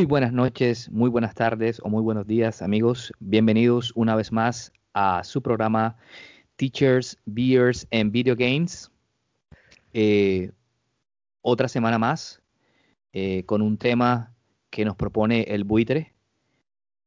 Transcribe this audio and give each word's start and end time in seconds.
Muy 0.00 0.06
buenas 0.06 0.32
noches, 0.32 0.90
muy 0.90 1.10
buenas 1.10 1.34
tardes 1.34 1.78
o 1.84 1.90
muy 1.90 2.02
buenos 2.02 2.26
días 2.26 2.62
amigos. 2.62 3.12
Bienvenidos 3.18 3.92
una 3.94 4.16
vez 4.16 4.32
más 4.32 4.72
a 4.94 5.22
su 5.24 5.42
programa 5.42 5.98
Teachers, 6.56 7.18
Beers 7.26 7.86
and 7.92 8.10
Video 8.10 8.34
Games. 8.34 8.90
Eh, 9.92 10.52
otra 11.42 11.68
semana 11.68 11.98
más 11.98 12.40
eh, 13.12 13.44
con 13.44 13.60
un 13.60 13.76
tema 13.76 14.34
que 14.70 14.86
nos 14.86 14.96
propone 14.96 15.42
el 15.42 15.64
buitre. 15.64 16.14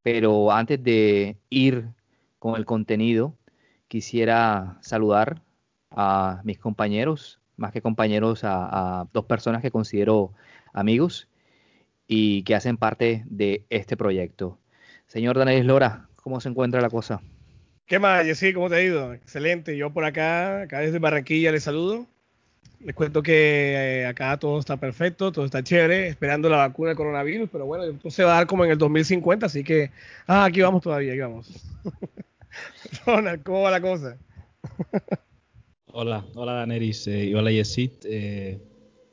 Pero 0.03 0.51
antes 0.51 0.83
de 0.83 1.39
ir 1.49 1.87
con 2.37 2.57
el 2.57 2.65
contenido, 2.65 3.35
quisiera 3.87 4.77
saludar 4.81 5.41
a 5.89 6.41
mis 6.43 6.59
compañeros, 6.59 7.39
más 7.57 7.71
que 7.71 7.81
compañeros, 7.81 8.43
a, 8.43 8.99
a 9.01 9.07
dos 9.11 9.25
personas 9.25 9.63
que 9.63 9.71
considero 9.71 10.31
amigos 10.73 11.27
y 12.07 12.43
que 12.43 12.55
hacen 12.55 12.77
parte 12.77 13.23
de 13.25 13.65
este 13.69 13.97
proyecto. 13.97 14.59
Señor 15.07 15.37
Daniel 15.37 15.67
Lora, 15.67 16.07
¿cómo 16.15 16.39
se 16.41 16.49
encuentra 16.49 16.81
la 16.81 16.89
cosa? 16.89 17.21
¿Qué 17.85 17.99
más, 17.99 18.25
Jessy? 18.25 18.53
¿Cómo 18.53 18.69
te 18.69 18.75
ha 18.75 18.81
ido? 18.81 19.13
Excelente. 19.13 19.75
Yo 19.77 19.91
por 19.91 20.05
acá, 20.05 20.63
acá 20.63 20.79
desde 20.79 20.99
Barranquilla, 20.99 21.51
les 21.51 21.63
saludo. 21.63 22.07
Les 22.79 22.95
cuento 22.95 23.23
que 23.23 24.01
eh, 24.01 24.05
acá 24.05 24.37
todo 24.37 24.59
está 24.59 24.75
perfecto, 24.75 25.31
todo 25.31 25.45
está 25.45 25.63
chévere, 25.63 26.07
esperando 26.07 26.49
la 26.49 26.57
vacuna 26.57 26.89
del 26.89 26.97
coronavirus, 26.97 27.49
pero 27.49 27.65
bueno, 27.65 27.85
esto 27.85 28.11
se 28.11 28.25
va 28.25 28.33
a 28.33 28.35
dar 28.37 28.47
como 28.47 28.65
en 28.65 28.71
el 28.71 28.77
2050, 28.77 29.45
así 29.45 29.63
que, 29.63 29.89
ah, 30.27 30.43
aquí 30.43 30.61
vamos 30.61 30.81
todavía, 30.81 31.13
aquí 31.13 31.21
vamos. 31.21 31.49
Ronald, 33.05 33.41
¿cómo 33.43 33.61
va 33.61 33.71
la 33.71 33.79
cosa? 33.79 34.17
hola, 35.85 36.25
hola 36.35 36.53
Daneris 36.53 37.07
eh, 37.07 37.25
y 37.25 37.33
hola 37.33 37.51
Yesit. 37.51 38.03
Eh, 38.03 38.59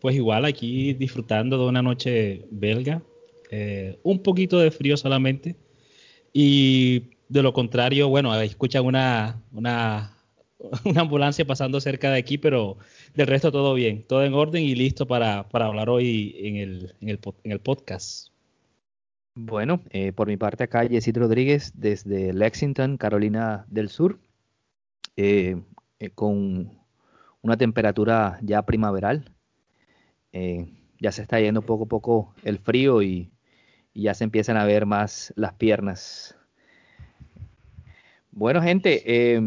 pues 0.01 0.17
igual 0.17 0.45
aquí 0.45 0.95
disfrutando 0.95 1.59
de 1.59 1.69
una 1.69 1.83
noche 1.83 2.47
belga, 2.51 3.03
eh, 3.51 3.99
un 4.03 4.23
poquito 4.23 4.59
de 4.59 4.71
frío 4.71 4.97
solamente. 4.97 5.57
Y 6.33 7.11
de 7.29 7.43
lo 7.43 7.53
contrario, 7.53 8.09
bueno, 8.09 8.35
escuchan 8.41 8.85
una, 8.85 9.43
una, 9.53 10.17
una, 10.85 11.03
ambulancia 11.03 11.47
pasando 11.47 11.81
cerca 11.81 12.11
de 12.11 12.19
aquí, 12.19 12.39
pero 12.39 12.79
del 13.15 13.27
resto 13.27 13.53
todo 13.53 13.75
bien, 13.75 14.05
todo 14.07 14.25
en 14.25 14.35
orden 14.35 14.63
y 14.65 14.75
listo 14.75 15.07
para, 15.07 15.49
para 15.49 15.67
hablar 15.67 15.91
hoy 15.91 16.35
en 16.39 16.57
el, 16.57 16.95
en 17.01 17.09
el, 17.09 17.21
en 17.45 17.53
el 17.53 17.61
podcast. 17.61 18.29
Bueno, 19.35 19.81
eh, 19.91 20.13
por 20.13 20.29
mi 20.29 20.37
parte 20.37 20.65
acá, 20.65 20.85
Yesid 20.85 21.17
Rodríguez 21.17 21.73
desde 21.75 22.33
Lexington, 22.33 22.97
Carolina 22.97 23.65
del 23.69 23.89
Sur, 23.89 24.19
eh, 25.17 25.57
con 26.15 26.71
una 27.43 27.57
temperatura 27.57 28.39
ya 28.43 28.63
primaveral, 28.63 29.33
eh, 30.33 30.67
ya 30.99 31.13
se 31.13 31.23
está 31.23 31.41
yendo 31.41 31.63
poco 31.63 31.85
a 31.85 31.89
poco 31.89 32.35
el 32.45 32.59
frío 32.59 33.03
y, 33.03 33.31
y, 33.95 34.03
ya 34.03 34.15
se 34.15 34.25
empiezan 34.25 34.57
a 34.57 34.65
ver 34.65 34.87
más 34.87 35.33
las 35.37 35.55
piernas. 35.55 36.37
Bueno, 38.31 38.63
gente, 38.63 39.03
eh, 39.07 39.41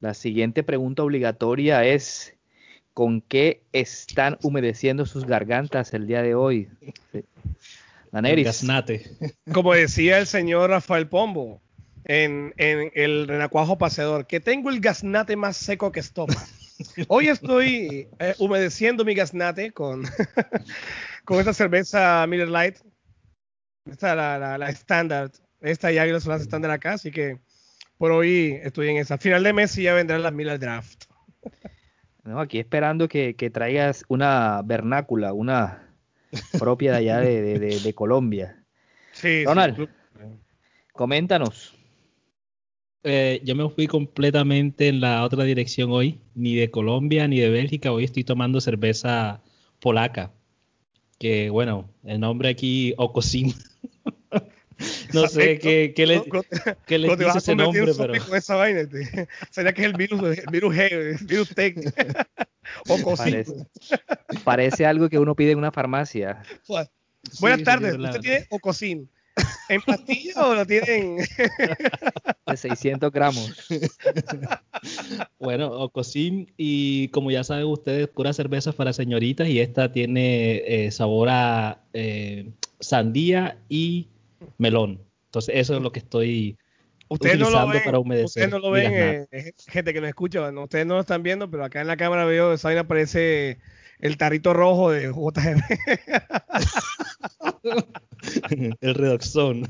la 0.00 0.14
siguiente 0.14 0.62
pregunta 0.62 1.02
obligatoria 1.02 1.84
es, 1.84 2.36
¿con 2.94 3.20
qué 3.20 3.62
están 3.72 4.38
humedeciendo 4.42 5.06
sus 5.06 5.24
gargantas 5.24 5.94
el 5.94 6.06
día 6.06 6.22
de 6.22 6.34
hoy? 6.34 6.68
Daneris. 8.12 8.46
Como 9.52 9.72
decía 9.74 10.18
el 10.18 10.26
señor 10.26 10.70
Rafael 10.70 11.08
Pombo 11.08 11.60
en, 12.04 12.54
en 12.56 12.90
el 12.94 13.28
renacuajo 13.28 13.78
paseador, 13.78 14.26
que 14.26 14.40
tengo 14.40 14.70
el 14.70 14.80
gaznate 14.80 15.36
más 15.36 15.56
seco 15.56 15.92
que 15.92 16.00
estopa. 16.00 16.34
Hoy 17.08 17.28
estoy 17.28 18.08
eh, 18.18 18.34
humedeciendo 18.38 19.04
mi 19.04 19.14
gaznate 19.14 19.72
con, 19.72 20.04
con 21.24 21.38
esta 21.38 21.52
cerveza 21.52 22.26
Miller 22.26 22.48
Light. 22.48 22.78
Esta 23.90 24.14
la, 24.14 24.68
estándar. 24.68 25.30
Esta 25.60 25.90
ya 25.90 26.04
son 26.20 26.32
las 26.32 26.42
estándar 26.42 26.70
acá, 26.70 26.94
así 26.94 27.10
que 27.10 27.38
por 27.96 28.12
hoy 28.12 28.58
estoy 28.62 28.90
en 28.90 28.98
esa. 28.98 29.18
Final 29.18 29.42
de 29.42 29.52
mes 29.52 29.76
y 29.78 29.84
ya 29.84 29.94
vendrán 29.94 30.22
las 30.22 30.32
Miller 30.32 30.58
Draft. 30.58 31.04
No, 32.24 32.40
aquí 32.40 32.58
esperando 32.58 33.08
que, 33.08 33.34
que 33.34 33.50
traigas 33.50 34.04
una 34.08 34.60
vernácula, 34.62 35.32
una 35.32 35.88
propia 36.58 36.92
de 36.92 36.98
allá 36.98 37.20
de, 37.20 37.40
de, 37.42 37.58
de, 37.58 37.80
de 37.80 37.94
Colombia. 37.94 38.54
Sí, 39.10 39.44
Ronald, 39.44 39.76
sí. 39.76 39.88
coméntanos. 40.92 41.77
Eh, 43.10 43.40
yo 43.42 43.54
me 43.54 43.66
fui 43.70 43.86
completamente 43.86 44.88
en 44.88 45.00
la 45.00 45.24
otra 45.24 45.44
dirección 45.44 45.90
hoy, 45.90 46.20
ni 46.34 46.54
de 46.56 46.70
Colombia 46.70 47.26
ni 47.26 47.40
de 47.40 47.48
Bélgica, 47.48 47.90
hoy 47.90 48.04
estoy 48.04 48.22
tomando 48.22 48.60
cerveza 48.60 49.40
polaca, 49.80 50.30
que 51.18 51.48
bueno, 51.48 51.88
el 52.04 52.20
nombre 52.20 52.50
aquí 52.50 52.92
Okosim. 52.98 53.54
no 55.14 55.26
sé 55.26 55.58
qué, 55.58 55.94
qué, 55.96 56.06
le, 56.06 56.22
qué 56.86 56.98
le 56.98 57.16
dice 57.16 57.38
ese 57.38 57.56
nombre, 57.56 57.92
pero... 57.96 58.12
Esa 58.14 58.56
vaina, 58.56 58.80
este. 58.80 59.26
Sería 59.50 59.72
que 59.72 59.80
es 59.82 59.86
el 59.86 59.94
virus, 59.94 60.22
el 60.22 60.46
virus 60.52 60.74
G, 60.74 60.92
el 60.92 61.26
virus 61.26 61.54
T. 61.54 61.74
Parece, 63.16 63.66
parece, 64.44 64.84
algo 64.84 65.08
que 65.08 65.18
uno 65.18 65.34
pide 65.34 65.52
en 65.52 65.58
una 65.58 65.72
farmacia. 65.72 66.42
Buenas 67.40 67.58
sí, 67.60 67.64
tardes, 67.64 67.96
¿usted 67.96 68.20
tiene 68.20 68.46
Ocosim? 68.50 69.08
¿En 69.68 69.80
pastilla 69.82 70.46
o 70.46 70.54
lo 70.54 70.66
tienen? 70.66 71.18
De 72.46 72.56
600 72.56 73.12
gramos. 73.12 73.68
bueno, 75.38 75.70
Ocosim 75.70 76.46
y 76.56 77.08
como 77.08 77.30
ya 77.30 77.44
saben 77.44 77.66
ustedes, 77.66 78.08
pura 78.08 78.32
cerveza 78.32 78.72
para 78.72 78.92
señoritas 78.92 79.48
y 79.48 79.60
esta 79.60 79.92
tiene 79.92 80.62
eh, 80.66 80.90
sabor 80.90 81.28
a 81.30 81.82
eh, 81.92 82.50
sandía 82.80 83.58
y 83.68 84.08
melón. 84.56 85.00
Entonces 85.26 85.56
eso 85.56 85.76
es 85.76 85.82
lo 85.82 85.92
que 85.92 85.98
estoy 85.98 86.56
ustedes 87.08 87.34
utilizando 87.34 87.66
no 87.66 87.72
ven, 87.72 87.84
para 87.84 87.98
humedecer. 87.98 88.26
Ustedes 88.26 88.50
no 88.50 88.58
lo 88.58 88.70
ven, 88.70 88.92
eh, 88.94 89.52
gente 89.66 89.92
que 89.92 90.00
nos 90.00 90.08
escucha, 90.08 90.50
no, 90.52 90.64
ustedes 90.64 90.86
no 90.86 90.94
lo 90.94 91.00
están 91.00 91.22
viendo, 91.22 91.50
pero 91.50 91.64
acá 91.64 91.80
en 91.80 91.86
la 91.86 91.96
cámara 91.96 92.24
veo, 92.24 92.52
esa 92.52 92.68
vaina 92.68 92.82
aparece 92.82 93.58
el 93.98 94.16
tarrito 94.16 94.54
rojo 94.54 94.90
de 94.90 95.08
JGB. 95.08 95.62
el 98.80 98.94
redoxón. 98.94 99.68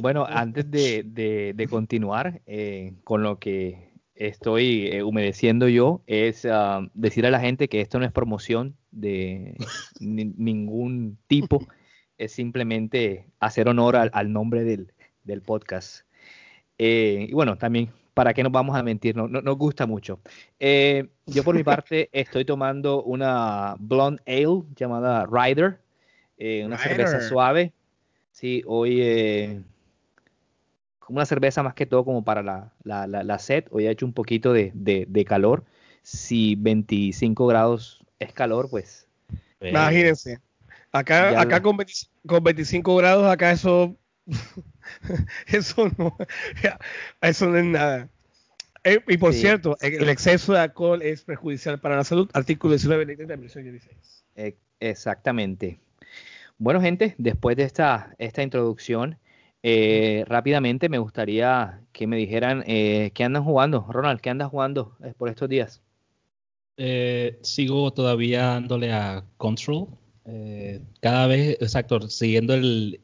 bueno, 0.00 0.26
antes 0.28 0.70
de, 0.70 1.02
de, 1.04 1.52
de 1.54 1.68
continuar 1.68 2.40
eh, 2.46 2.94
con 3.04 3.22
lo 3.22 3.38
que 3.38 3.92
estoy 4.14 4.88
eh, 4.88 5.02
humedeciendo 5.02 5.68
yo, 5.68 6.02
es 6.06 6.44
uh, 6.44 6.88
decir 6.94 7.26
a 7.26 7.30
la 7.30 7.40
gente 7.40 7.68
que 7.68 7.80
esto 7.80 7.98
no 7.98 8.04
es 8.04 8.12
promoción 8.12 8.76
de 8.90 9.56
ningún 10.00 11.18
tipo, 11.26 11.66
es 12.18 12.32
simplemente 12.32 13.26
hacer 13.40 13.68
honor 13.68 13.96
al, 13.96 14.10
al 14.12 14.32
nombre 14.32 14.62
del, 14.64 14.92
del 15.24 15.42
podcast. 15.42 16.06
Eh, 16.78 17.26
y 17.28 17.32
bueno, 17.32 17.56
también 17.56 17.90
¿para 18.14 18.32
qué 18.32 18.42
nos 18.42 18.52
vamos 18.52 18.76
a 18.76 18.82
mentir? 18.82 19.16
No, 19.16 19.28
no 19.28 19.42
nos 19.42 19.58
gusta 19.58 19.86
mucho. 19.86 20.20
Eh, 20.58 21.08
yo 21.26 21.44
por 21.44 21.54
mi 21.54 21.64
parte 21.64 22.08
estoy 22.12 22.44
tomando 22.44 23.02
una 23.02 23.76
blonde 23.78 24.22
ale 24.26 24.62
llamada 24.76 25.26
Rider, 25.26 25.80
eh, 26.38 26.64
una 26.64 26.76
Rider. 26.76 27.08
cerveza 27.08 27.28
suave. 27.28 27.72
Sí, 28.30 28.62
hoy 28.66 29.00
eh, 29.02 29.60
una 31.08 31.26
cerveza 31.26 31.62
más 31.62 31.74
que 31.74 31.86
todo 31.86 32.04
como 32.04 32.24
para 32.24 32.42
la, 32.42 32.72
la, 32.82 33.06
la, 33.06 33.22
la 33.22 33.38
sed. 33.38 33.64
Hoy 33.70 33.86
ha 33.86 33.90
hecho 33.90 34.06
un 34.06 34.12
poquito 34.12 34.52
de, 34.52 34.70
de, 34.74 35.06
de, 35.08 35.24
calor. 35.24 35.64
Si 36.02 36.54
25 36.56 37.46
grados 37.46 38.04
es 38.18 38.32
calor, 38.32 38.68
pues... 38.70 39.06
Imagínense. 39.60 40.38
Acá, 40.92 41.40
acá 41.40 41.62
con, 41.62 41.76
20, 41.76 41.92
con 42.26 42.44
25 42.44 42.96
grados, 42.96 43.26
acá 43.26 43.50
eso 43.50 43.96
eso 45.46 45.90
no, 45.98 46.16
eso 47.20 47.46
no 47.46 47.58
es 47.58 47.64
nada. 47.64 48.08
Eh, 48.84 49.00
y 49.08 49.16
por 49.16 49.32
sí, 49.32 49.40
cierto, 49.40 49.76
el 49.80 50.08
exceso 50.10 50.52
de 50.52 50.60
alcohol 50.60 51.00
es 51.00 51.22
perjudicial 51.22 51.80
para 51.80 51.96
la 51.96 52.04
salud. 52.04 52.28
Artículo 52.34 52.74
19 52.74 53.06
de 53.06 53.26
la 53.26 53.36
versión 53.36 53.64
16. 53.64 54.24
Eh, 54.36 54.56
exactamente. 54.78 55.80
Bueno, 56.58 56.82
gente, 56.82 57.14
después 57.16 57.56
de 57.56 57.62
esta, 57.62 58.14
esta 58.18 58.42
introducción, 58.42 59.18
eh, 59.62 60.24
rápidamente 60.28 60.90
me 60.90 60.98
gustaría 60.98 61.80
que 61.92 62.06
me 62.06 62.18
dijeran 62.18 62.62
eh, 62.66 63.10
qué 63.14 63.24
andan 63.24 63.44
jugando. 63.44 63.86
Ronald, 63.88 64.20
¿qué 64.20 64.28
andas 64.28 64.50
jugando 64.50 64.96
por 65.16 65.28
estos 65.28 65.48
días? 65.48 65.80
sigo 67.42 67.92
todavía 67.92 68.42
dándole 68.46 68.92
a 68.92 69.24
Control. 69.36 69.86
Eh, 70.26 70.80
cada 71.00 71.26
vez, 71.26 71.58
exacto, 71.60 72.08
siguiendo 72.08 72.54
el, 72.54 72.98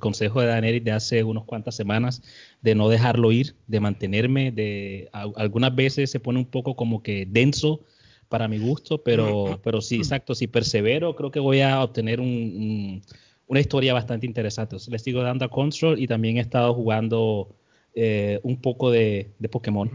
consejo 0.00 0.40
de 0.40 0.48
Daenerys 0.48 0.84
de 0.84 0.92
hace 0.92 1.24
unas 1.24 1.44
cuantas 1.44 1.74
semanas, 1.74 2.22
de 2.60 2.74
no 2.74 2.88
dejarlo 2.88 3.32
ir, 3.32 3.54
de 3.66 3.80
mantenerme, 3.80 4.52
de 4.52 5.08
algunas 5.12 5.74
veces 5.74 6.10
se 6.10 6.20
pone 6.20 6.38
un 6.38 6.44
poco 6.44 6.76
como 6.76 7.02
que 7.02 7.26
denso 7.26 7.80
para 8.28 8.48
mi 8.48 8.58
gusto, 8.58 9.02
pero, 9.02 9.60
pero 9.62 9.80
sí, 9.80 9.96
exacto, 9.96 10.34
si 10.34 10.46
persevero, 10.46 11.14
creo 11.16 11.30
que 11.30 11.40
voy 11.40 11.60
a 11.60 11.82
obtener 11.82 12.20
una 12.20 13.60
historia 13.60 13.94
bastante 13.94 14.26
interesante. 14.26 14.76
les 14.90 15.02
sigo 15.02 15.22
dando 15.22 15.44
a 15.44 15.48
Control 15.48 15.98
y 15.98 16.06
también 16.06 16.36
he 16.36 16.40
estado 16.40 16.74
jugando 16.74 17.56
eh, 17.94 18.40
un 18.42 18.60
poco 18.60 18.90
de, 18.90 19.30
Pokémon, 19.50 19.90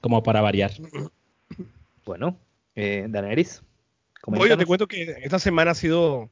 como 0.00 0.22
para 0.22 0.40
variar. 0.40 0.72
Bueno, 2.06 2.38
eh, 2.74 3.06
Daenerys. 3.08 3.62
Oye, 4.26 4.56
te 4.56 4.66
cuento 4.66 4.88
que 4.88 5.16
esta 5.22 5.38
semana 5.38 5.72
ha 5.72 5.74
sido. 5.74 6.30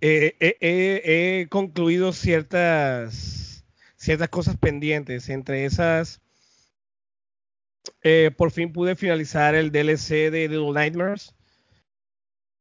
Eh, 0.00 0.36
he 0.40 1.48
concluido 1.48 2.12
ciertas, 2.12 3.64
ciertas 3.96 4.28
cosas 4.28 4.56
pendientes. 4.56 5.28
Entre 5.28 5.64
esas, 5.64 6.20
eh, 8.02 8.30
por 8.36 8.50
fin 8.50 8.72
pude 8.72 8.96
finalizar 8.96 9.54
el 9.54 9.70
DLC 9.70 10.30
de 10.30 10.48
Little 10.48 10.72
Nightmares. 10.72 11.34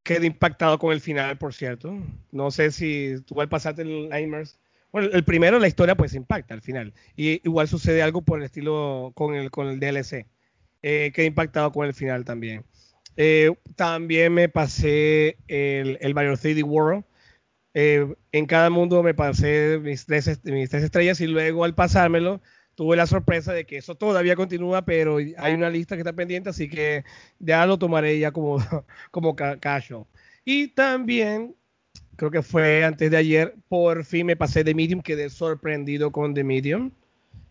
Quedé 0.03 0.27
impactado 0.27 0.79
con 0.79 0.93
el 0.93 1.01
final, 1.01 1.37
por 1.37 1.53
cierto. 1.53 1.93
No 2.31 2.51
sé 2.51 2.71
si 2.71 3.15
tú 3.25 3.39
al 3.41 3.49
pasarte 3.49 3.83
Little 3.83 4.09
Nightmares. 4.09 4.57
Bueno, 4.91 5.09
el 5.11 5.23
primero, 5.23 5.59
la 5.59 5.67
historia, 5.67 5.95
pues 5.95 6.13
impacta 6.13 6.53
al 6.53 6.61
final. 6.61 6.93
Y 7.15 7.41
igual 7.45 7.67
sucede 7.67 8.01
algo 8.01 8.21
por 8.21 8.39
el 8.39 8.45
estilo 8.45 9.11
con 9.15 9.35
el, 9.35 9.51
con 9.51 9.67
el 9.67 9.79
DLC. 9.79 10.25
Eh, 10.81 11.11
quedé 11.13 11.25
impactado 11.25 11.71
con 11.71 11.85
el 11.85 11.93
final 11.93 12.23
también. 12.23 12.63
Eh, 13.17 13.51
también 13.75 14.33
me 14.33 14.47
pasé 14.47 15.37
el, 15.47 15.97
el 16.01 16.13
Mario 16.13 16.33
3D 16.33 16.63
World. 16.63 17.03
Eh, 17.73 18.07
en 18.31 18.45
cada 18.45 18.69
mundo 18.69 19.03
me 19.03 19.13
pasé 19.13 19.79
mis 19.79 20.05
tres, 20.05 20.43
mis 20.45 20.69
tres 20.69 20.83
estrellas 20.83 21.19
y 21.21 21.27
luego 21.27 21.63
al 21.63 21.75
pasármelo 21.75 22.41
tuve 22.75 22.95
la 22.95 23.07
sorpresa 23.07 23.53
de 23.53 23.65
que 23.65 23.77
eso 23.77 23.95
todavía 23.95 24.35
continúa, 24.35 24.85
pero 24.85 25.17
hay 25.17 25.53
una 25.53 25.69
lista 25.69 25.95
que 25.95 26.01
está 26.01 26.13
pendiente, 26.13 26.49
así 26.49 26.69
que 26.69 27.03
ya 27.39 27.65
lo 27.65 27.79
tomaré 27.79 28.19
ya 28.19 28.31
como, 28.31 28.57
como. 29.11 29.35
Y 30.45 30.67
también, 30.69 31.55
creo 32.15 32.29
que 32.31 32.43
fue 32.43 32.85
antes 32.85 33.09
de 33.09 33.17
ayer, 33.17 33.55
por 33.67 34.05
fin 34.05 34.27
me 34.27 34.35
pasé 34.35 34.63
de 34.63 34.75
Medium, 34.75 35.01
quedé 35.01 35.29
sorprendido 35.31 36.11
con 36.11 36.35
The 36.35 36.43
Medium, 36.43 36.91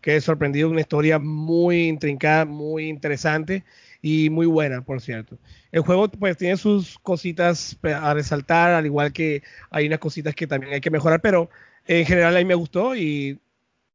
quedé 0.01 0.21
sorprendido, 0.21 0.69
una 0.69 0.81
historia 0.81 1.19
muy 1.19 1.87
intrincada, 1.87 2.45
muy 2.45 2.87
interesante 2.87 3.65
y 4.01 4.29
muy 4.29 4.45
buena, 4.45 4.81
por 4.81 5.01
cierto. 5.01 5.37
El 5.71 5.81
juego 5.81 6.09
pues 6.09 6.37
tiene 6.37 6.57
sus 6.57 6.99
cositas 6.99 7.77
a 7.83 8.13
resaltar, 8.13 8.71
al 8.71 8.85
igual 8.85 9.13
que 9.13 9.43
hay 9.69 9.87
unas 9.87 9.99
cositas 9.99 10.35
que 10.35 10.47
también 10.47 10.73
hay 10.73 10.81
que 10.81 10.91
mejorar, 10.91 11.21
pero 11.21 11.49
en 11.85 12.05
general 12.05 12.35
a 12.35 12.39
mí 12.39 12.45
me 12.45 12.55
gustó 12.55 12.95
y 12.95 13.39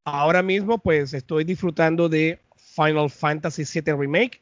ahora 0.05 0.43
mismo 0.43 0.79
pues 0.79 1.15
estoy 1.15 1.45
disfrutando 1.45 2.09
de 2.09 2.41
Final 2.57 3.11
Fantasy 3.11 3.65
VII 3.65 3.95
Remake. 3.95 4.41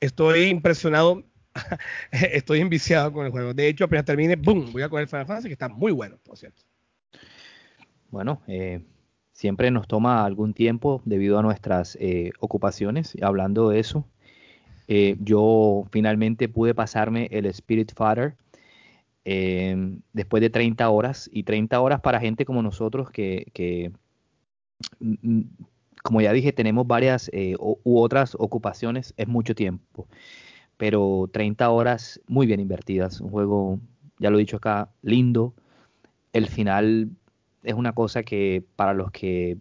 Estoy 0.00 0.44
impresionado, 0.44 1.24
estoy 2.10 2.60
enviciado 2.60 3.12
con 3.12 3.26
el 3.26 3.32
juego. 3.32 3.54
De 3.54 3.68
hecho, 3.68 3.84
apenas 3.84 4.04
termine, 4.04 4.36
¡boom! 4.36 4.72
Voy 4.72 4.82
a 4.82 4.88
coger 4.88 5.08
Final 5.08 5.26
Fantasy, 5.26 5.48
que 5.48 5.54
está 5.54 5.68
muy 5.68 5.92
bueno, 5.92 6.18
por 6.24 6.36
cierto. 6.36 6.62
Bueno, 8.10 8.42
eh, 8.46 8.84
siempre 9.32 9.70
nos 9.70 9.88
toma 9.88 10.24
algún 10.24 10.54
tiempo 10.54 11.02
debido 11.04 11.38
a 11.38 11.42
nuestras 11.42 11.96
eh, 12.00 12.32
ocupaciones. 12.40 13.16
Hablando 13.22 13.70
de 13.70 13.80
eso, 13.80 14.06
eh, 14.88 15.16
yo 15.20 15.84
finalmente 15.90 16.48
pude 16.48 16.74
pasarme 16.74 17.28
el 17.32 17.46
Spirit 17.46 17.92
Fighter 17.94 18.36
em, 19.24 20.00
después 20.12 20.40
de 20.40 20.50
30 20.50 20.88
horas 20.90 21.28
y 21.32 21.42
30 21.42 21.80
horas 21.80 22.00
para 22.00 22.20
gente 22.20 22.44
como 22.44 22.62
nosotros 22.62 23.10
que, 23.10 23.92
mm, 25.00 25.14
mm, 25.22 25.44
como 26.02 26.20
ya 26.20 26.32
dije, 26.32 26.52
tenemos 26.52 26.86
varias 26.86 27.30
eh, 27.32 27.56
u 27.58 27.98
otras 28.00 28.36
ocupaciones, 28.38 29.14
es 29.16 29.28
mucho 29.28 29.54
tiempo, 29.54 30.06
pero 30.76 31.28
30 31.32 31.70
horas 31.70 32.20
muy 32.28 32.46
bien 32.46 32.60
invertidas, 32.60 33.20
un 33.20 33.30
juego, 33.30 33.80
ya 34.18 34.30
lo 34.30 34.38
he 34.38 34.40
dicho 34.40 34.58
acá, 34.58 34.90
lindo, 35.02 35.54
el 36.32 36.48
final 36.48 37.10
es 37.64 37.74
una 37.74 37.92
cosa 37.94 38.22
que 38.22 38.64
para 38.76 38.94
los 38.94 39.10
que 39.10 39.58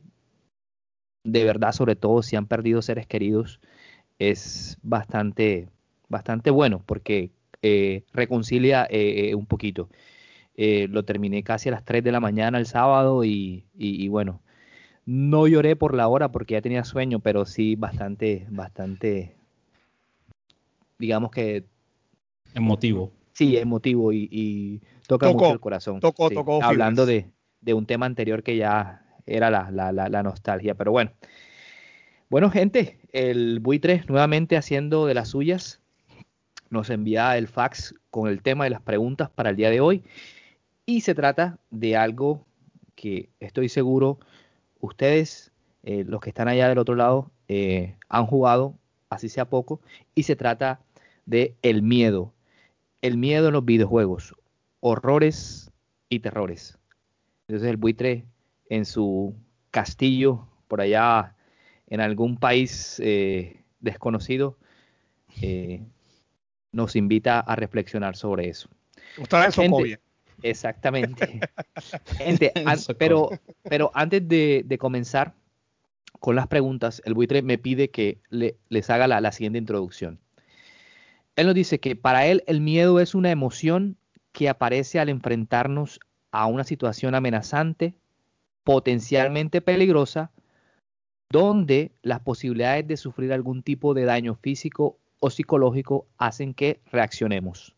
de 1.26 1.44
verdad, 1.44 1.72
sobre 1.74 1.96
todo 1.96 2.22
si 2.22 2.36
han 2.36 2.46
perdido 2.48 2.82
seres 2.82 3.08
queridos, 3.08 3.60
es 4.20 4.78
bastante, 4.82 5.68
bastante 6.08 6.50
bueno 6.50 6.82
porque 6.86 7.32
eh, 7.62 8.04
reconcilia 8.14 8.86
eh, 8.90 9.30
eh, 9.30 9.36
un 9.36 9.46
poquito. 9.46 9.90
lo 10.58 11.04
terminé 11.04 11.44
casi 11.44 11.70
a 11.70 11.74
las 11.74 11.84
3 11.84 12.04
de 12.04 12.12
la 12.12 12.20
mañana 12.20 12.58
el 12.58 12.66
sábado 12.66 13.24
y, 13.24 14.08
bueno, 14.10 14.42
no 15.06 15.48
lloré 15.48 15.76
por 15.76 15.94
la 15.94 16.08
hora 16.08 16.32
porque 16.32 16.54
ya 16.54 16.62
tenía 16.62 16.84
sueño, 16.84 17.20
pero 17.20 17.46
sí 17.46 17.76
bastante, 17.76 18.48
bastante, 18.50 19.36
digamos 20.98 21.32
que... 21.32 21.66
Emotivo. 22.54 23.12
Sí, 23.34 23.58
emotivo 23.58 24.14
y, 24.14 24.82
toca 25.08 25.30
mucho 25.32 25.52
el 25.52 25.60
corazón. 25.60 26.00
Tocó, 26.00 26.30
tocó. 26.30 26.64
Hablando 26.64 27.06
de, 27.06 27.30
de, 27.60 27.74
un 27.74 27.86
tema 27.86 28.06
anterior 28.06 28.44
que 28.44 28.56
ya 28.56 29.04
era 29.26 29.50
la, 29.50 29.72
la, 29.72 29.92
la 29.92 30.24
nostalgia, 30.24 30.74
pero 30.76 30.92
bueno. 30.94 31.12
Bueno, 32.28 32.50
gente, 32.50 32.98
el 33.12 33.60
buitre 33.60 34.04
nuevamente 34.08 34.58
haciendo 34.58 35.06
de 35.06 35.14
las 35.14 35.30
suyas. 35.30 35.80
Nos 36.72 36.90
envía 36.90 37.38
el 37.38 37.48
fax 37.48 37.94
con 38.10 38.28
el 38.28 38.42
tema 38.42 38.64
de 38.64 38.72
las 38.72 38.82
preguntas 38.82 39.30
para 39.30 39.52
el 39.52 39.56
día 39.56 39.70
de 39.70 39.80
hoy. 39.80 40.04
Y 40.88 41.02
se 41.02 41.14
trata 41.14 41.60
de 41.70 41.96
algo 41.96 42.44
que 42.96 43.30
estoy 43.40 43.70
seguro 43.70 44.20
ustedes, 44.80 45.52
eh, 45.84 46.04
los 46.08 46.20
que 46.20 46.30
están 46.30 46.48
allá 46.48 46.68
del 46.68 46.80
otro 46.80 46.96
lado, 46.96 47.32
eh, 47.48 47.96
han 48.10 48.26
jugado, 48.26 48.76
así 49.10 49.30
sea 49.30 49.46
poco. 49.46 49.80
Y 50.16 50.24
se 50.24 50.36
trata 50.36 50.82
de 51.28 51.56
el 51.62 51.84
miedo. 51.84 52.34
El 53.04 53.18
miedo 53.18 53.48
en 53.48 53.54
los 53.54 53.66
videojuegos. 53.66 54.34
Horrores 54.80 55.72
y 56.10 56.22
terrores. 56.22 56.80
Entonces 57.48 57.70
el 57.70 57.78
buitre 57.78 58.26
en 58.68 58.86
su 58.86 59.36
castillo 59.70 60.48
por 60.68 60.82
allá 60.82 61.35
en 61.88 62.02
algún 62.02 62.38
país 62.38 63.00
eh, 63.04 63.64
desconocido, 63.80 64.58
eh, 65.42 65.84
nos 66.72 66.96
invita 66.96 67.40
a 67.40 67.56
reflexionar 67.56 68.16
sobre 68.16 68.50
eso. 68.50 68.70
en 69.64 69.98
Exactamente. 70.42 71.40
Gente, 72.18 72.52
pero, 72.98 73.30
pero 73.64 73.92
antes 73.94 74.28
de, 74.28 74.78
comenzar 74.80 75.34
con 76.20 76.36
las 76.36 76.48
preguntas, 76.48 77.02
el 77.06 77.14
buitre 77.14 77.42
me 77.42 77.58
pide 77.58 77.90
que 77.90 78.20
le, 78.30 78.58
les 78.70 78.90
haga 78.90 79.08
la, 79.08 79.22
la 79.22 79.32
siguiente 79.32 79.60
introducción. 79.60 80.20
Él 81.36 81.48
nos 81.48 81.56
dice 81.56 81.80
que 81.80 81.96
para 81.96 82.28
él 82.28 82.44
el 82.48 82.62
miedo 82.62 83.00
es 83.00 83.16
una 83.16 83.32
emoción 83.32 83.98
que 84.32 84.50
aparece 84.50 85.00
al 85.00 85.10
enfrentarnos 85.10 86.00
a 86.32 86.46
una 86.48 86.64
situación 86.64 87.16
amenazante, 87.16 87.94
potencialmente 88.64 89.62
peligrosa 89.62 90.32
donde 91.30 91.92
las 92.02 92.20
posibilidades 92.22 92.88
de 92.88 92.98
sufrir 92.98 93.34
algún 93.34 93.64
tipo 93.64 93.94
de 93.94 94.06
daño 94.06 94.36
físico 94.36 94.98
o 95.20 95.30
psicológico 95.30 96.08
hacen 96.18 96.54
que 96.54 96.80
reaccionemos. 96.92 97.76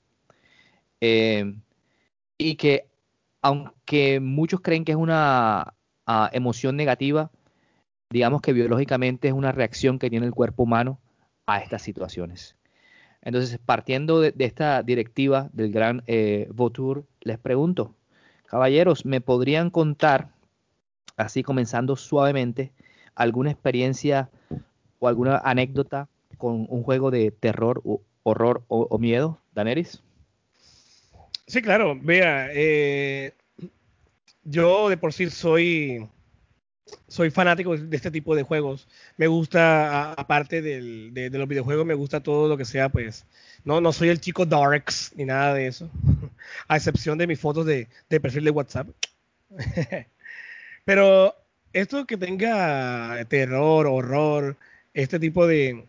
Eh, 1.02 1.56
y 2.38 2.56
que 2.56 2.88
aunque 3.42 4.20
muchos 4.20 4.62
creen 4.62 4.84
que 4.84 4.92
es 4.92 4.98
una 4.98 5.74
ah, 6.06 6.30
emoción 6.34 6.76
negativa, 6.76 7.32
digamos 8.10 8.42
que 8.42 8.54
biológicamente 8.54 9.28
es 9.28 9.34
una 9.34 9.52
reacción 9.52 10.00
que 10.00 10.10
tiene 10.10 10.26
el 10.26 10.34
cuerpo 10.34 10.64
humano 10.64 11.00
a 11.46 11.60
estas 11.60 11.82
situaciones. 11.82 12.56
Entonces, 13.22 13.60
partiendo 13.66 14.22
de, 14.22 14.34
esta 14.40 14.84
directiva 14.84 15.50
del 15.54 15.72
gran 15.72 16.04
eh, 16.08 16.48
Vautour, 16.54 17.06
les 17.22 17.38
pregunto, 17.38 17.96
caballeros, 18.46 19.06
¿me 19.06 19.22
podrían 19.22 19.70
contar, 19.70 20.30
así 21.18 21.44
comenzando 21.44 21.96
suavemente, 21.96 22.72
alguna 23.18 23.52
experiencia 23.52 24.30
o 25.00 25.08
alguna 25.08 25.38
anécdota 25.44 26.08
con 26.38 26.68
un 26.70 26.84
juego 26.84 27.12
de 27.12 27.32
terror, 27.32 27.82
horror 28.24 28.64
o, 28.68 28.98
miedo, 29.00 29.40
Daneris? 29.54 30.02
Sí, 31.48 31.62
claro. 31.62 31.98
Vea, 32.00 32.50
eh, 32.52 33.34
yo 34.44 34.90
de 34.90 34.98
por 34.98 35.14
sí 35.14 35.30
soy 35.30 36.08
soy 37.08 37.32
fanático 37.32 37.76
de 37.76 37.96
este 37.98 38.12
tipo 38.12 38.36
de 38.36 38.44
juegos. 38.44 38.88
Me 39.18 39.28
gusta, 39.28 40.14
aparte 40.14 40.62
de, 40.62 41.30
los 41.32 41.48
videojuegos, 41.48 41.86
me 41.86 41.96
gusta 41.96 42.22
todo 42.22 42.48
lo 42.48 42.56
que 42.56 42.64
sea, 42.64 42.88
pues, 42.90 43.26
no, 43.66 43.82
no 43.82 43.92
soy 43.92 44.08
el 44.10 44.22
chico 44.22 44.46
darks 44.46 45.12
ni 45.16 45.26
nada 45.26 45.54
de 45.54 45.68
eso, 45.68 45.90
a 46.68 46.78
excepción 46.78 47.18
de 47.18 47.28
mis 47.28 47.40
fotos 47.40 47.66
de 47.66 47.88
perfil 48.22 48.46
de 48.46 48.52
WhatsApp. 48.52 48.88
Pero 50.86 51.36
esto 51.82 52.06
que 52.06 52.18
tenga 52.18 53.24
terror, 53.30 53.88
horror, 53.88 54.58
este 54.94 55.20
tipo 55.20 55.48
de, 55.48 55.86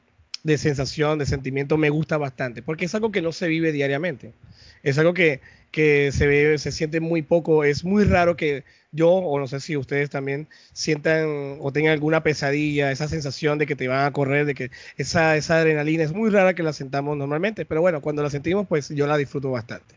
sensación, 0.57 1.19
de 1.19 1.27
sentimiento, 1.27 1.77
me 1.77 1.91
gusta 1.91 2.19
bastante, 2.19 2.63
porque 2.63 2.87
es 2.87 2.95
algo 2.95 3.11
que 3.11 3.23
no 3.23 3.33
se 3.33 3.49
vive 3.49 3.73
diariamente. 3.73 4.33
Es 4.83 4.99
algo 4.99 5.15
que, 5.15 5.41
que 5.71 6.13
se 6.13 6.27
ve, 6.27 6.59
se 6.59 6.73
siente 6.73 7.01
muy 7.01 7.23
poco. 7.23 7.65
Es 7.65 7.85
muy 7.85 8.05
raro 8.05 8.37
que 8.37 8.65
yo, 8.93 9.11
o 9.11 9.39
no 9.39 9.47
sé 9.47 9.61
si 9.61 9.77
ustedes 9.77 10.11
también 10.11 10.49
sientan 10.73 11.59
o 11.61 11.73
tengan 11.73 11.93
alguna 11.93 12.23
pesadilla, 12.23 12.91
esa 12.93 13.09
sensación 13.09 13.59
de 13.59 13.67
que 13.67 13.77
te 13.77 13.89
van 13.89 14.07
a 14.07 14.13
correr, 14.13 14.47
de 14.47 14.55
que 14.55 14.71
esa, 14.97 15.37
esa 15.37 15.59
adrenalina 15.59 16.05
es 16.05 16.13
muy 16.13 16.31
rara 16.31 16.55
que 16.55 16.63
la 16.63 16.73
sentamos 16.73 17.17
normalmente, 17.17 17.65
pero 17.65 17.81
bueno, 17.81 18.01
cuando 18.01 18.23
la 18.23 18.31
sentimos, 18.31 18.67
pues 18.69 18.89
yo 18.91 19.07
la 19.07 19.17
disfruto 19.17 19.51
bastante. 19.51 19.95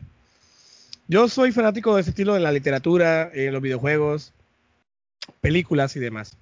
Yo 1.08 1.28
soy 1.28 1.52
fanático 1.52 1.94
de 1.94 2.02
ese 2.02 2.10
estilo 2.10 2.36
en 2.36 2.42
la 2.42 2.52
literatura, 2.52 3.30
en 3.34 3.52
los 3.52 3.62
videojuegos, 3.62 4.32
películas 5.40 5.96
y 5.96 6.00
demás. 6.00 6.36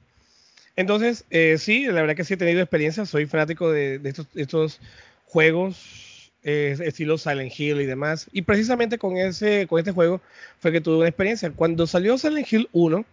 Entonces, 0.76 1.24
eh, 1.30 1.56
sí, 1.58 1.86
la 1.86 2.00
verdad 2.00 2.16
que 2.16 2.24
sí 2.24 2.34
he 2.34 2.36
tenido 2.36 2.60
experiencia, 2.60 3.04
soy 3.06 3.26
fanático 3.26 3.70
de, 3.70 4.00
estos, 4.34 4.80
juegos 5.26 6.32
eh, 6.42 6.76
estilo 6.82 7.18
Silent 7.18 7.52
Hill 7.58 7.80
y 7.80 7.86
demás. 7.86 8.28
Y 8.32 8.42
precisamente 8.42 8.98
con, 8.98 9.16
ese, 9.16 9.66
con 9.66 9.78
este 9.78 9.92
juego 9.92 10.20
fue 10.58 10.72
que 10.72 10.80
tuve 10.80 10.98
una 10.98 11.08
experiencia. 11.08 11.50
Cuando 11.50 11.86
salió 11.86 12.16
Silent 12.18 12.50
Hill 12.52 12.68
1, 12.72 13.04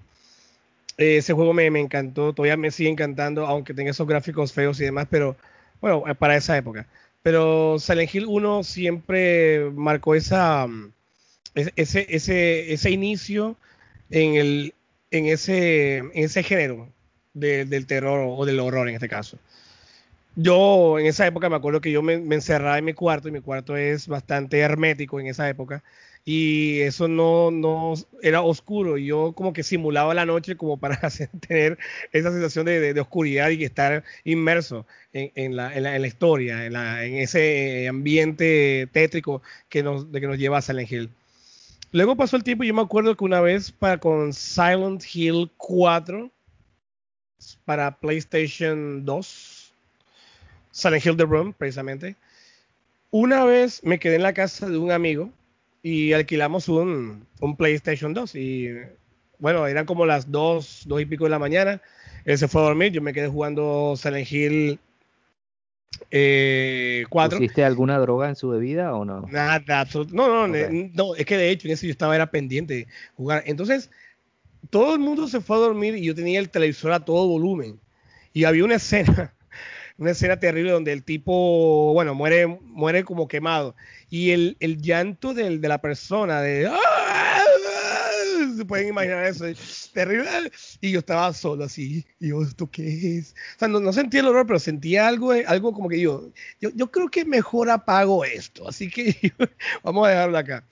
eh, 0.98 1.18
ese 1.18 1.34
juego 1.34 1.54
me, 1.54 1.70
me, 1.70 1.80
encantó, 1.80 2.34
todavía 2.34 2.58
me 2.58 2.72
sigue 2.72 2.90
encantando, 2.90 3.46
aunque 3.46 3.74
tenga 3.74 3.92
esos 3.92 4.08
gráficos 4.08 4.54
feos 4.54 4.80
y 4.80 4.86
demás, 4.86 5.08
pero 5.10 5.36
bueno, 5.82 6.04
para 6.18 6.38
esa 6.38 6.58
época. 6.58 6.88
Pero 7.22 7.78
Silent 7.80 8.16
Hill 8.16 8.26
1 8.28 8.64
siempre 8.64 9.70
marcó 9.72 10.16
esa, 10.16 10.66
mm, 10.66 10.92
ese, 11.76 12.06
ese, 12.10 12.72
ese 12.74 12.92
inicio 12.92 13.58
en, 14.10 14.36
el, 14.36 14.74
en, 15.12 15.26
ese, 15.26 15.98
en 15.98 16.12
ese 16.14 16.44
género 16.44 16.90
del 17.34 17.86
terror 17.86 18.26
o 18.38 18.46
del 18.46 18.60
horror 18.60 18.90
en 18.90 18.96
este 18.96 19.10
caso. 19.10 19.38
Yo 20.40 21.00
en 21.00 21.08
esa 21.08 21.26
época 21.26 21.50
me 21.50 21.56
acuerdo 21.56 21.82
que 21.82 21.92
yo 21.92 22.04
me, 22.04 22.14
encerraba 22.14 22.78
en 22.78 22.86
mi 22.86 22.94
cuarto 22.94 23.28
y 23.28 23.32
mi 23.32 23.42
cuarto 23.42 23.76
es 23.76 24.08
bastante 24.08 24.60
hermético 24.60 25.20
en 25.20 25.26
esa 25.26 25.50
época 25.50 25.84
y 26.26 26.82
eso 26.82 27.08
no, 27.08 27.50
no 27.50 27.96
era 28.22 28.42
oscuro. 28.44 29.00
Y 29.00 29.08
yo 29.08 29.34
como 29.34 29.52
que 29.54 29.64
simulaba 29.64 30.14
la 30.14 30.26
noche 30.28 30.56
como 30.56 30.78
para 30.78 31.00
tener 31.48 31.80
esa 32.12 32.32
sensación 32.32 32.66
de, 32.68 32.94
de, 32.94 33.02
oscuridad 33.02 33.50
y 33.50 33.64
estar 33.64 34.04
inmerso 34.26 34.86
en, 35.12 35.32
en, 35.34 35.56
la, 35.56 35.76
en, 35.76 35.84
la, 35.84 36.08
historia, 36.08 36.66
en, 36.66 36.76
en, 36.76 37.16
ese 37.16 37.88
ambiente 37.88 38.88
tétrico 38.92 39.42
que 39.70 39.82
nos, 39.82 40.12
de 40.12 40.22
que 40.22 40.28
nos 40.28 40.38
lleva 40.38 40.60
a 40.60 40.62
Silent 40.62 40.92
Hill. 40.92 41.10
Luego 41.92 42.16
pasó 42.18 42.36
el 42.36 42.44
tiempo 42.44 42.64
y 42.64 42.68
yo 42.68 42.74
me 42.74 42.82
acuerdo 42.82 43.16
que 43.16 43.24
una 43.24 43.40
vez 43.40 43.72
para 43.72 43.98
con 43.98 44.34
Silent 44.34 45.04
Hill 45.14 45.50
4 45.56 46.30
para 47.64 47.98
PlayStation 47.98 49.06
2, 49.06 49.74
Silent 50.72 51.06
Hill 51.06 51.18
The 51.18 51.26
Room 51.26 51.54
precisamente. 51.54 52.16
Una 53.10 53.46
vez 53.46 53.84
me 53.84 54.00
quedé 54.00 54.16
en 54.16 54.24
la 54.24 54.34
casa 54.34 54.70
de 54.70 54.78
un 54.78 54.92
amigo 54.92 55.32
y 55.82 56.12
alquilamos 56.12 56.68
un, 56.68 57.26
un 57.40 57.56
PlayStation 57.56 58.14
2 58.14 58.36
y 58.36 58.70
bueno, 59.40 59.66
eran 59.66 59.86
como 59.86 60.06
las 60.06 60.30
2, 60.30 60.84
2 60.88 61.02
y 61.02 61.06
pico 61.06 61.24
de 61.24 61.30
la 61.30 61.40
mañana. 61.40 61.82
Él 62.26 62.38
se 62.38 62.50
fue 62.50 62.62
a 62.62 62.66
dormir, 62.66 62.92
yo 62.92 63.02
me 63.02 63.14
quedé 63.14 63.30
jugando 63.30 63.94
Silent 63.96 64.30
Hill 64.30 64.80
eh, 66.12 67.06
cuatro. 67.10 67.38
¿Hiciste 67.38 67.64
alguna 67.64 67.98
droga 68.00 68.30
en 68.30 68.36
su 68.36 68.50
bebida 68.50 68.94
o 68.94 69.06
no? 69.06 69.26
Nada, 69.30 69.64
no, 70.12 70.48
no, 70.48 70.48
no, 70.48 71.16
es 71.16 71.26
que 71.26 71.38
de 71.38 71.50
hecho 71.50 71.68
en 71.68 71.74
eso 71.74 71.86
yo 71.86 71.92
estaba 71.92 72.16
era 72.16 72.32
pendiente 72.32 72.74
de 72.74 72.88
jugar. 73.16 73.44
Entonces, 73.46 73.90
todo 74.70 74.94
el 74.94 75.00
mundo 75.00 75.28
se 75.28 75.42
fue 75.42 75.58
a 75.58 75.60
dormir 75.60 75.96
y 75.96 76.06
yo 76.06 76.16
tenía 76.16 76.40
el 76.40 76.50
televisor 76.50 76.92
a 76.92 77.00
todo 77.00 77.28
volumen. 77.28 77.80
Y 78.34 78.44
había 78.44 78.64
una 78.64 78.76
escena, 78.76 79.34
una 79.98 80.12
escena 80.12 80.40
terrible 80.40 80.72
donde 80.72 80.94
el 80.94 81.04
tipo, 81.04 81.94
bueno, 81.94 82.16
muere, 82.16 82.48
muere 82.48 83.04
como 83.04 83.28
quemado. 83.28 83.76
Y 84.10 84.32
el, 84.32 84.58
el 84.60 84.82
llanto 84.82 85.34
del, 85.34 85.62
de 85.62 85.68
la 85.68 85.82
persona, 85.82 86.42
de... 86.42 86.68
¡Ah! 86.68 86.97
Se 88.58 88.66
pueden 88.66 88.90
imaginar 88.90 89.26
eso, 89.26 89.46
terrible. 89.94 90.52
Y 90.82 90.92
yo 90.92 91.00
estaba 91.00 91.32
solo 91.34 91.64
así, 91.64 92.06
y 92.20 92.30
yo, 92.30 92.42
¿esto 92.42 92.70
qué 92.70 93.18
es? 93.18 93.36
O 93.56 93.60
sea, 93.60 93.68
no, 93.68 93.94
sentía 93.94 94.22
el 94.22 94.28
horror, 94.28 94.46
pero 94.48 94.60
sentía 94.60 95.08
algo, 95.08 95.32
algo 95.32 95.74
como 95.74 95.90
que 95.90 96.00
yo, 96.00 96.32
yo, 96.60 96.70
yo 96.76 96.92
creo 96.92 97.10
que 97.10 97.26
mejor 97.26 97.70
apago 97.70 98.26
esto, 98.26 98.68
así 98.68 98.90
que 98.90 99.16
vamos 99.84 100.08
a 100.08 100.12
dejarlo 100.12 100.38
acá. 100.38 100.64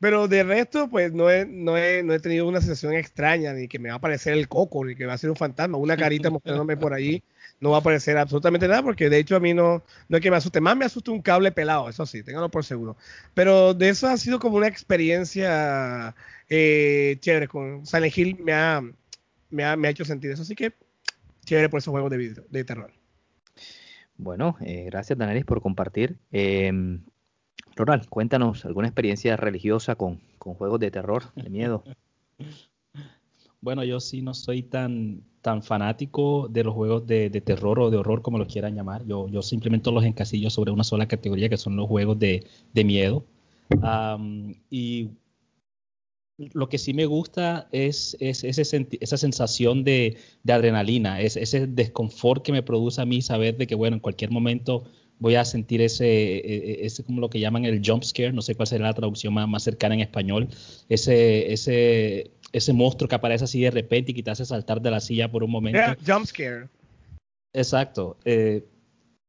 Pero 0.00 0.28
de 0.28 0.42
resto, 0.42 0.88
pues 0.88 1.12
no 1.12 1.30
he, 1.30 1.44
no, 1.44 1.76
he, 1.76 2.02
no 2.02 2.14
he 2.14 2.20
tenido 2.20 2.48
una 2.48 2.60
sensación 2.60 2.94
extraña, 2.94 3.52
ni 3.52 3.68
que 3.68 3.78
me 3.78 3.90
va 3.90 3.96
a 3.96 3.98
aparecer 3.98 4.32
el 4.32 4.48
coco, 4.48 4.82
ni 4.84 4.96
que 4.96 5.04
va 5.04 5.12
a 5.12 5.18
ser 5.18 5.28
un 5.28 5.36
fantasma, 5.36 5.76
una 5.76 5.96
carita 5.96 6.30
mostrándome 6.30 6.76
por 6.78 6.94
ahí. 6.94 7.22
No 7.60 7.70
va 7.70 7.76
a 7.76 7.80
aparecer 7.80 8.16
absolutamente 8.16 8.66
nada, 8.66 8.82
porque 8.82 9.10
de 9.10 9.18
hecho 9.18 9.36
a 9.36 9.40
mí 9.40 9.52
no, 9.52 9.82
no 10.08 10.16
es 10.16 10.22
que 10.22 10.30
me 10.30 10.36
asuste. 10.36 10.60
Más 10.60 10.76
me 10.76 10.86
asusta 10.86 11.10
un 11.10 11.20
cable 11.20 11.52
pelado, 11.52 11.88
eso 11.88 12.06
sí, 12.06 12.22
ténganlo 12.22 12.50
por 12.50 12.64
seguro. 12.64 12.96
Pero 13.34 13.74
de 13.74 13.90
eso 13.90 14.08
ha 14.08 14.16
sido 14.16 14.38
como 14.38 14.56
una 14.56 14.66
experiencia 14.66 16.14
eh, 16.48 17.18
chévere. 17.20 17.48
Con 17.48 17.84
Silent 17.86 18.16
Hill 18.16 18.38
me 18.42 18.52
ha, 18.54 18.82
me, 19.50 19.64
ha, 19.64 19.76
me 19.76 19.88
ha 19.88 19.90
hecho 19.90 20.04
sentir 20.04 20.30
eso. 20.30 20.42
Así 20.42 20.54
que 20.54 20.72
chévere 21.44 21.68
por 21.68 21.78
esos 21.78 21.92
juegos 21.92 22.10
de, 22.10 22.16
video, 22.16 22.44
de 22.48 22.64
terror. 22.64 22.92
Bueno, 24.16 24.56
eh, 24.60 24.84
gracias 24.86 25.18
Danelis 25.18 25.44
por 25.44 25.60
compartir. 25.60 26.18
Eh, 26.32 26.72
Ronald, 27.76 28.08
cuéntanos 28.08 28.64
alguna 28.64 28.88
experiencia 28.88 29.36
religiosa 29.36 29.96
con, 29.96 30.20
con 30.38 30.54
juegos 30.54 30.80
de 30.80 30.90
terror, 30.90 31.32
de 31.34 31.50
miedo. 31.50 31.84
Bueno, 33.60 33.84
yo 33.84 34.00
sí 34.00 34.22
no 34.22 34.34
soy 34.34 34.62
tan, 34.62 35.22
tan 35.42 35.62
fanático 35.62 36.48
de 36.48 36.64
los 36.64 36.74
juegos 36.74 37.06
de, 37.06 37.30
de, 37.30 37.40
terror 37.40 37.78
o 37.80 37.90
de 37.90 37.98
horror, 37.98 38.22
como 38.22 38.38
los 38.38 38.48
quieran 38.48 38.74
llamar. 38.74 39.04
Yo, 39.06 39.28
yo 39.28 39.42
simplemente 39.42 39.90
los 39.90 40.04
encasillo 40.04 40.50
sobre 40.50 40.70
una 40.70 40.84
sola 40.84 41.06
categoría, 41.06 41.48
que 41.48 41.56
son 41.56 41.76
los 41.76 41.86
juegos 41.88 42.18
de, 42.18 42.46
de 42.72 42.84
miedo. 42.84 43.24
Y 44.70 45.10
lo 46.54 46.68
que 46.68 46.78
sí 46.78 46.94
me 46.94 47.04
gusta 47.06 47.68
es, 47.70 48.16
es 48.20 48.44
ese, 48.44 48.88
esa 49.00 49.16
sensación 49.18 49.84
de, 49.84 50.16
de 50.42 50.52
adrenalina, 50.52 51.20
es, 51.20 51.36
ese 51.36 51.66
desconfort 51.66 52.42
que 52.42 52.52
me 52.52 52.62
produce 52.62 53.00
a 53.02 53.04
mí 53.04 53.20
saber 53.20 53.56
de 53.58 53.66
que, 53.66 53.74
bueno, 53.74 53.96
en 53.96 54.00
cualquier 54.00 54.30
momento 54.30 54.84
voy 55.18 55.34
a 55.34 55.44
sentir 55.44 55.82
ese, 55.82 56.06
e, 56.06 56.38
e, 56.38 56.86
ese 56.86 57.04
como 57.04 57.20
lo 57.20 57.28
que 57.28 57.40
llaman 57.40 57.66
el 57.66 57.82
jump 57.84 58.02
scare, 58.02 58.32
no 58.32 58.40
sé 58.40 58.54
cuál 58.54 58.66
será 58.66 58.86
la 58.86 58.94
traducción 58.94 59.34
más, 59.34 59.46
más 59.48 59.62
cercana 59.62 59.94
en 59.94 60.00
español, 60.00 60.48
ese, 60.88 61.52
ese, 61.52 62.30
ese 62.52 62.72
monstruo 62.72 63.08
que 63.08 63.14
aparece 63.14 63.44
así 63.44 63.60
de 63.60 63.70
repente 63.70 64.12
y 64.12 64.14
que 64.14 64.22
te 64.22 64.30
hace 64.30 64.44
saltar 64.44 64.80
de 64.80 64.90
la 64.90 65.00
silla 65.00 65.30
por 65.30 65.44
un 65.44 65.50
momento. 65.50 65.80
jump 66.06 66.26
scare. 66.26 66.68
Exacto. 67.52 68.16
Eh, 68.24 68.64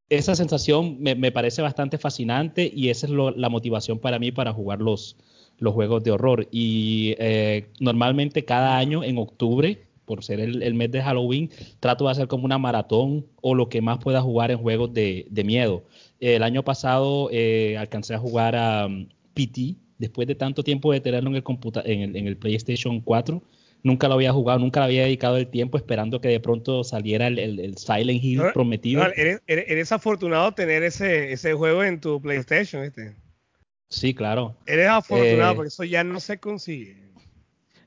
esa 0.10 0.36
sensación 0.36 1.02
me, 1.02 1.16
me, 1.16 1.32
parece 1.32 1.62
bastante 1.62 1.98
fascinante 1.98 2.70
y 2.74 2.90
esa 2.90 3.06
es 3.08 3.12
lo, 3.12 3.32
la 3.32 3.50
motivación 3.50 4.00
para 4.00 4.20
mí 4.20 4.32
para 4.32 4.52
jugar 4.52 4.80
los, 4.80 5.16
los 5.58 5.74
juegos 5.74 6.04
de 6.04 6.12
horror. 6.12 6.48
Y 6.52 7.16
eh, 7.18 7.70
normalmente 7.80 8.44
cada 8.44 8.78
año 8.78 9.04
en 9.04 9.18
octubre 9.18 9.80
por 10.12 10.26
ser 10.26 10.42
el, 10.42 10.74
mes 10.74 10.92
de 10.92 11.02
Halloween, 11.02 11.50
trato 11.80 12.04
de 12.04 12.12
hacer 12.12 12.28
como 12.28 12.44
una 12.44 12.58
maratón 12.58 13.26
o 13.42 13.56
lo 13.56 13.70
que 13.70 13.82
más 13.82 13.98
pueda 14.00 14.22
jugar 14.22 14.52
en 14.52 14.58
juegos 14.58 14.94
de, 14.94 15.26
miedo. 15.46 15.84
El 16.20 16.44
año 16.44 16.64
pasado 16.64 17.30
eh, 17.32 17.78
alcancé 17.78 18.16
a 18.16 18.20
jugar 18.20 18.58
a 18.58 18.88
um, 18.88 19.08
PT, 19.34 19.78
después 20.02 20.28
de 20.28 20.36
tanto 20.36 20.64
tiempo 20.64 20.92
de 20.92 21.00
tenerlo 21.00 21.30
en 21.30 21.36
el, 21.38 21.44
en 21.86 22.02
el, 22.02 22.16
en 22.16 22.28
el 22.28 22.38
PlayStation 22.38 23.00
4 23.00 23.42
nunca 23.84 24.08
lo 24.08 24.16
había 24.16 24.32
jugado, 24.32 24.60
nunca 24.60 24.80
lo 24.80 24.86
había 24.86 25.04
dedicado 25.04 25.38
el 25.38 25.48
tiempo 25.48 25.78
esperando 25.78 26.22
que 26.22 26.28
de 26.28 26.40
pronto 26.40 26.84
saliera 26.84 27.28
el, 27.28 27.40
el, 27.40 27.78
Silent 27.78 28.24
Hill 28.24 28.42
prometido. 28.54 29.04
eres, 29.16 29.42
eres, 29.48 29.92
afortunado 29.92 30.52
tener 30.54 30.84
ese, 30.84 31.32
ese 31.32 31.54
juego 31.54 31.84
en 31.84 32.00
tu 32.00 32.22
PlayStation, 32.22 32.84
¿viste? 32.84 33.16
Sí, 33.90 34.14
claro. 34.14 34.56
Eres 34.66 34.88
afortunado 34.88 35.52
eh, 35.52 35.56
porque 35.56 35.68
eso 35.68 35.84
ya 35.84 36.04
no 36.04 36.20
se 36.20 36.38
consigue. 36.38 36.96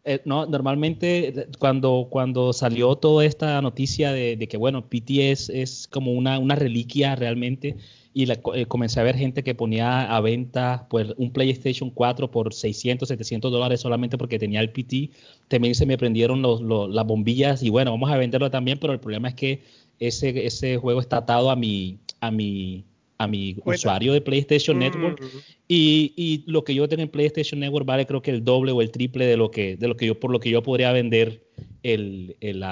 Eh, 0.06 0.20
no, 0.26 0.44
normalmente 0.44 1.28
eh, 1.28 1.46
cuando, 1.58 2.08
cuando 2.10 2.52
salió 2.52 2.96
toda 2.96 3.24
esta 3.24 3.60
noticia 3.62 4.12
de, 4.12 4.36
que, 4.48 4.56
bueno, 4.58 4.86
PT 4.86 5.30
es, 5.32 5.88
como 5.90 6.12
una, 6.12 6.38
una, 6.38 6.56
reliquia 6.56 7.16
realmente, 7.16 7.76
y 8.14 8.30
eh, 8.30 8.66
comencé 8.66 9.00
a 9.00 9.02
ver 9.02 9.16
gente 9.16 9.42
que 9.42 9.56
ponía 9.56 10.14
a 10.16 10.20
venta 10.20 10.86
pues, 10.88 11.08
un 11.16 11.32
PlayStation 11.32 11.90
4 11.90 12.30
por 12.30 12.54
600, 12.54 13.08
700 13.08 13.50
dólares 13.50 13.80
solamente 13.80 14.16
porque 14.16 14.38
tenía 14.38 14.60
el 14.60 14.70
PT, 14.70 15.10
también 15.48 15.74
se 15.74 15.84
me 15.84 15.98
prendieron 15.98 16.40
los, 16.40 16.62
las 16.62 17.06
bombillas 17.06 17.62
y 17.64 17.70
bueno, 17.70 17.90
vamos 17.90 18.10
a 18.10 18.16
venderlo 18.16 18.50
también, 18.50 18.78
pero 18.78 18.92
el 18.92 19.00
problema 19.00 19.28
es 19.28 19.34
que 19.34 19.62
ese, 19.98 20.46
ese 20.46 20.76
juego 20.76 21.00
está 21.00 21.18
atado 21.18 21.50
a 21.50 21.56
mi, 21.56 21.98
a 22.20 22.30
mi 22.30 22.84
a 23.16 23.28
mi 23.28 23.56
usuario 23.64 24.12
de 24.12 24.20
PlayStation 24.20 24.76
Network 24.76 25.22
mm. 25.22 25.38
y, 25.68 26.12
y, 26.16 26.42
lo 26.50 26.64
que 26.64 26.74
yo 26.74 26.88
tengo 26.88 27.04
en 27.04 27.08
PlayStation 27.08 27.60
Network 27.60 27.86
vale 27.86 28.06
creo 28.06 28.20
que 28.20 28.32
el 28.32 28.44
doble 28.44 28.72
o 28.72 28.82
el 28.82 28.90
triple 28.90 29.24
de 29.24 29.36
lo 29.36 29.52
que 29.52 29.76
de 29.76 29.86
lo 29.86 29.96
que 29.96 30.06
yo 30.06 30.18
por 30.18 30.32
lo 30.32 30.40
que 30.40 30.50
yo 30.50 30.64
podría 30.64 30.90
vender 30.90 31.40
el, 31.84 32.34
el 32.40 32.64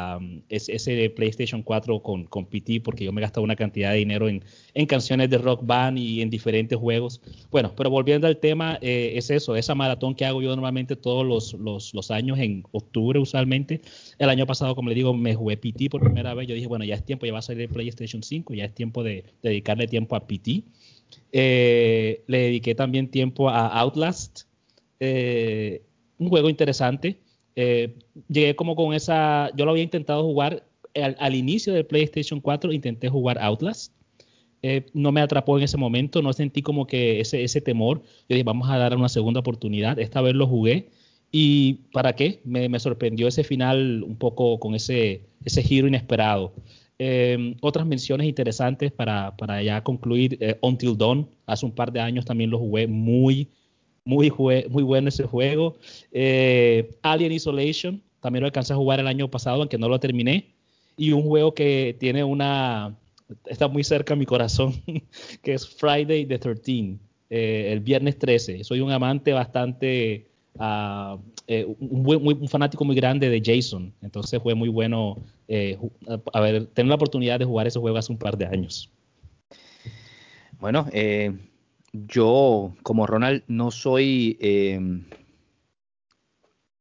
ese 0.48 1.10
PlayStation 1.10 1.62
4 1.62 2.02
con, 2.02 2.24
con 2.24 2.46
PT 2.46 2.80
porque 2.80 3.04
yo 3.04 3.12
me 3.12 3.20
he 3.20 3.22
gastado 3.22 3.44
una 3.44 3.54
cantidad 3.54 3.92
de 3.92 3.98
dinero 3.98 4.26
en, 4.26 4.42
en, 4.72 4.86
canciones 4.86 5.28
de 5.28 5.36
rock 5.36 5.60
band 5.64 5.98
y 5.98 6.22
en 6.22 6.30
diferentes 6.30 6.78
juegos. 6.78 7.20
Bueno, 7.50 7.72
pero 7.76 7.90
volviendo 7.90 8.26
al 8.26 8.38
tema, 8.38 8.78
eh, 8.80 9.12
es 9.14 9.30
eso, 9.30 9.54
esa 9.54 9.74
maratón 9.74 10.14
que 10.14 10.24
hago 10.24 10.40
yo 10.40 10.48
normalmente 10.48 10.96
todos 10.96 11.26
los, 11.26 11.52
los, 11.92 12.10
años 12.10 12.38
en 12.38 12.64
octubre 12.72 13.20
usualmente. 13.20 13.82
El 14.18 14.30
año 14.30 14.46
pasado, 14.46 14.74
como 14.74 14.88
le 14.88 14.94
digo, 14.94 15.12
me 15.12 15.34
jugué 15.34 15.58
PT 15.58 15.90
por 15.90 16.00
primera 16.00 16.32
vez. 16.32 16.48
Yo 16.48 16.54
dije, 16.54 16.66
bueno, 16.66 16.86
ya 16.86 16.94
es 16.94 17.04
tiempo, 17.04 17.26
ya 17.26 17.34
va 17.34 17.40
a 17.40 17.42
salir 17.42 17.68
PlayStation 17.68 18.22
5, 18.22 18.54
ya 18.54 18.64
es 18.64 18.74
tiempo 18.74 19.04
de 19.04 19.24
dedicarle 19.42 19.86
tiempo 19.88 20.16
a 20.16 20.26
PT. 20.26 20.62
le 21.32 22.22
dediqué 22.26 22.74
también 22.74 23.08
tiempo 23.08 23.50
a 23.50 23.68
Outlast, 23.80 24.44
un 24.98 26.28
juego 26.28 26.48
interesante. 26.48 27.18
Llegué 27.54 28.56
como 28.56 28.76
con 28.76 28.94
esa, 28.94 29.50
yo 29.56 29.64
lo 29.64 29.72
había 29.72 29.82
intentado 29.82 30.22
jugar 30.22 30.64
al, 30.94 31.34
inicio 31.34 31.72
del 31.72 31.86
PlayStation 31.86 32.40
4, 32.40 32.72
intenté 32.72 33.08
jugar 33.08 33.38
Outlast. 33.38 33.92
no 34.94 35.12
me 35.12 35.20
atrapó 35.20 35.58
en 35.58 35.64
ese 35.64 35.76
momento, 35.76 36.22
no 36.22 36.32
sentí 36.32 36.62
como 36.62 36.86
que 36.86 37.20
ese, 37.20 37.42
ese 37.44 37.60
temor. 37.60 38.02
Yo 38.28 38.34
dije, 38.34 38.42
vamos 38.42 38.70
a 38.70 38.78
dar 38.78 38.96
una 38.96 39.08
segunda 39.08 39.40
oportunidad. 39.40 39.98
Esta 39.98 40.20
vez 40.20 40.34
lo 40.34 40.46
jugué 40.46 40.88
¿Y 41.32 41.74
para 41.92 42.14
qué? 42.14 42.40
Me, 42.44 42.78
sorprendió 42.78 43.26
ese 43.26 43.42
final 43.42 44.04
un 44.06 44.16
poco 44.16 44.60
con 44.60 44.74
ese, 44.74 45.22
ese 45.44 45.62
giro 45.62 45.88
inesperado. 45.88 46.52
Em, 46.98 47.56
otras 47.62 47.86
menciones 47.86 48.26
interesantes 48.28 48.92
para, 48.92 49.34
para 49.36 49.62
ya 49.62 49.82
concluir, 49.82 50.36
eh, 50.40 50.58
Until 50.60 50.96
Dawn, 50.96 51.26
hace 51.46 51.64
un 51.64 51.72
par 51.72 51.90
de 51.90 52.00
años 52.00 52.26
también 52.26 52.50
lo 52.50 52.58
jugué 52.58 52.86
muy, 52.86 53.48
muy, 54.04 54.32
muy 54.68 54.82
bueno 54.82 55.08
ese 55.08 55.24
juego. 55.24 55.76
Eh, 56.10 56.90
Alien 57.02 57.32
Isolation, 57.32 58.02
también 58.20 58.42
lo 58.42 58.46
alcancé 58.46 58.72
a 58.72 58.76
jugar 58.76 59.00
el 59.00 59.06
año 59.06 59.30
pasado, 59.30 59.60
aunque 59.60 59.78
no 59.78 59.88
lo 59.88 60.00
terminé. 60.00 60.54
Y 60.96 61.12
un 61.12 61.22
juego 61.22 61.54
que 61.54 61.96
tiene 61.98 62.22
una, 62.24 62.96
está 63.46 63.68
muy 63.68 63.84
cerca 63.84 64.14
a 64.14 64.16
mi 64.16 64.26
corazón, 64.26 64.74
que 65.42 65.54
es 65.54 65.66
Friday 65.66 66.26
the 66.26 66.38
13, 66.38 66.98
eh, 67.30 67.72
el 67.72 67.80
viernes 67.80 68.18
13. 68.18 68.64
Soy 68.64 68.80
un 68.80 68.90
amante 68.90 69.32
bastante 69.32 70.26
eh, 71.46 71.66
un, 71.78 72.48
fanático 72.48 72.84
muy 72.84 72.94
grande 72.94 73.28
de 73.28 73.42
Jason. 73.44 73.92
Entonces 74.02 74.40
fue 74.42 74.54
muy 74.54 74.68
bueno 74.68 75.22
eh, 75.48 75.78
a 76.32 76.40
ver, 76.40 76.66
tener 76.66 76.88
la 76.88 76.94
oportunidad 76.94 77.38
de 77.38 77.44
jugar 77.44 77.66
ese 77.66 77.78
juego 77.78 77.96
hace 77.96 78.12
un 78.12 78.18
par 78.18 78.36
de 78.36 78.46
años. 78.46 78.90
Bueno, 80.60 80.86
eh, 80.92 81.36
yo 81.92 82.74
como 82.82 83.06
Ronald 83.06 83.44
no 83.48 83.70
soy... 83.70 84.38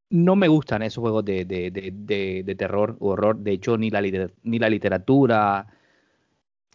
no 0.10 0.36
me 0.36 0.48
gustan 0.48 0.82
esos 0.82 1.02
juegos 1.02 1.26
de, 1.26 2.56
terror 2.58 2.98
o 3.00 3.10
horror. 3.10 3.38
De 3.38 3.52
hecho, 3.52 3.78
ni 3.78 3.90
la, 3.90 4.02
literatura, 4.70 5.68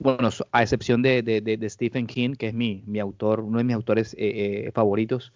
bueno, 0.01 0.31
a 0.53 0.63
excepción 0.63 1.03
de, 1.03 1.67
Stephen 1.71 2.07
King, 2.07 2.35
que 2.35 2.49
es 2.49 2.55
mi, 2.55 2.83
mi 2.87 2.99
autor, 2.99 3.41
uno 3.41 3.59
de 3.59 3.65
mis 3.65 3.75
autores 3.75 4.17
favoritos, 4.75 5.33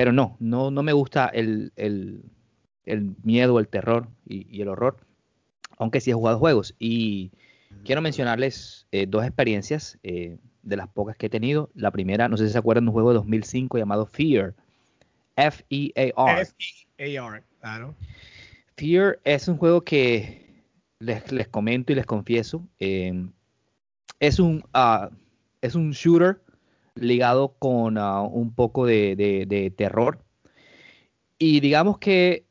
pero 0.00 0.12
no, 0.12 0.36
no, 0.40 0.70
no 0.70 0.82
me 0.82 0.94
gusta 0.94 1.28
el, 1.28 1.72
miedo, 3.22 3.58
el 3.58 3.68
terror 3.68 4.08
y, 4.24 4.62
el 4.62 4.68
horror, 4.68 4.96
aunque 5.76 6.00
sí 6.00 6.10
he 6.10 6.14
jugado 6.14 6.38
juegos. 6.38 6.74
Y 6.78 7.32
quiero 7.84 8.00
mencionarles 8.00 8.86
eh, 8.92 9.04
dos 9.06 9.24
experiencias 9.24 9.98
eh, 10.02 10.38
de 10.62 10.76
las 10.76 10.88
pocas 10.88 11.16
que 11.16 11.26
he 11.26 11.30
tenido. 11.30 11.70
La 11.74 11.90
primera, 11.90 12.28
no 12.28 12.36
sé 12.36 12.46
si 12.46 12.52
se 12.52 12.58
acuerdan 12.58 12.84
de 12.84 12.88
un 12.90 12.94
juego 12.94 13.10
de 13.10 13.16
2005 13.16 13.78
llamado 13.78 14.06
Fear. 14.06 14.54
F-E-A-R. 15.36 16.42
F-E-A-R, 16.42 17.42
claro. 17.60 17.94
Fear 18.76 19.20
es 19.24 19.48
un 19.48 19.56
juego 19.56 19.82
que 19.82 20.46
les, 20.98 21.32
les 21.32 21.48
comento 21.48 21.92
y 21.92 21.96
les 21.96 22.06
confieso. 22.06 22.66
Eh, 22.78 23.26
es, 24.20 24.38
un, 24.38 24.64
uh, 24.74 25.14
es 25.60 25.74
un 25.74 25.92
shooter 25.92 26.40
ligado 26.94 27.54
con 27.58 27.98
ah, 27.98 28.22
un 28.22 28.54
poco 28.54 28.86
de, 28.86 29.72
terror. 29.76 30.22
Y 31.38 31.60
digamos 31.60 31.98
que 31.98 32.44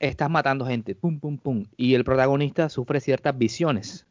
estás 0.00 0.30
matando 0.30 0.66
gente, 0.66 0.94
pum, 0.94 1.20
pum, 1.20 1.38
pum. 1.38 1.64
Y 1.76 1.94
el 1.94 2.04
protagonista 2.04 2.68
sufre 2.68 3.00
ciertas 3.00 3.36
visiones 3.38 4.06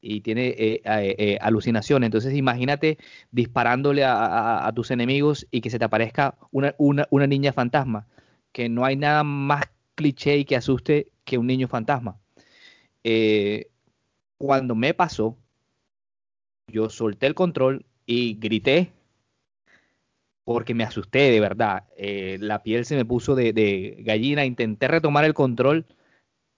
y 0.00 0.20
tiene 0.20 0.48
eh, 0.48 0.82
eh, 0.84 1.14
eh, 1.18 1.38
alucinaciones. 1.40 2.06
Entonces 2.08 2.34
imagínate 2.34 2.98
disparándole 3.30 4.04
a, 4.04 4.70
tus 4.74 4.90
enemigos 4.90 5.46
y 5.50 5.60
que 5.60 5.70
se 5.70 5.78
te 5.78 5.84
aparezca 5.84 6.36
una, 6.50 6.74
una, 6.78 7.26
niña 7.26 7.52
fantasma, 7.52 8.06
que 8.52 8.68
no 8.68 8.84
hay 8.84 8.96
nada 8.96 9.24
más 9.24 9.64
cliché 9.94 10.36
y 10.38 10.44
que 10.44 10.56
asuste 10.56 11.12
que 11.24 11.38
un 11.38 11.46
niño 11.46 11.68
fantasma. 11.68 12.18
cuando 14.38 14.74
me 14.74 14.94
pasó, 14.94 15.36
yo 16.68 16.90
solté 16.90 17.26
el 17.26 17.34
control 17.34 17.86
y 18.06 18.34
grité 18.34 18.92
porque 20.44 20.74
me 20.74 20.84
asusté 20.84 21.30
de 21.30 21.40
verdad. 21.40 21.84
La 22.38 22.62
piel 22.62 22.84
se 22.84 22.96
me 22.96 23.04
puso 23.04 23.34
de, 23.34 23.96
gallina, 24.00 24.44
intenté 24.44 24.88
retomar 24.88 25.24
el 25.24 25.34
control, 25.34 25.86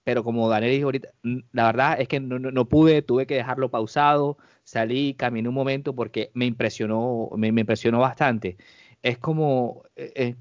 pero 0.09 0.23
como 0.23 0.49
Daniel 0.49 0.71
dijo 0.71 0.85
ahorita, 0.85 1.09
la 1.51 1.65
verdad 1.67 2.01
es 2.01 2.07
que 2.07 2.19
no, 2.19 2.65
pude, 2.67 3.03
tuve 3.03 3.27
que 3.27 3.35
dejarlo 3.35 3.69
pausado, 3.69 4.39
salí, 4.63 5.13
caminé 5.13 5.47
un 5.49 5.53
momento 5.53 5.93
porque 5.93 6.31
me 6.33 6.47
impresionó, 6.47 7.29
me, 7.37 7.49
impresionó 7.49 7.99
bastante. 7.99 8.57
Es 9.03 9.19
como, 9.19 9.83
eh, 9.95 10.11
eh, 10.15 10.35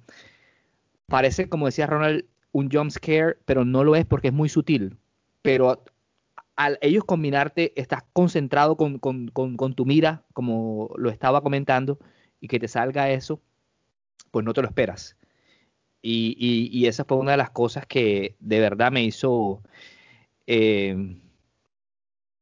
parece 1.04 1.50
como 1.50 1.66
decía 1.66 1.86
Ronald, 1.86 2.24
un 2.52 2.70
jump 2.70 2.90
scare, 2.90 3.36
pero 3.44 3.66
no 3.66 3.84
lo 3.84 3.94
es 3.94 4.06
porque 4.06 4.28
es 4.28 4.32
muy 4.32 4.48
sutil. 4.48 4.96
Pero 5.42 5.84
al 6.56 6.78
ellos 6.80 7.04
combinarte, 7.04 7.78
estás 7.78 8.04
concentrado 8.14 8.78
con, 8.78 9.00
tu 9.74 9.84
mira, 9.84 10.24
como 10.32 10.94
lo 10.96 11.10
estaba 11.10 11.42
comentando, 11.42 11.98
y 12.40 12.48
que 12.48 12.58
te 12.58 12.68
salga 12.68 13.10
eso, 13.10 13.42
pues 14.30 14.46
no 14.46 14.54
te 14.54 14.62
lo 14.62 14.68
esperas. 14.68 15.17
Y, 16.02 16.86
esa 16.86 17.04
fue 17.04 17.18
una 17.18 17.32
de 17.32 17.36
las 17.38 17.50
cosas 17.50 17.86
que 17.86 18.36
de 18.40 18.60
verdad 18.60 18.92
me 18.92 19.02
hizo 19.02 19.62
eh, 20.46 21.16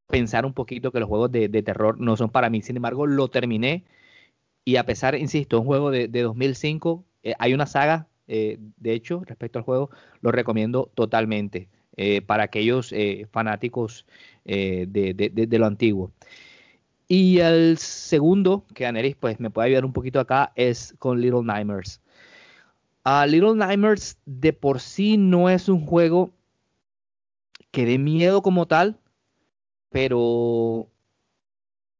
pensar 0.08 0.46
un 0.46 0.52
poquito 0.54 0.92
que 0.92 1.00
los 1.00 1.08
juegos 1.08 1.32
de, 1.32 1.48
terror 1.62 1.98
no 2.00 2.16
son 2.16 2.30
para 2.30 2.50
mí. 2.50 2.62
Sin 2.62 2.76
embargo, 2.76 3.06
lo 3.06 3.28
terminé 3.28 3.84
y 4.64 4.76
a 4.76 4.86
pesar, 4.86 5.16
insisto, 5.16 5.60
un 5.60 5.66
juego 5.66 5.90
de, 5.90 6.08
2005, 6.08 7.04
eh, 7.22 7.34
hay 7.38 7.54
una 7.54 7.66
saga, 7.66 8.08
eh, 8.28 8.58
de 8.76 8.92
hecho, 8.92 9.22
respecto 9.24 9.58
al 9.58 9.64
juego, 9.64 9.90
lo 10.20 10.32
recomiendo 10.32 10.90
totalmente. 10.94 11.68
Para 12.26 12.44
aquellos 12.44 12.94
fanáticos 13.30 14.04
de, 14.44 15.48
lo 15.58 15.66
antiguo. 15.66 16.12
Y 17.08 17.38
el 17.38 17.78
segundo, 17.78 18.66
que 18.74 18.84
Aneris 18.84 19.16
pues 19.16 19.40
me 19.40 19.48
puede 19.48 19.68
ayudar 19.68 19.86
un 19.86 19.94
poquito 19.94 20.20
acá, 20.20 20.52
es 20.56 20.94
con 20.98 21.20
Little 21.22 21.42
Nightmares. 21.42 22.02
Little 23.26 23.54
Nightmares 23.54 24.18
de 24.26 24.52
por 24.52 24.80
sí 24.80 25.16
no 25.16 25.48
es 25.48 25.68
un 25.68 25.86
juego 25.86 26.32
que 27.70 27.86
dé 27.86 27.98
miedo 27.98 28.42
como 28.42 28.66
tal, 28.66 28.98
pero 29.90 30.88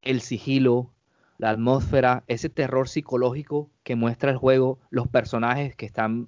el 0.01 0.21
sigilo, 0.21 0.91
la 1.37 1.51
atmósfera, 1.51 2.23
ese 2.27 2.49
terror 2.49 2.89
psicológico 2.89 3.69
que 3.83 3.95
muestra 3.95 4.31
el 4.31 4.37
juego, 4.37 4.79
los 4.89 5.07
personajes 5.07 5.75
que 5.75 5.85
están 5.85 6.27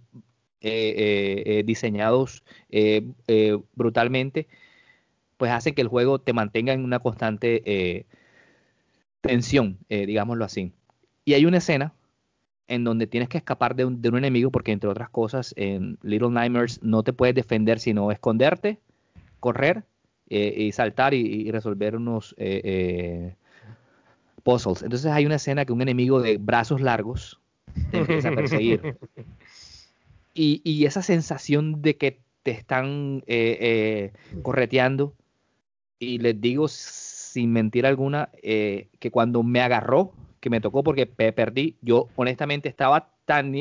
eh, 0.62 0.64
eh, 0.72 1.44
eh, 1.46 1.64
diseñados 1.66 2.44
brutalmente, 3.76 4.48
pues 5.38 5.52
hacen 5.52 5.76
que 5.76 5.82
el 5.82 5.88
juego 5.90 6.20
te 6.20 6.32
mantenga 6.34 6.72
en 6.72 6.86
una 6.86 7.00
constante 7.00 8.06
tensión, 9.22 9.78
digámoslo 9.90 10.46
así. 10.46 10.72
Y 11.26 11.34
hay 11.34 11.46
una 11.46 11.58
escena 11.58 11.94
en 12.70 12.86
donde 12.86 13.08
tienes 13.08 13.28
que 13.28 13.38
escapar 13.38 13.76
de 13.76 13.84
un, 13.84 14.00
enemigo, 14.18 14.52
porque 14.52 14.72
entre 14.72 14.90
otras 14.90 15.10
cosas, 15.10 15.54
en 15.58 15.98
Little 16.02 16.30
Nightmares 16.30 16.80
no 16.82 17.04
te 17.04 17.12
puedes 17.12 17.36
defender 17.36 17.80
sino 17.80 18.12
esconderte, 18.12 18.80
correr 19.42 19.84
y 20.30 20.72
saltar 20.72 21.14
y, 21.14 21.52
resolver 21.52 21.96
unos 21.96 22.36
puzzles. 24.44 24.84
Entonces 24.84 25.12
hay 25.12 25.26
una 25.26 25.36
escena 25.36 25.66
que 25.66 25.74
un 25.74 25.82
enemigo 25.82 26.22
de 26.22 26.38
brazos 26.38 26.82
largos 26.82 27.40
te 27.92 27.98
empieza 27.98 28.30
a 28.30 28.36
perseguir. 28.36 28.98
y, 30.34 30.86
esa 30.86 31.02
sensación 31.02 31.82
de 31.82 31.98
que 31.98 32.20
te 32.44 32.52
están 32.52 33.24
eh, 33.28 33.58
eh, 33.60 34.42
correteando, 34.42 35.14
y 36.00 36.20
les 36.20 36.40
digo 36.40 36.68
sin 36.68 37.52
mentir 37.52 37.86
alguna, 37.86 38.30
eh, 38.42 38.88
que 39.00 39.12
cuando 39.12 39.44
me 39.44 39.62
agarró, 39.62 40.14
que 40.40 40.50
me 40.50 40.62
tocó 40.62 40.84
porque 40.84 41.06
perdí, 41.06 41.78
yo 41.82 42.08
honestamente 42.16 42.70
estaba 42.70 43.12
tan, 43.26 43.54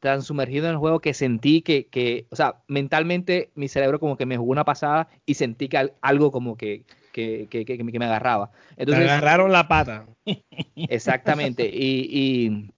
tan 0.00 0.22
sumergido 0.22 0.66
en 0.66 0.72
el 0.72 0.78
juego 0.78 1.00
que 1.00 1.14
sentí 1.14 1.62
que, 1.62 1.86
que, 1.86 2.26
o 2.30 2.36
sea, 2.36 2.62
mentalmente 2.68 3.50
mi 3.54 3.68
cerebro 3.68 4.00
como 4.00 4.16
que 4.16 4.26
me 4.26 4.36
jugó 4.36 4.52
una 4.52 4.64
pasada 4.64 5.08
y 5.26 5.34
sentí 5.34 5.68
que 5.68 5.90
algo 6.00 6.30
como 6.30 6.56
que, 6.56 6.84
que, 7.12 7.46
que, 7.50 7.64
que 7.64 7.82
me 7.82 8.04
agarraba. 8.04 8.50
Entonces, 8.76 9.04
me 9.04 9.10
agarraron 9.10 9.52
la 9.52 9.68
pata. 9.68 10.06
Exactamente. 10.76 11.68
y, 11.72 12.70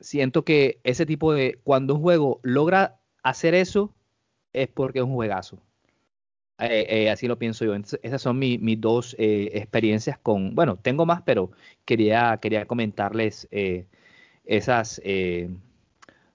siento 0.00 0.44
que 0.44 0.80
ese 0.84 1.06
tipo 1.06 1.32
de, 1.32 1.58
cuando 1.64 1.94
un 1.94 2.02
juego 2.02 2.40
logra 2.42 3.00
hacer 3.22 3.54
eso, 3.54 3.94
es 4.52 4.68
porque 4.68 5.00
es 5.00 5.04
un 5.04 5.14
juegazo. 5.14 5.60
Eh, 6.60 6.86
eh, 6.88 7.10
así 7.10 7.28
lo 7.28 7.38
pienso 7.38 7.64
yo. 7.64 7.74
esas 7.74 8.22
son 8.22 8.38
mis 8.38 8.80
dos 8.80 9.14
eh, 9.18 9.50
experiencias 9.54 10.18
con, 10.18 10.54
bueno, 10.54 10.76
tengo 10.76 11.06
más, 11.06 11.22
pero 11.22 11.52
quería, 11.84 12.38
quería 12.42 12.66
comentarles 12.66 13.48
esas 14.44 15.00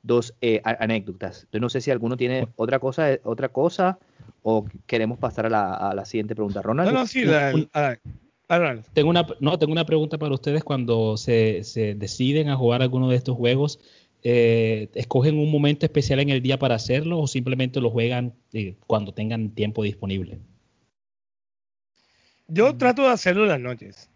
dos 0.02 0.34
anécdotas. 0.64 1.48
Yo 1.52 1.60
no 1.60 1.70
sé 1.70 1.82
si 1.82 1.92
alguno 1.92 2.16
tiene 2.16 2.48
otra 2.56 2.80
cosa, 2.80 3.18
otra 3.24 3.50
cosa 3.50 4.00
o 4.44 4.66
queremos 4.88 5.20
pasar 5.20 5.48
a 5.48 5.94
la, 5.94 6.06
siguiente 6.06 6.36
pregunta. 6.36 6.62
Ronald. 6.62 6.92
No, 6.92 7.00
no, 7.00 7.08
sí, 7.08 7.26
Tengo 8.94 9.10
una, 9.10 9.26
no, 9.40 9.58
tengo 9.58 9.72
una 9.72 9.86
pregunta 9.86 10.18
para 10.18 10.34
ustedes 10.34 10.64
cuando 10.64 11.18
se, 11.18 11.64
se 11.64 11.96
deciden 11.96 12.50
a 12.50 12.56
jugar 12.56 12.82
alguno 12.82 13.10
de 13.10 13.16
estos 13.16 13.36
juegos. 13.36 13.80
Eh, 14.26 14.90
¿Escogen 14.96 15.38
un 15.38 15.52
momento 15.52 15.86
especial 15.86 16.20
en 16.22 16.30
el 16.30 16.42
día 16.42 16.58
para 16.58 16.76
hacerlo 16.76 17.20
o 17.20 17.28
simplemente 17.28 17.82
lo 17.82 17.90
juegan 17.90 18.34
eh, 18.54 18.78
cuando 18.88 19.14
tengan 19.14 19.50
tiempo 19.50 19.84
disponible? 19.84 20.40
Yo 22.48 22.76
trato 22.78 23.02
de 23.04 23.10
hacerlo 23.10 23.44
en 23.44 23.50
las 23.50 23.60
noches. 23.60 24.10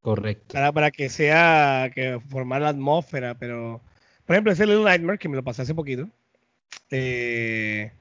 Correcto. 0.00 0.54
Para, 0.54 0.72
para 0.72 0.90
que 0.90 1.08
sea, 1.08 1.90
que 1.94 2.18
formar 2.28 2.62
la 2.62 2.70
atmósfera, 2.70 3.38
pero, 3.38 3.80
por 4.24 4.34
ejemplo, 4.34 4.52
ese 4.52 4.66
Little 4.66 4.84
Nightmare 4.84 5.18
que 5.18 5.28
me 5.28 5.36
lo 5.36 5.44
pasé 5.44 5.62
hace 5.62 5.74
poquito. 5.74 6.08
Eh, 6.90 7.92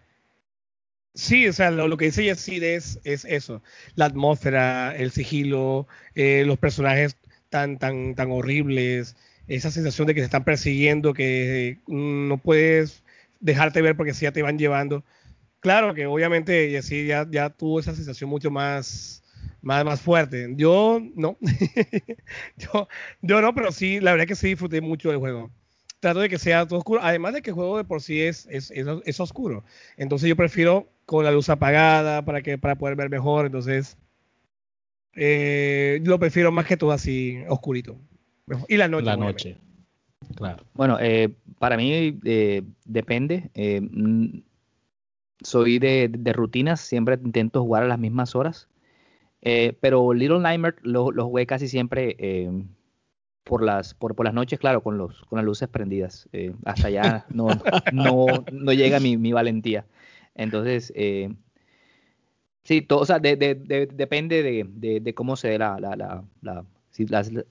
sí, 1.13 1.47
o 1.47 1.53
sea, 1.53 1.71
lo, 1.71 1.95
que 1.97 2.05
dice 2.05 2.23
Yesid 2.23 2.63
es, 2.63 2.99
es 3.03 3.25
eso, 3.25 3.61
la 3.95 4.05
atmósfera, 4.05 4.95
el 4.95 5.11
sigilo, 5.11 5.87
eh, 6.15 6.43
los 6.45 6.57
personajes 6.57 7.17
tan, 7.49 7.77
tan, 7.77 8.15
tan 8.15 8.31
horribles, 8.31 9.15
esa 9.49 9.71
sensación 9.71 10.07
de 10.07 10.15
que 10.15 10.21
te 10.21 10.25
están 10.25 10.45
persiguiendo, 10.45 11.13
que 11.13 11.79
no 11.87 12.37
puedes 12.37 13.03
dejarte 13.39 13.81
ver 13.81 13.97
porque 13.97 14.13
si 14.13 14.23
ya 14.25 14.31
te 14.31 14.43
van 14.43 14.57
llevando. 14.57 15.03
Claro 15.59 15.93
que 15.93 16.05
obviamente 16.05 16.71
Yesid 16.71 17.07
ya, 17.07 17.27
ya 17.29 17.49
tuvo 17.49 17.79
esa 17.79 17.95
sensación 17.95 18.29
mucho 18.29 18.51
más 18.51 19.19
más, 19.61 19.85
más 19.85 20.01
fuerte. 20.01 20.53
Yo 20.55 21.01
no. 21.15 21.37
yo, 22.57 22.87
yo 23.21 23.41
no, 23.41 23.53
pero 23.53 23.71
sí, 23.71 23.99
la 23.99 24.11
verdad 24.11 24.27
que 24.27 24.35
sí 24.35 24.49
disfruté 24.49 24.81
mucho 24.81 25.09
del 25.09 25.19
juego. 25.19 25.51
Trato 25.99 26.19
de 26.19 26.29
que 26.29 26.39
sea 26.39 26.65
todo 26.65 26.79
oscuro. 26.79 27.01
Además 27.03 27.33
de 27.33 27.41
que 27.41 27.49
el 27.49 27.55
juego 27.55 27.77
de 27.77 27.83
por 27.83 28.01
sí 28.01 28.21
es, 28.21 28.47
es, 28.49 28.71
es, 28.71 29.19
oscuro. 29.19 29.65
Entonces 29.97 30.29
yo 30.29 30.35
prefiero 30.35 30.89
con 31.05 31.25
la 31.25 31.31
luz 31.31 31.49
apagada 31.49 32.23
para, 32.23 32.41
que, 32.41 32.57
para 32.57 32.77
poder 32.77 32.95
ver 32.95 33.09
mejor. 33.09 33.45
Entonces, 33.45 33.97
eh, 35.15 35.99
lo 36.03 36.19
prefiero 36.19 36.51
más 36.51 36.65
que 36.65 36.77
todo 36.77 36.91
así, 36.91 37.43
oscurito. 37.49 37.99
Y 38.67 38.77
la 38.77 38.87
noche. 38.87 39.05
La 39.05 39.17
noche. 39.17 39.57
Claro. 40.35 40.63
Bueno, 40.73 40.97
eh, 40.99 41.29
para 41.59 41.77
mí 41.77 42.19
eh, 42.23 42.63
depende. 42.85 43.49
Mm, 43.91 44.39
soy 45.41 45.79
de, 45.79 46.09
de, 46.09 46.33
rutinas, 46.33 46.81
siempre 46.81 47.17
intento 47.23 47.61
jugar 47.61 47.83
a 47.83 47.87
las 47.87 47.99
mismas 47.99 48.35
horas. 48.35 48.67
Eh, 49.41 49.77
pero 49.79 50.13
Little 50.13 50.39
Nightmare 50.39 50.75
lo, 50.81 51.11
lo, 51.11 51.25
jugué 51.25 51.45
casi 51.45 51.67
siempre 51.69 52.15
eh, 52.19 52.51
por, 53.43 53.63
las, 53.63 53.93
por, 53.93 54.15
por, 54.15 54.25
las 54.25 54.33
noches, 54.33 54.59
claro, 54.59 54.83
con, 54.83 54.97
los, 54.97 55.21
con 55.23 55.37
las 55.37 55.45
luces 55.45 55.69
prendidas. 55.69 56.27
Eh, 56.33 56.53
hasta 56.65 56.87
allá 56.87 57.25
no, 57.33 57.47
no, 57.93 58.25
no 58.51 58.73
llega 58.73 58.99
mi, 58.99 59.17
mi 59.17 59.31
valentía. 59.31 59.85
Entonces, 60.35 60.93
sí, 62.63 62.81
todo, 62.81 62.99
o 62.99 63.05
sea, 63.05 63.19
de, 63.19 63.35
de, 63.35 63.55
depende 63.93 64.43
de, 64.43 64.99
de, 64.99 65.13
cómo 65.13 65.35
se 65.35 65.49
dé 65.49 65.57
la, 65.57 65.79
la, 65.79 65.95
la, 65.95 66.23
la, 66.41 66.65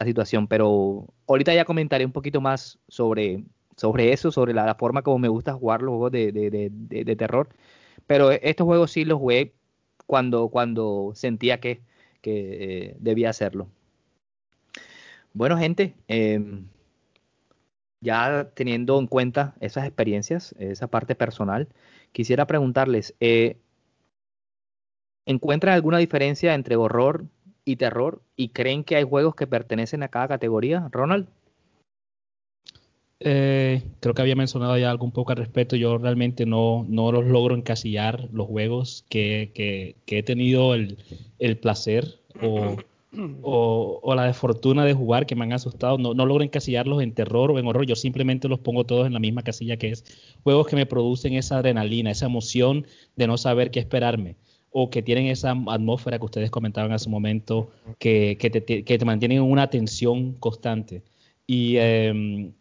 situación. 0.05 0.47
Pero 0.47 1.07
ahorita 1.27 1.55
ya 1.55 1.65
comentaré 1.65 2.05
un 2.05 2.13
poquito 2.13 2.41
más 2.41 2.79
sobre, 2.89 3.45
sobre 3.77 4.13
eso, 4.13 4.31
sobre 4.33 4.55
la, 4.55 4.75
forma 4.75 5.03
como 5.03 5.19
me 5.19 5.29
gusta 5.29 5.55
jugar 5.55 5.83
los 5.83 5.93
juegos 5.93 6.13
de, 6.13 7.17
terror. 7.19 7.49
Pero 8.07 8.31
estos 8.31 8.65
juegos 8.67 8.93
sí 8.93 9.05
los 9.05 9.19
jugué 9.19 9.55
cuando, 10.07 10.49
cuando 10.49 11.13
sentía 11.15 11.61
que, 11.61 11.83
que 12.21 12.91
eh, 12.91 12.97
debía 13.01 13.31
hacerlo. 13.31 13.69
Bueno, 15.35 15.57
gente, 15.59 15.95
em, 16.09 16.67
ya 18.01 18.51
teniendo 18.55 18.99
en 18.99 19.07
cuenta 19.07 19.55
esas 19.61 19.85
experiencias, 19.87 20.55
esa 20.59 20.89
parte 20.89 21.15
personal, 21.15 21.69
quisiera 22.13 22.47
preguntarles, 22.47 23.15
eh, 23.21 23.59
¿encuentran 25.27 25.75
alguna 25.75 25.99
diferencia 25.99 26.55
entre 26.55 26.77
horror 26.77 27.27
y 27.69 27.77
terror 27.77 28.23
y 28.35 28.49
creen 28.49 28.83
que 28.83 28.97
hay 28.97 29.05
juegos 29.05 29.35
que 29.35 29.47
pertenecen 29.47 30.03
a 30.03 30.09
cada 30.09 30.29
categoría? 30.29 30.89
Ronald. 30.91 31.29
Eh, 33.21 33.83
creo 34.01 34.15
que 34.15 34.23
había 34.23 34.37
mencionado 34.37 34.79
ya 34.79 34.91
algo 34.91 35.05
un 35.05 35.13
poco 35.13 35.33
al 35.33 35.39
respecto. 35.39 35.77
Yo 35.77 35.99
realmente 35.99 36.47
no, 36.47 36.87
no 36.89 37.13
los 37.13 37.27
logro 37.27 37.55
encasillar 37.55 38.29
los 38.33 38.47
juegos 38.47 39.05
que, 39.11 39.51
que, 39.55 40.19
he 40.19 40.23
tenido 40.23 40.75
el, 40.75 40.97
el 41.39 41.59
placer 41.59 42.21
o, 42.41 42.77
o, 43.43 44.01
o, 44.03 44.15
la 44.15 44.25
desfortuna 44.25 44.85
de 44.87 44.95
jugar 44.95 45.27
que 45.27 45.35
me 45.35 45.45
han 45.45 45.53
asustado. 45.53 45.99
No, 45.99 46.15
no 46.15 46.25
logro 46.25 46.45
encasillarlos 46.45 47.03
en 47.03 47.13
terror 47.13 47.51
o 47.51 47.59
en 47.59 47.67
horror. 47.67 47.85
Yo 47.85 47.97
simplemente 47.97 48.49
los 48.49 48.61
pongo 48.61 48.85
todos 48.85 49.07
en 49.07 49.13
la 49.13 49.21
misma 49.21 49.43
casilla 49.43 49.77
que 49.77 49.91
es 49.91 50.05
juegos 50.43 50.69
que 50.69 50.77
me 50.77 50.87
producen 50.87 51.35
esa 51.35 51.59
adrenalina, 51.59 52.13
esa 52.13 52.27
emoción 52.27 52.87
de 53.17 53.27
no 53.27 53.37
saber 53.37 53.71
qué 53.71 53.81
esperarme 53.81 54.37
o 54.81 54.91
que 54.91 55.03
tienen 55.03 55.27
esa 55.27 55.51
atmósfera 55.51 56.21
que 56.21 56.25
ustedes 56.25 56.51
comentaban 56.53 56.93
hace 56.93 57.09
un 57.09 57.13
momento, 57.13 57.71
que, 57.99 58.37
que, 58.39 58.49
te, 58.49 58.85
que 58.85 58.99
te 58.99 59.05
mantienen 59.05 59.39
en 59.39 59.45
una 59.45 59.69
tensión 59.71 60.35
constante. 60.35 61.03
Y 61.49 61.75
eh, 61.79 62.53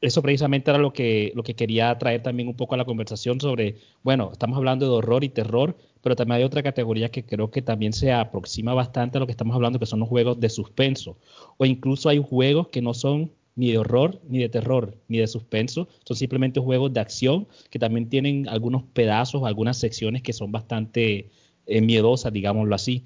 eso 0.00 0.22
precisamente 0.22 0.70
era 0.70 0.78
lo 0.78 0.94
que, 0.94 1.30
lo 1.34 1.42
que 1.42 1.54
quería 1.54 1.98
traer 1.98 2.22
también 2.22 2.48
un 2.48 2.54
poco 2.54 2.74
a 2.74 2.78
la 2.78 2.86
conversación 2.86 3.38
sobre, 3.38 3.76
bueno, 4.02 4.30
estamos 4.32 4.56
hablando 4.56 4.86
de 4.86 4.92
horror 4.92 5.24
y 5.24 5.28
terror, 5.28 5.76
pero 6.00 6.16
también 6.16 6.38
hay 6.38 6.44
otra 6.44 6.62
categoría 6.62 7.10
que 7.10 7.26
creo 7.26 7.50
que 7.50 7.60
también 7.60 7.92
se 7.92 8.12
aproxima 8.12 8.72
bastante 8.72 9.18
a 9.18 9.20
lo 9.20 9.26
que 9.26 9.32
estamos 9.32 9.54
hablando, 9.54 9.78
que 9.78 9.84
son 9.84 10.00
los 10.00 10.08
juegos 10.08 10.40
de 10.40 10.48
suspenso. 10.48 11.18
O 11.58 11.66
incluso 11.66 12.08
hay 12.08 12.18
juegos 12.18 12.68
que 12.68 12.80
no 12.80 12.94
son 12.94 13.30
ni 13.56 13.72
de 13.72 13.78
horror, 13.78 14.22
ni 14.26 14.38
de 14.38 14.48
terror, 14.48 14.96
ni 15.08 15.18
de 15.18 15.26
suspenso, 15.26 15.88
son 16.04 16.16
simplemente 16.16 16.60
juegos 16.60 16.94
de 16.94 17.00
acción 17.00 17.46
que 17.70 17.78
también 17.78 18.08
tienen 18.08 18.48
algunos 18.48 18.84
pedazos, 18.84 19.42
algunas 19.42 19.76
secciones 19.76 20.22
que 20.22 20.32
son 20.32 20.50
bastante 20.50 21.28
eh, 21.68 21.80
miedosas, 21.80 22.32
digámoslo 22.32 22.74
así. 22.74 23.04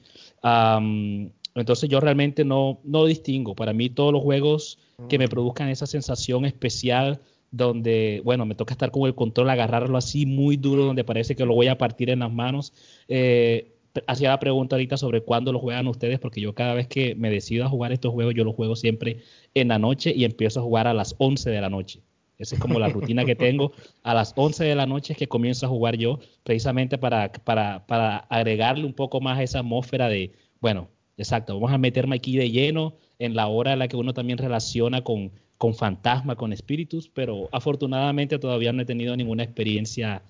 entonces 1.55 1.91
yo 1.91 2.01
realmente 2.01 2.45
no, 2.45 2.81
no 2.85 3.05
distingo. 3.05 3.55
Para 3.55 3.73
mí 3.73 3.91
todos 3.91 4.13
los 4.13 4.23
juegos 4.23 4.79
que 5.09 5.19
me 5.19 5.29
produzcan 5.29 5.69
esa 5.69 5.87
sensación 5.87 6.45
especial 6.45 7.21
donde, 7.51 8.23
bueno, 8.25 8.47
me 8.47 8.55
toca 8.55 8.73
estar 8.73 8.91
con 8.91 9.03
el 9.07 9.15
control, 9.15 9.51
agarrarlo 9.51 9.99
así 9.99 10.25
muy 10.25 10.57
duro, 10.57 10.85
donde 10.85 11.05
parece 11.05 11.37
que 11.37 11.45
lo 11.45 11.55
voy 11.55 11.69
a 11.69 11.77
partir 11.77 12.09
en 12.09 12.21
las 12.21 12.33
manos. 12.33 12.73
Eh, 13.09 13.75
hacía 14.07 14.31
la 14.31 14.41
pregunta 14.41 14.77
ahorita 14.77 14.97
sobre 14.97 15.21
cuándo 15.21 15.53
lo 15.53 15.59
juegan 15.59 15.87
ustedes, 15.87 16.19
porque 16.19 16.41
yo 16.41 16.55
cada 16.55 16.75
vez 16.75 16.89
que 16.89 17.15
me 17.15 17.31
decido 17.31 17.65
a 17.65 17.69
jugar 17.69 17.93
estos 17.93 18.13
juegos, 18.13 18.35
yo 18.35 18.45
los 18.45 18.55
juego 18.55 18.75
siempre 18.75 19.19
en 19.55 19.69
la 19.69 19.79
noche 19.79 20.13
y 20.17 20.25
empiezo 20.25 20.61
a 20.61 20.63
jugar 20.63 20.87
a 20.87 20.95
las 20.95 21.15
11 21.19 21.51
de 21.51 21.61
la 21.61 21.69
noche. 21.69 22.01
Esa 22.39 22.57
es 22.57 22.61
como 22.61 22.79
la 22.79 22.89
rutina 22.89 23.25
que 23.25 23.37
tengo. 23.37 23.73
A 24.03 24.15
las 24.15 24.33
11 24.37 24.65
de 24.65 24.75
la 24.75 24.87
noche 24.87 25.13
es 25.13 25.19
que 25.19 25.29
comienzo 25.29 25.67
a 25.67 25.69
jugar 25.69 25.97
yo, 25.97 26.19
precisamente 26.43 26.99
para, 26.99 27.33
para, 27.33 27.87
para 27.87 28.19
agregarle 28.19 28.85
un 28.85 28.95
poco 28.95 29.21
más 29.21 29.39
a 29.39 29.43
esa 29.43 29.61
atmósfera 29.61 30.09
de, 30.09 30.33
bueno, 30.61 30.89
exacto, 31.17 31.55
vamos 31.55 31.73
a 31.73 31.79
meterme 31.79 32.17
aquí 32.17 32.37
de 32.37 32.51
lleno, 32.51 32.97
en 33.19 33.37
la 33.37 33.47
hora 33.47 33.73
en 33.73 33.79
la 33.79 33.89
que 33.89 33.97
uno 33.97 34.13
también 34.15 34.39
relaciona 34.39 35.05
con, 35.05 35.31
con 35.57 35.75
fantasma, 35.75 36.35
con 36.35 36.53
espíritus, 36.53 37.09
pero 37.09 37.49
afortunadamente 37.53 38.39
todavía 38.41 38.73
no 38.73 38.83
he 38.83 38.85
tenido 38.85 39.17
ninguna 39.17 39.45
experiencia 39.45 40.23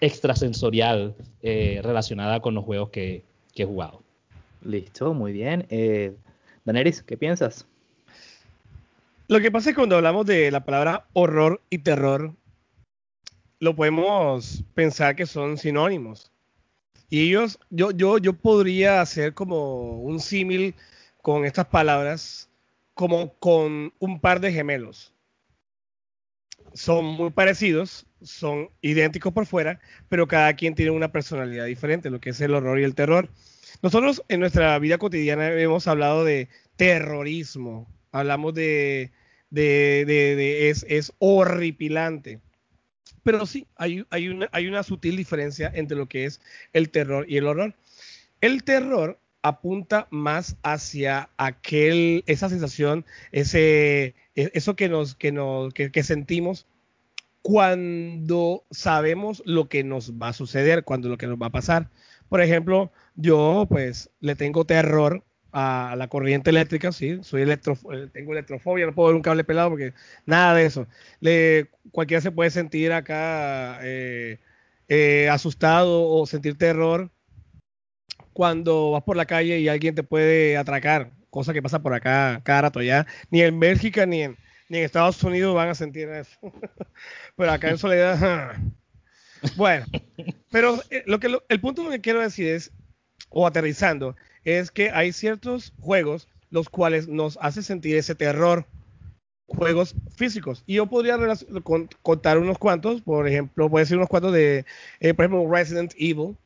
extrasensorial 0.00 1.14
eh, 1.42 1.80
relacionada 1.84 2.40
con 2.40 2.54
los 2.54 2.64
juegos 2.64 2.90
que, 2.90 3.22
he 3.54 3.64
jugado. 3.64 4.02
Listo, 4.64 5.14
muy 5.14 5.32
bien. 5.32 5.66
Eh, 5.70 6.16
Daneris, 6.64 7.02
¿qué 7.02 7.16
piensas? 7.16 7.66
Lo 9.32 9.40
que 9.40 9.50
pasa 9.50 9.70
es 9.70 9.74
que 9.74 9.80
cuando 9.80 9.96
hablamos 9.96 10.26
de 10.26 10.50
la 10.50 10.62
palabra 10.66 11.08
horror 11.14 11.62
y 11.70 11.78
terror, 11.78 12.36
lo 13.60 13.74
podemos 13.74 14.62
pensar 14.74 15.16
que 15.16 15.24
son 15.24 15.56
sinónimos. 15.56 16.30
Y 17.08 17.28
ellos, 17.28 17.58
yo, 17.70 17.92
yo, 17.92 18.18
yo 18.18 18.34
podría 18.34 19.00
hacer 19.00 19.32
como 19.32 20.02
un 20.02 20.20
símil 20.20 20.74
con 21.22 21.46
estas 21.46 21.64
palabras 21.64 22.50
como 22.92 23.32
con 23.38 23.94
un 23.98 24.20
par 24.20 24.38
de 24.38 24.52
gemelos. 24.52 25.14
Son 26.74 27.02
muy 27.02 27.30
parecidos, 27.30 28.04
son 28.20 28.68
idénticos 28.82 29.32
por 29.32 29.46
fuera, 29.46 29.80
pero 30.10 30.28
cada 30.28 30.52
quien 30.56 30.74
tiene 30.74 30.90
una 30.90 31.10
personalidad 31.10 31.64
diferente, 31.64 32.10
lo 32.10 32.20
que 32.20 32.30
es 32.30 32.40
el 32.42 32.52
horror 32.52 32.78
y 32.80 32.84
el 32.84 32.94
terror. 32.94 33.30
Nosotros 33.80 34.22
en 34.28 34.40
nuestra 34.40 34.78
vida 34.78 34.98
cotidiana 34.98 35.52
hemos 35.52 35.88
hablado 35.88 36.22
de 36.22 36.50
terrorismo, 36.76 37.88
hablamos 38.10 38.52
de, 38.52 39.10
es, 39.54 41.12
horripilante. 41.18 42.40
Pero 43.22 43.46
sí, 43.46 43.66
hay, 43.76 44.04
hay, 44.10 44.28
una, 44.28 44.48
hay 44.52 44.66
una 44.66 44.82
sutil 44.82 45.16
diferencia 45.16 45.70
entre 45.74 45.96
lo 45.96 46.06
que 46.06 46.24
es 46.24 46.40
el 46.72 46.90
terror 46.90 47.24
y 47.28 47.36
el 47.36 47.46
horror. 47.46 47.74
El 48.40 48.64
terror 48.64 49.20
apunta 49.42 50.06
más 50.10 50.56
hacia 50.62 51.28
aquel, 51.36 52.24
esa 52.26 52.48
sensación, 52.48 53.04
ese, 53.32 54.14
e, 54.34 54.50
eso 54.54 54.76
que 54.76 54.88
nos, 54.88 55.14
que 55.14 55.32
nos, 55.32 55.74
que, 55.74 56.02
sentimos 56.02 56.66
cuando 57.42 58.64
sabemos 58.70 59.42
lo 59.44 59.68
que 59.68 59.82
nos 59.84 60.12
va 60.12 60.28
a 60.28 60.32
suceder, 60.32 60.84
cuando 60.84 61.08
lo 61.08 61.18
que 61.18 61.26
nos 61.26 61.40
va 61.40 61.46
a 61.46 61.50
pasar. 61.50 61.90
Por 62.28 62.40
ejemplo, 62.40 62.92
yo 63.16 63.66
pues 63.68 64.10
le 64.20 64.36
tengo 64.36 64.64
terror 64.64 65.24
a 65.52 65.94
la 65.96 66.08
corriente 66.08 66.50
eléctrica, 66.50 66.92
sí, 66.92 67.20
soy 67.22 67.42
electro, 67.42 67.76
eh, 67.92 68.08
tengo 68.12 68.32
electrofobia, 68.32 68.86
no 68.86 68.94
puedo 68.94 69.08
ver 69.08 69.16
un 69.16 69.22
cable 69.22 69.44
pelado 69.44 69.70
porque 69.70 69.92
nada 70.24 70.54
de 70.54 70.64
eso. 70.64 70.86
Le, 71.20 71.68
cualquiera 71.92 72.22
se 72.22 72.30
puede 72.30 72.50
sentir 72.50 72.92
acá 72.92 73.78
eh, 73.82 74.38
eh, 74.88 75.28
asustado 75.30 76.08
o 76.08 76.26
sentir 76.26 76.56
terror 76.56 77.10
cuando 78.32 78.92
vas 78.92 79.02
por 79.02 79.16
la 79.16 79.26
calle 79.26 79.58
y 79.60 79.68
alguien 79.68 79.94
te 79.94 80.02
puede 80.02 80.56
atracar, 80.56 81.12
cosa 81.28 81.52
que 81.52 81.62
pasa 81.62 81.82
por 81.82 81.92
acá 81.94 82.40
cada 82.44 82.62
rato 82.62 82.80
ya. 82.80 83.06
Ni 83.30 83.42
en 83.42 83.60
Bélgica 83.60 84.06
ni 84.06 84.22
en, 84.22 84.36
ni 84.70 84.78
en 84.78 84.84
Estados 84.84 85.22
Unidos 85.22 85.54
van 85.54 85.68
a 85.68 85.74
sentir 85.74 86.08
eso. 86.08 86.38
pero 87.36 87.52
acá 87.52 87.68
en 87.68 87.78
Soledad. 87.78 88.56
bueno, 89.56 89.84
pero 90.50 90.80
lo 91.04 91.20
que 91.20 91.36
el 91.48 91.60
punto 91.60 91.90
que 91.90 92.00
quiero 92.00 92.20
decir 92.20 92.48
es, 92.48 92.72
o 93.28 93.46
aterrizando, 93.46 94.16
es 94.44 94.70
que 94.70 94.90
hay 94.90 95.12
ciertos 95.12 95.72
juegos 95.80 96.28
los 96.50 96.68
cuales 96.68 97.08
nos 97.08 97.38
hace 97.40 97.62
sentir 97.62 97.96
ese 97.96 98.14
terror 98.14 98.66
juegos 99.46 99.94
físicos. 100.16 100.62
Y 100.66 100.74
yo 100.74 100.86
podría 100.86 101.18
contar 102.02 102.38
unos 102.38 102.58
cuantos, 102.58 103.00
por 103.02 103.28
ejemplo, 103.28 103.68
voy 103.68 103.80
a 103.80 103.82
decir 103.82 103.96
unos 103.96 104.08
cuantos 104.08 104.32
de, 104.32 104.64
eh, 105.00 105.14
por 105.14 105.24
ejemplo, 105.24 105.50
Resident 105.50 105.92
Evil. 105.96 106.36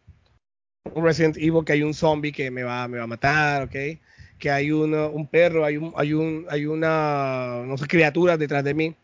Resident 0.94 1.36
Evil 1.36 1.64
que 1.64 1.72
hay 1.72 1.82
un 1.82 1.94
zombie 1.94 2.32
que 2.32 2.50
me 2.50 2.62
va, 2.62 2.86
me 2.88 2.98
va 2.98 3.04
a 3.04 3.08
matar, 3.08 3.64
¿ok? 3.64 3.98
Que 4.38 4.50
hay 4.50 4.70
un 4.70 5.26
perro, 5.28 5.64
hay, 5.64 5.76
un, 5.76 5.92
hay, 5.96 6.12
un, 6.12 6.46
hay 6.48 6.66
una, 6.66 7.62
no 7.66 7.76
sé, 7.76 7.86
criatura 7.86 8.36
detrás 8.36 8.62
de 8.62 8.74
mí. 8.74 8.94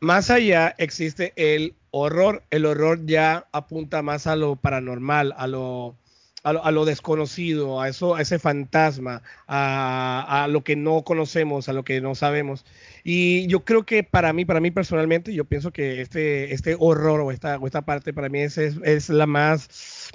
Más 0.00 0.30
allá 0.30 0.74
existe 0.78 1.32
el 1.36 1.74
horror. 1.90 2.42
El 2.50 2.66
horror 2.66 3.04
ya 3.06 3.48
apunta 3.52 4.02
más 4.02 4.26
a 4.26 4.36
lo 4.36 4.56
paranormal, 4.56 5.34
a 5.36 5.46
lo 5.46 5.96
a 6.42 6.70
lo, 6.72 6.84
desconocido, 6.84 7.80
a 7.80 7.88
eso, 7.88 8.16
a 8.16 8.22
ese 8.22 8.38
fantasma, 8.38 9.22
a, 9.46 10.46
lo 10.50 10.64
que 10.64 10.74
no 10.74 11.02
conocemos, 11.02 11.68
a 11.68 11.72
lo 11.72 11.84
que 11.84 12.00
no 12.00 12.14
sabemos. 12.14 12.64
Y 13.04 13.46
yo 13.46 13.64
creo 13.64 13.84
que 13.84 14.02
para 14.02 14.32
mí, 14.32 14.44
para 14.44 14.60
mí 14.60 14.70
personalmente, 14.70 15.32
yo 15.32 15.44
pienso 15.44 15.72
que 15.72 16.00
este, 16.00 16.52
este 16.52 16.76
horror 16.78 17.20
o 17.20 17.30
esta, 17.30 17.60
esta 17.64 17.82
parte 17.82 18.12
para 18.12 18.28
mí 18.28 18.40
es, 18.40 18.58
es, 18.58 19.08
la 19.08 19.26
más 19.26 20.10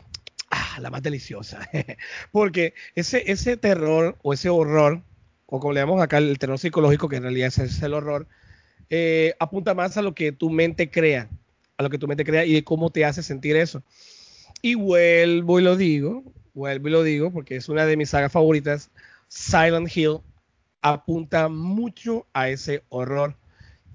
ah, 0.51 0.79
la 0.81 0.89
más 0.89 1.01
deliciosa. 1.01 1.69
Porque 2.31 2.73
ese, 2.95 3.31
ese 3.31 3.55
terror 3.55 4.17
o 4.21 4.33
ese 4.33 4.49
horror, 4.49 5.01
o 5.45 5.59
como 5.61 5.73
le 5.73 5.79
llamamos 5.79 6.03
acá 6.03 6.17
el 6.17 6.37
terror 6.39 6.59
psicológico, 6.59 7.07
que 7.07 7.17
en 7.17 7.23
realidad 7.23 7.53
es, 7.57 7.81
el 7.81 7.93
horror, 7.93 8.27
eh, 8.89 9.33
apunta 9.39 9.73
más 9.73 9.95
a 9.95 10.01
lo 10.01 10.13
que 10.13 10.33
tu 10.33 10.49
mente 10.49 10.91
crea, 10.91 11.29
a 11.77 11.83
lo 11.83 11.89
que 11.89 11.97
tu 11.97 12.07
mente 12.07 12.25
crea 12.25 12.43
y 12.43 12.53
de 12.53 12.63
cómo 12.65 12.89
te 12.89 13.05
hace 13.05 13.23
sentir 13.23 13.55
eso. 13.55 13.81
Y 14.61 14.75
vuelvo 14.75 15.59
y 15.59 15.63
lo 15.63 15.75
digo, 15.75 16.23
vuelvo 16.53 16.87
y 16.87 16.91
lo 16.91 17.03
digo 17.03 17.31
porque 17.31 17.55
es 17.55 17.69
una 17.69 17.85
de 17.85 17.97
mis 17.97 18.09
sagas 18.09 18.31
favoritas. 18.31 18.89
Silent 19.27 19.95
Hill 19.95 20.19
apunta 20.81 21.49
mucho 21.49 22.25
a 22.33 22.49
ese 22.49 22.83
horror 22.89 23.35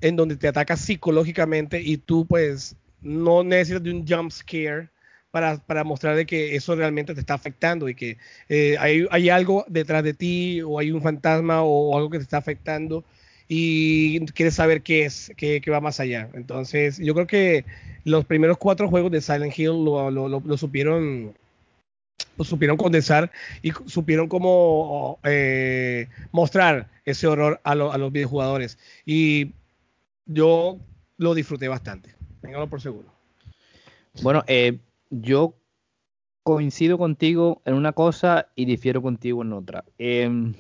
en 0.00 0.16
donde 0.16 0.36
te 0.36 0.48
ataca 0.48 0.76
psicológicamente 0.76 1.80
y 1.80 1.96
tú 1.96 2.26
pues 2.26 2.76
no 3.00 3.42
necesitas 3.42 3.82
de 3.82 3.90
un 3.90 4.06
jump 4.06 4.30
scare 4.30 4.90
para, 5.30 5.56
para 5.58 5.82
mostrar 5.82 6.14
de 6.14 6.26
que 6.26 6.54
eso 6.54 6.76
realmente 6.76 7.14
te 7.14 7.20
está 7.20 7.34
afectando 7.34 7.88
y 7.88 7.94
que 7.94 8.18
eh, 8.48 8.76
hay, 8.78 9.06
hay, 9.10 9.30
algo 9.30 9.64
detrás 9.68 10.04
de 10.04 10.12
ti 10.12 10.60
o 10.60 10.78
hay 10.78 10.90
un 10.90 11.02
fantasma 11.02 11.62
o, 11.62 11.96
algo 11.96 12.10
que 12.10 12.18
te 12.18 12.24
está 12.24 12.36
afectando 12.36 13.04
y 13.54 14.24
quieres 14.28 14.54
saber 14.54 14.80
qué 14.80 15.04
es, 15.04 15.30
qué, 15.36 15.62
va 15.70 15.78
más 15.82 16.00
allá. 16.00 16.30
Entonces 16.32 16.96
yo 16.96 17.12
creo 17.12 17.26
que 17.26 17.66
los 18.02 18.24
primeros 18.24 18.56
cuatro 18.56 18.88
juegos 18.88 19.12
de 19.12 19.20
Silent 19.20 19.58
Hill 19.58 19.84
lo, 19.84 20.56
supieron 20.56 21.34
lo 22.38 22.44
supieron 22.44 22.78
condensar 22.78 23.30
y 23.60 23.72
supieron 23.84 24.28
cómo 24.28 25.18
eh, 25.22 26.08
mostrar 26.30 26.88
ese 27.04 27.26
horror 27.26 27.60
a, 27.62 27.74
los 27.74 28.10
videojugadores. 28.10 28.78
Y 29.04 29.50
yo 30.24 30.78
lo 31.18 31.34
disfruté 31.34 31.68
bastante. 31.68 32.14
Téngalo 32.40 32.70
por 32.70 32.80
seguro. 32.80 33.12
Bueno, 34.22 34.44
eh, 34.46 34.78
yo 35.10 35.54
coincido 36.42 36.96
contigo 36.96 37.60
en 37.66 37.74
una 37.74 37.92
cosa 37.92 38.46
y 38.56 38.64
difiero 38.64 39.02
contigo 39.02 39.42
en 39.42 39.52
otra. 39.52 39.84
Em, 39.98 40.54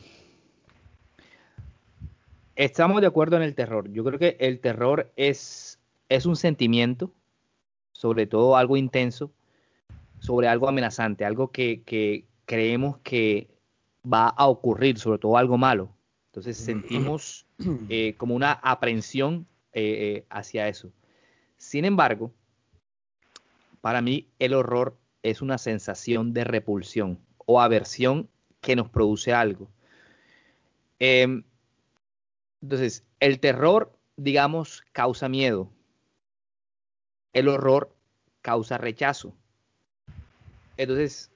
estamos 2.56 3.00
de 3.00 3.06
acuerdo 3.06 3.36
en 3.36 3.42
el 3.42 3.54
terror. 3.54 3.90
Yo 3.90 4.04
creo 4.04 4.18
que 4.18 4.36
el 4.40 4.60
terror 4.60 5.12
es, 5.16 5.80
es 6.08 6.26
un 6.26 6.36
sentimiento 6.36 7.12
sobre 8.02 8.26
todo 8.26 8.56
algo 8.56 8.76
intenso, 8.76 9.32
sobre 10.18 10.48
algo 10.48 10.68
amenazante, 10.68 11.24
algo 11.24 11.52
que, 11.52 12.26
creemos 12.46 12.98
que 12.98 13.48
va 14.04 14.26
a 14.26 14.48
ocurrir, 14.48 14.98
sobre 14.98 15.20
todo 15.20 15.36
algo 15.36 15.56
malo. 15.56 15.94
Entonces 16.26 16.56
sentimos 16.56 17.46
eh, 17.88 18.14
como 18.16 18.34
una 18.34 18.52
aprensión 18.52 19.46
eh, 19.72 20.16
eh, 20.16 20.26
hacia 20.30 20.66
eso. 20.66 20.92
Sin 21.56 21.84
embargo, 21.84 22.32
para 23.80 24.02
mí 24.02 24.28
el 24.40 24.54
horror 24.54 24.98
es 25.22 25.40
una 25.40 25.58
sensación 25.58 26.32
de 26.32 26.42
repulsión 26.42 27.20
o 27.46 27.60
aversión 27.60 28.28
que 28.60 28.74
nos 28.74 28.88
produce 28.88 29.32
algo. 29.32 29.70
Em, 30.98 31.44
entonces, 32.62 33.04
el 33.18 33.40
terror, 33.40 33.92
digamos, 34.16 34.84
causa 34.92 35.28
miedo, 35.28 35.68
el 37.32 37.48
horror 37.48 37.92
causa 38.40 38.78
rechazo. 38.78 39.34
Entonces, 40.76 41.30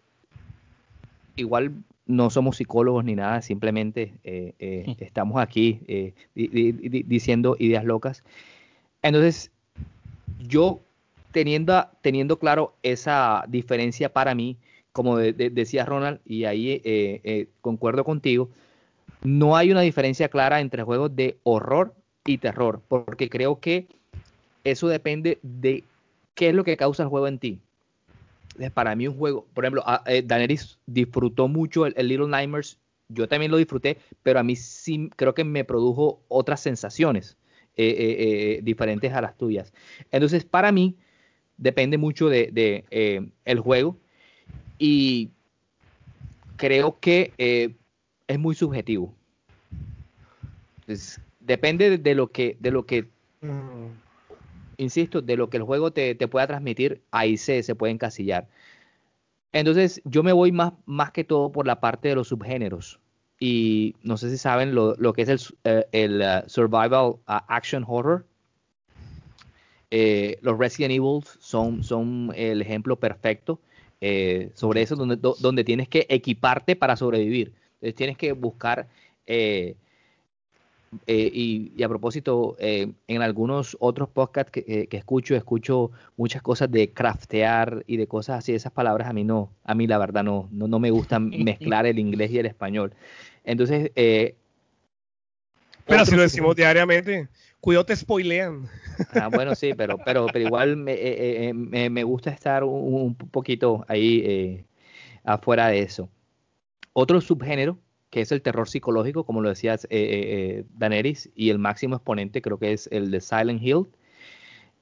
igual 1.34 1.72
no 2.06 2.30
somos 2.30 2.58
psicólogos 2.58 3.04
ni 3.04 3.16
nada, 3.16 3.42
simplemente 3.42 4.14
eh, 4.22 4.54
eh, 4.60 4.96
estamos 5.00 5.42
aquí 5.42 5.80
eh, 5.88 6.14
diciendo 6.34 7.56
ideas 7.58 7.84
locas. 7.84 8.22
Entonces, 9.02 9.50
yo 10.38 10.80
teniendo, 11.32 11.88
teniendo 12.02 12.38
claro 12.38 12.76
esa 12.84 13.44
diferencia 13.48 14.12
para 14.12 14.34
mí, 14.36 14.56
como 14.92 15.18
decía 15.18 15.84
Ronald, 15.84 16.20
y 16.24 16.44
ahí 16.44 16.80
concuerdo 17.60 18.04
contigo, 18.04 18.48
no 19.22 19.56
hay 19.56 19.70
una 19.70 19.80
diferencia 19.80 20.28
clara 20.28 20.60
entre 20.60 20.82
juegos 20.82 21.14
de 21.14 21.38
horror 21.42 21.94
y 22.24 22.38
terror, 22.38 22.82
porque 22.88 23.28
creo 23.28 23.60
que 23.60 23.86
eso 24.64 24.88
depende 24.88 25.38
de 25.42 25.84
qué 26.34 26.48
es 26.48 26.54
lo 26.54 26.64
que 26.64 26.76
causa 26.76 27.02
el 27.02 27.08
juego 27.08 27.28
en 27.28 27.38
ti. 27.38 27.58
Para 28.72 28.94
mí 28.94 29.06
un 29.06 29.16
juego, 29.16 29.46
por 29.52 29.64
ejemplo, 29.64 29.82
ah, 29.86 30.02
eh, 30.06 30.22
Daenerys 30.24 30.78
disfrutó 30.86 31.46
mucho 31.46 31.86
el, 31.86 32.08
Little 32.08 32.28
Nightmares, 32.28 32.78
yo 33.08 33.28
también 33.28 33.50
lo 33.50 33.58
disfruté, 33.58 33.98
pero 34.22 34.40
a 34.40 34.42
mí 34.42 34.56
sí 34.56 35.10
creo 35.14 35.34
que 35.34 35.44
me 35.44 35.64
produjo 35.64 36.20
otras 36.28 36.60
sensaciones 36.60 37.36
eh, 37.76 37.94
eh, 37.98 38.60
diferentes 38.62 39.12
a 39.12 39.20
las 39.20 39.36
tuyas. 39.36 39.72
Entonces, 40.10 40.44
para 40.44 40.72
mí 40.72 40.96
depende 41.58 41.98
mucho 41.98 42.28
de, 42.28 42.84
el 43.44 43.60
juego 43.60 43.96
y 44.78 45.30
creo 46.56 46.98
que 46.98 47.76
es 48.26 48.38
muy 48.38 48.54
subjetivo. 48.54 49.14
depende 51.40 51.98
de 51.98 52.14
lo 52.14 52.28
que 52.28 52.56
de 52.60 52.70
lo 52.70 52.86
que 52.86 53.08
mm 53.40 54.06
insisto, 54.78 55.22
de 55.22 55.36
lo 55.36 55.50
que 55.50 55.56
el 55.56 55.62
juego 55.62 55.92
te, 55.92 56.14
pueda 56.28 56.46
transmitir, 56.46 57.02
ahí 57.10 57.36
se, 57.36 57.62
se 57.62 57.74
puede 57.74 57.92
encasillar. 57.92 58.46
Entonces, 59.52 60.00
yo 60.04 60.22
me 60.22 60.32
voy 60.32 60.52
más, 60.52 60.72
más 60.84 61.12
que 61.12 61.24
todo 61.24 61.50
por 61.52 61.66
la 61.66 61.80
parte 61.80 62.08
de 62.08 62.14
los 62.14 62.28
subgéneros. 62.28 63.00
Y 63.38 63.94
no 64.02 64.16
sé 64.16 64.30
si 64.30 64.38
saben 64.38 64.74
lo, 64.74 64.94
que 65.12 65.22
es 65.22 65.28
el, 65.28 65.40
eh, 65.64 65.86
el 65.92 66.20
uh, 66.20 66.48
Survival 66.48 67.06
uh, 67.06 67.40
Action 67.48 67.84
Horror. 67.86 68.26
Eh, 69.90 70.38
los 70.42 70.58
Resident 70.58 70.92
Evil 70.92 71.20
son, 71.38 71.82
son 71.82 72.32
el 72.34 72.60
ejemplo 72.60 72.96
perfecto 72.96 73.60
eh, 74.00 74.50
sobre 74.54 74.82
eso, 74.82 74.96
donde, 74.96 75.16
donde 75.16 75.64
tienes 75.64 75.88
que 75.88 76.06
equiparte 76.08 76.76
para 76.76 76.96
sobrevivir. 76.96 77.52
Entonces, 77.86 77.94
tienes 77.94 78.16
que 78.16 78.32
buscar 78.32 78.88
eh, 79.28 79.76
y, 81.06 81.82
a 81.84 81.88
propósito, 81.88 82.56
eh, 82.58 82.90
en 83.06 83.22
algunos 83.22 83.76
otros 83.78 84.08
podcasts 84.08 84.50
eh, 84.56 84.88
que, 84.88 84.96
escucho, 84.96 85.36
escucho 85.36 85.92
muchas 86.16 86.42
cosas 86.42 86.68
de 86.70 86.90
craftear 86.90 87.84
y 87.86 87.96
de 87.96 88.08
cosas 88.08 88.38
así. 88.38 88.54
Esas 88.54 88.72
palabras 88.72 89.08
a 89.08 89.12
mí 89.12 89.22
no, 89.22 89.52
a 89.62 89.76
mí 89.76 89.86
la 89.86 89.98
verdad 89.98 90.24
no, 90.24 90.48
no, 90.50 90.66
no 90.66 90.80
me 90.80 90.90
gustan 90.90 91.30
mezclar 91.44 91.86
el 91.86 92.00
inglés 92.00 92.32
y 92.32 92.40
el 92.40 92.46
español. 92.46 92.92
Entonces, 93.44 93.92
pero 95.84 96.04
si 96.04 96.16
lo 96.16 96.22
decimos 96.22 96.56
diariamente, 96.56 97.28
cuidado 97.60 97.86
te 97.86 97.94
spoilean. 97.94 98.68
Ah, 99.12 99.28
bueno, 99.28 99.54
sí, 99.54 99.74
pero, 99.74 99.96
pero, 100.04 100.26
pero 100.26 100.44
igual 100.44 100.76
me, 100.76 101.52
me, 101.54 102.02
gusta 102.02 102.30
estar 102.30 102.64
un 102.64 103.14
poquito 103.14 103.84
ahí 103.86 104.64
afuera 105.22 105.68
de 105.68 105.82
eso. 105.82 106.08
Otro 106.98 107.20
subgénero 107.20 107.78
que 108.08 108.22
es 108.22 108.32
el 108.32 108.40
terror 108.40 108.66
psicológico, 108.68 109.24
como 109.26 109.42
lo 109.42 109.50
decías, 109.50 109.84
eh, 109.84 109.88
eh, 109.90 110.58
eh, 110.60 110.64
Daenerys, 110.78 111.30
y 111.34 111.50
el 111.50 111.58
máximo 111.58 111.96
exponente 111.96 112.40
creo 112.40 112.58
que 112.58 112.72
es 112.72 112.88
el 112.90 113.10
de 113.10 113.20
Silent 113.20 113.62
Hill, 113.62 113.88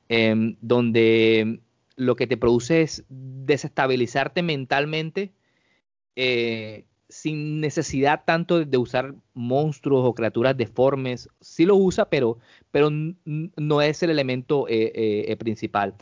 em, 0.09 0.57
donde 0.61 1.61
lo 1.97 2.15
que 2.15 2.29
te 2.29 2.37
produce 2.37 2.83
es 2.83 3.05
desestabilizarte 3.09 4.43
mentalmente 4.45 5.33
sin 7.09 7.61
necesidad 7.61 8.23
tanto 8.25 8.65
de 8.65 8.79
usar 8.79 9.17
monstruos 9.33 10.07
o 10.07 10.15
criaturas 10.15 10.57
deformes. 10.57 11.29
Sí 11.41 11.67
lo 11.67 11.75
usa, 11.75 12.09
pero, 12.09 12.39
pero 12.71 12.89
no 12.91 13.83
es 13.83 14.03
el 14.05 14.11
elemento 14.11 14.67
principal. 15.39 15.97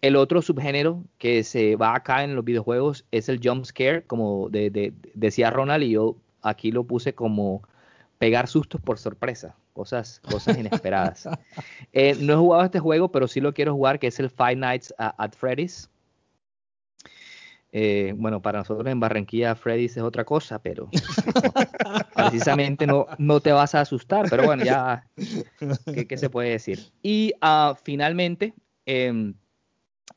El 0.00 0.16
otro 0.16 0.42
subgénero 0.42 1.04
que 1.18 1.42
se 1.42 1.76
va 1.76 1.94
acá 1.94 2.24
en 2.24 2.36
los 2.36 2.44
videojuegos 2.44 3.04
es 3.10 3.28
el 3.28 3.40
jump 3.42 3.64
scare, 3.64 4.04
como 4.04 4.48
decía 4.50 5.50
Ronald, 5.50 5.84
y 5.84 5.90
yo 5.90 6.16
aquí 6.42 6.70
lo 6.70 6.84
puse 6.84 7.14
como 7.14 7.62
pegar 8.18 8.48
sustos 8.48 8.80
por 8.80 8.98
sorpresa, 8.98 9.56
cosas, 9.72 10.20
cosas 10.20 10.58
inesperadas. 10.58 11.28
Eh, 11.92 12.16
no 12.20 12.34
he 12.34 12.36
jugado 12.36 12.64
este 12.64 12.78
juego, 12.80 13.10
pero 13.10 13.26
sí 13.26 13.40
lo 13.40 13.54
quiero 13.54 13.72
jugar, 13.72 13.98
que 13.98 14.08
es 14.08 14.20
el 14.20 14.30
Five 14.30 14.56
Nights 14.56 14.94
at 14.98 15.32
Freddy's. 15.34 15.90
Eh, 17.72 18.14
bueno, 18.16 18.40
para 18.40 18.60
nosotros 18.60 18.86
en 18.86 19.00
Barranquilla 19.00 19.54
Freddy's 19.54 19.96
es 19.96 20.02
otra 20.02 20.24
cosa, 20.24 20.60
pero 20.60 20.88
precisamente 22.14 22.86
no, 22.86 23.06
no 23.18 23.40
te 23.40 23.52
vas 23.52 23.74
a 23.74 23.80
asustar, 23.80 24.26
pero 24.30 24.44
bueno, 24.44 24.64
ya, 24.64 25.06
¿qué, 26.08 26.16
se 26.16 26.30
puede 26.30 26.50
decir? 26.50 26.80
Y 27.02 27.34
uh, 27.42 27.74
finalmente, 27.82 28.54
em, 28.86 29.34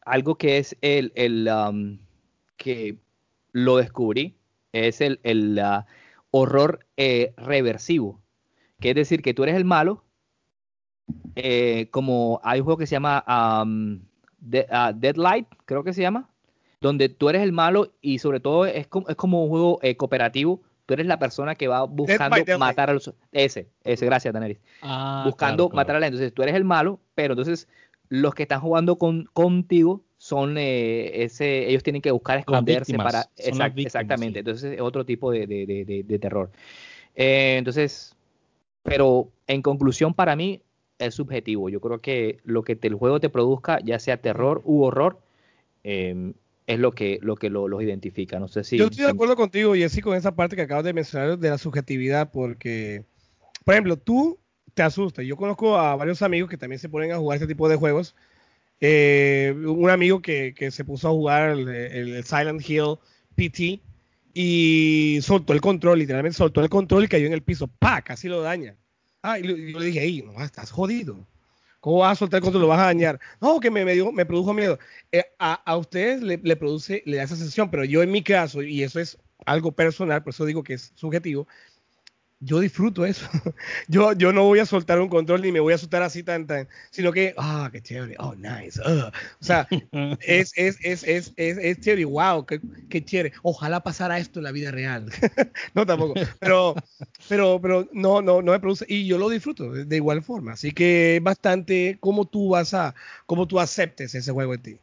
algo 0.05 0.35
que 0.35 0.57
es 0.57 0.77
el, 0.81 1.11
el 1.15 1.47
um, 1.47 1.97
que 2.57 2.97
lo 3.51 3.77
descubrí, 3.77 4.35
es 4.71 5.01
el, 5.01 5.19
el 5.23 5.59
uh, 5.59 5.83
horror 6.31 6.85
eh, 6.97 7.33
reversivo, 7.37 8.21
que 8.79 8.89
es 8.89 8.95
decir, 8.95 9.21
que 9.21 9.33
tú 9.33 9.43
eres 9.43 9.55
el 9.55 9.65
malo, 9.65 10.03
eh, 11.35 11.89
como 11.91 12.39
hay 12.43 12.59
un 12.59 12.65
juego 12.65 12.77
que 12.77 12.87
se 12.87 12.95
llama 12.95 13.23
um, 13.27 13.95
uh, 13.95 14.93
Deadlight, 14.95 15.47
creo 15.65 15.83
que 15.83 15.93
se 15.93 16.01
llama, 16.01 16.29
donde 16.79 17.09
tú 17.09 17.29
eres 17.29 17.43
el 17.43 17.51
malo 17.51 17.93
y 18.01 18.19
sobre 18.19 18.39
todo 18.39 18.65
es 18.65 18.87
como, 18.87 19.07
es 19.07 19.15
como 19.15 19.43
un 19.43 19.49
juego 19.49 19.79
eh, 19.81 19.95
cooperativo. 19.95 20.61
Tú 20.87 20.95
eres 20.95 21.05
la 21.05 21.19
persona 21.19 21.55
que 21.55 21.67
va 21.67 21.83
buscando 21.83 22.57
matar 22.57 22.89
a 22.89 22.93
los... 22.93 23.13
Ese, 23.31 23.69
ese, 23.83 24.05
gracias, 24.05 24.33
Daneris. 24.33 24.59
Ah, 24.81 25.21
buscando 25.25 25.69
matar 25.69 25.95
a 25.95 25.99
la 25.99 26.07
Entonces 26.07 26.33
tú 26.33 26.41
eres 26.41 26.55
el 26.55 26.65
malo, 26.65 26.99
pero 27.13 27.33
entonces 27.33 27.67
los 28.11 28.35
que 28.35 28.43
están 28.43 28.59
jugando 28.59 28.97
con, 28.97 29.29
contigo 29.31 30.03
son 30.17 30.57
eh, 30.57 31.23
ese, 31.23 31.69
ellos 31.69 31.81
tienen 31.81 32.01
que 32.01 32.11
buscar 32.11 32.39
esconderse 32.39 32.97
para... 32.97 33.29
exactamente, 33.37 34.39
entonces 34.39 34.73
es 34.73 34.81
otro 34.81 35.05
tipo 35.05 35.31
de, 35.31 35.47
de, 35.47 36.03
de, 36.05 36.19
terror. 36.19 36.51
Eh, 37.15 37.55
entonces, 37.57 38.13
pero 38.83 39.29
en 39.47 39.61
conclusión 39.61 40.13
para 40.13 40.35
mí 40.35 40.61
es 40.99 41.15
subjetivo. 41.15 41.69
Yo 41.69 41.79
creo 41.79 42.01
que 42.01 42.39
lo 42.43 42.63
que 42.63 42.77
el 42.81 42.95
juego 42.95 43.21
te 43.21 43.29
produzca, 43.29 43.79
ya 43.81 43.97
sea 43.97 44.17
terror 44.17 44.61
u 44.65 44.83
horror, 44.83 45.21
eh, 45.85 46.33
es 46.67 46.79
lo 46.79 46.91
que, 46.91 47.17
lo 47.21 47.37
que 47.37 47.49
los 47.49 47.81
identifica. 47.81 48.39
No 48.39 48.49
sé 48.49 48.65
si. 48.65 48.77
Yo 48.77 48.87
estoy 48.87 49.05
de 49.05 49.11
acuerdo 49.11 49.37
contigo, 49.37 49.73
Jessy, 49.73 50.01
con 50.01 50.17
esa 50.17 50.35
parte 50.35 50.57
que 50.57 50.63
acabas 50.63 50.83
de 50.83 50.91
mencionar 50.91 51.39
de 51.39 51.49
la 51.49 51.57
subjetividad, 51.57 52.29
porque, 52.29 53.05
por 53.63 53.73
ejemplo, 53.73 53.95
tú 53.95 54.37
te 54.73 54.83
asustas. 54.83 55.25
Yo 55.25 55.35
conozco 55.37 55.77
a 55.77 55.95
varios 55.95 56.21
amigos 56.21 56.49
que 56.49 56.57
también 56.57 56.79
se 56.79 56.89
ponen 56.89 57.11
a 57.11 57.17
jugar 57.17 57.37
este 57.37 57.47
tipo 57.47 57.67
de 57.69 57.75
juegos. 57.75 58.15
Eh, 58.79 59.53
un 59.55 59.89
amigo 59.89 60.21
que, 60.21 60.53
se 60.71 60.83
puso 60.83 61.07
a 61.07 61.11
jugar 61.11 61.49
el, 61.51 62.23
Silent 62.23 62.67
Hill 62.67 62.97
PT 63.35 63.79
y 64.33 65.19
soltó 65.21 65.53
el 65.53 65.61
control, 65.61 65.99
literalmente 65.99 66.37
soltó 66.37 66.61
el 66.61 66.69
control 66.69 67.03
y 67.03 67.07
cayó 67.07 67.27
en 67.27 67.33
el 67.33 67.43
piso. 67.43 67.67
¡Pah! 67.67 68.01
Casi 68.01 68.27
lo 68.27 68.41
daña. 68.41 68.75
Ah, 69.21 69.37
y 69.37 69.43
yo 69.71 69.79
le 69.79 69.85
dije, 69.85 69.99
ahí, 69.99 70.21
no, 70.23 70.43
estás 70.43 70.71
jodido. 70.71 71.27
¿Cómo 71.79 71.99
vas 71.99 72.13
a 72.13 72.15
soltar 72.19 72.39
el 72.39 72.43
control? 72.43 72.63
Lo 72.63 72.67
vas 72.67 72.79
a 72.79 72.85
dañar. 72.85 73.19
No, 73.39 73.59
que 73.59 73.69
me, 73.69 73.85
me, 73.85 74.11
me 74.11 74.25
produjo 74.25 74.53
miedo. 74.53 74.79
Eh, 75.11 75.25
a, 75.39 75.53
a 75.53 75.77
ustedes 75.77 76.21
le, 76.21 76.39
le, 76.41 76.55
produce, 76.55 77.03
le 77.05 77.17
da 77.17 77.23
esa 77.23 77.35
sensación, 77.35 77.69
pero 77.69 77.83
yo 77.83 78.03
en 78.03 78.11
mi 78.11 78.23
caso, 78.23 78.61
y 78.63 78.83
eso 78.83 78.99
es 78.99 79.17
algo 79.45 79.71
personal, 79.71 80.23
por 80.23 80.31
eso 80.31 80.45
digo 80.45 80.63
que 80.63 80.73
es 80.73 80.91
subjetivo, 80.95 81.47
yo 82.41 82.59
disfruto 82.59 83.05
eso. 83.05 83.25
yo, 83.87 84.13
yo 84.13 84.33
no 84.33 84.43
voy 84.43 84.59
a 84.59 84.65
soltar 84.65 84.99
un 84.99 85.07
control 85.07 85.41
ni 85.43 85.51
me 85.51 85.59
voy 85.59 85.73
a 85.73 85.77
soltar 85.77 86.01
así 86.01 86.23
tan, 86.23 86.47
tan, 86.47 86.67
sino 86.89 87.11
que, 87.11 87.35
ah, 87.37 87.69
qué 87.71 87.81
chévere, 87.81 88.15
oh, 88.17 88.33
nice. 88.35 88.81
O 88.81 89.11
sea, 89.39 89.67
es, 90.21 90.51
es, 90.55 90.77
es, 90.81 91.03
es, 91.03 91.33
es, 91.37 91.57
es 91.57 91.79
chévere, 91.79 92.05
wow, 92.05 92.45
qué, 92.45 92.59
qué, 92.89 93.05
chévere. 93.05 93.33
Ojalá 93.43 93.81
pasara 93.81 94.17
esto 94.17 94.39
en 94.39 94.45
la 94.45 94.51
vida 94.51 94.71
real. 94.71 95.05
no, 95.75 95.85
tampoco. 95.85 96.15
Pero, 96.39 96.75
pero, 97.29 97.61
pero 97.61 97.87
no, 97.93 98.21
no, 98.21 98.41
no 98.41 98.51
me 98.51 98.59
produce, 98.59 98.85
y 98.89 99.05
yo 99.05 99.19
lo 99.19 99.29
disfruto 99.29 99.71
de, 99.71 99.95
igual 99.95 100.23
forma. 100.23 100.53
Así 100.53 100.71
que 100.71 101.17
es 101.17 101.23
bastante 101.23 101.97
cómo 101.99 102.25
tú 102.25 102.49
vas 102.49 102.73
a, 102.73 102.95
cómo 103.27 103.47
tú 103.47 103.59
aceptes 103.59 104.15
ese 104.15 104.31
juego 104.31 104.55
en 104.55 104.61
ti. 104.61 104.79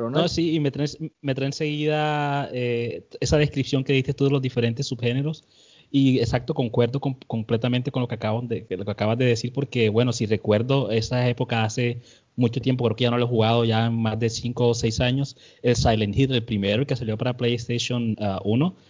No, 0.00 0.26
sí, 0.26 0.54
y 0.54 0.58
me 0.58 0.72
trae, 0.72 0.88
me 1.20 1.34
trae 1.34 1.46
enseguida 1.46 2.48
eh, 2.52 3.06
esa 3.20 3.36
descripción 3.36 3.84
que 3.84 3.92
diste 3.92 4.14
tú 4.14 4.24
de 4.24 4.30
los 4.32 4.42
diferentes 4.42 4.86
subgéneros 4.86 5.44
y 5.90 6.18
exacto, 6.18 6.54
concuerdo 6.54 7.00
completamente 7.00 7.90
con 7.90 8.02
lo 8.02 8.08
que, 8.08 8.16
de, 8.16 8.76
lo 8.76 8.84
que 8.84 8.90
acabas 8.90 9.18
de 9.18 9.24
decir, 9.24 9.52
porque 9.52 9.88
bueno, 9.88 10.12
si 10.12 10.26
recuerdo 10.26 10.90
esa 10.90 11.28
época 11.28 11.64
hace 11.64 12.00
mucho 12.34 12.60
tiempo, 12.60 12.84
creo 12.84 12.96
que 12.96 13.04
ya 13.04 13.10
no 13.10 13.18
lo 13.18 13.24
he 13.24 13.28
jugado 13.28 13.64
ya 13.64 13.90
más 13.90 14.18
de 14.18 14.28
5 14.28 14.68
o 14.68 14.74
6 14.74 15.00
años, 15.00 15.36
el 15.62 15.76
Silent 15.76 16.16
Hill, 16.16 16.32
el 16.32 16.44
primero 16.44 16.86
que 16.86 16.96
salió 16.96 17.16
para 17.16 17.36
PlayStation 17.36 18.16
1, 18.44 18.74
ah, 18.76 18.82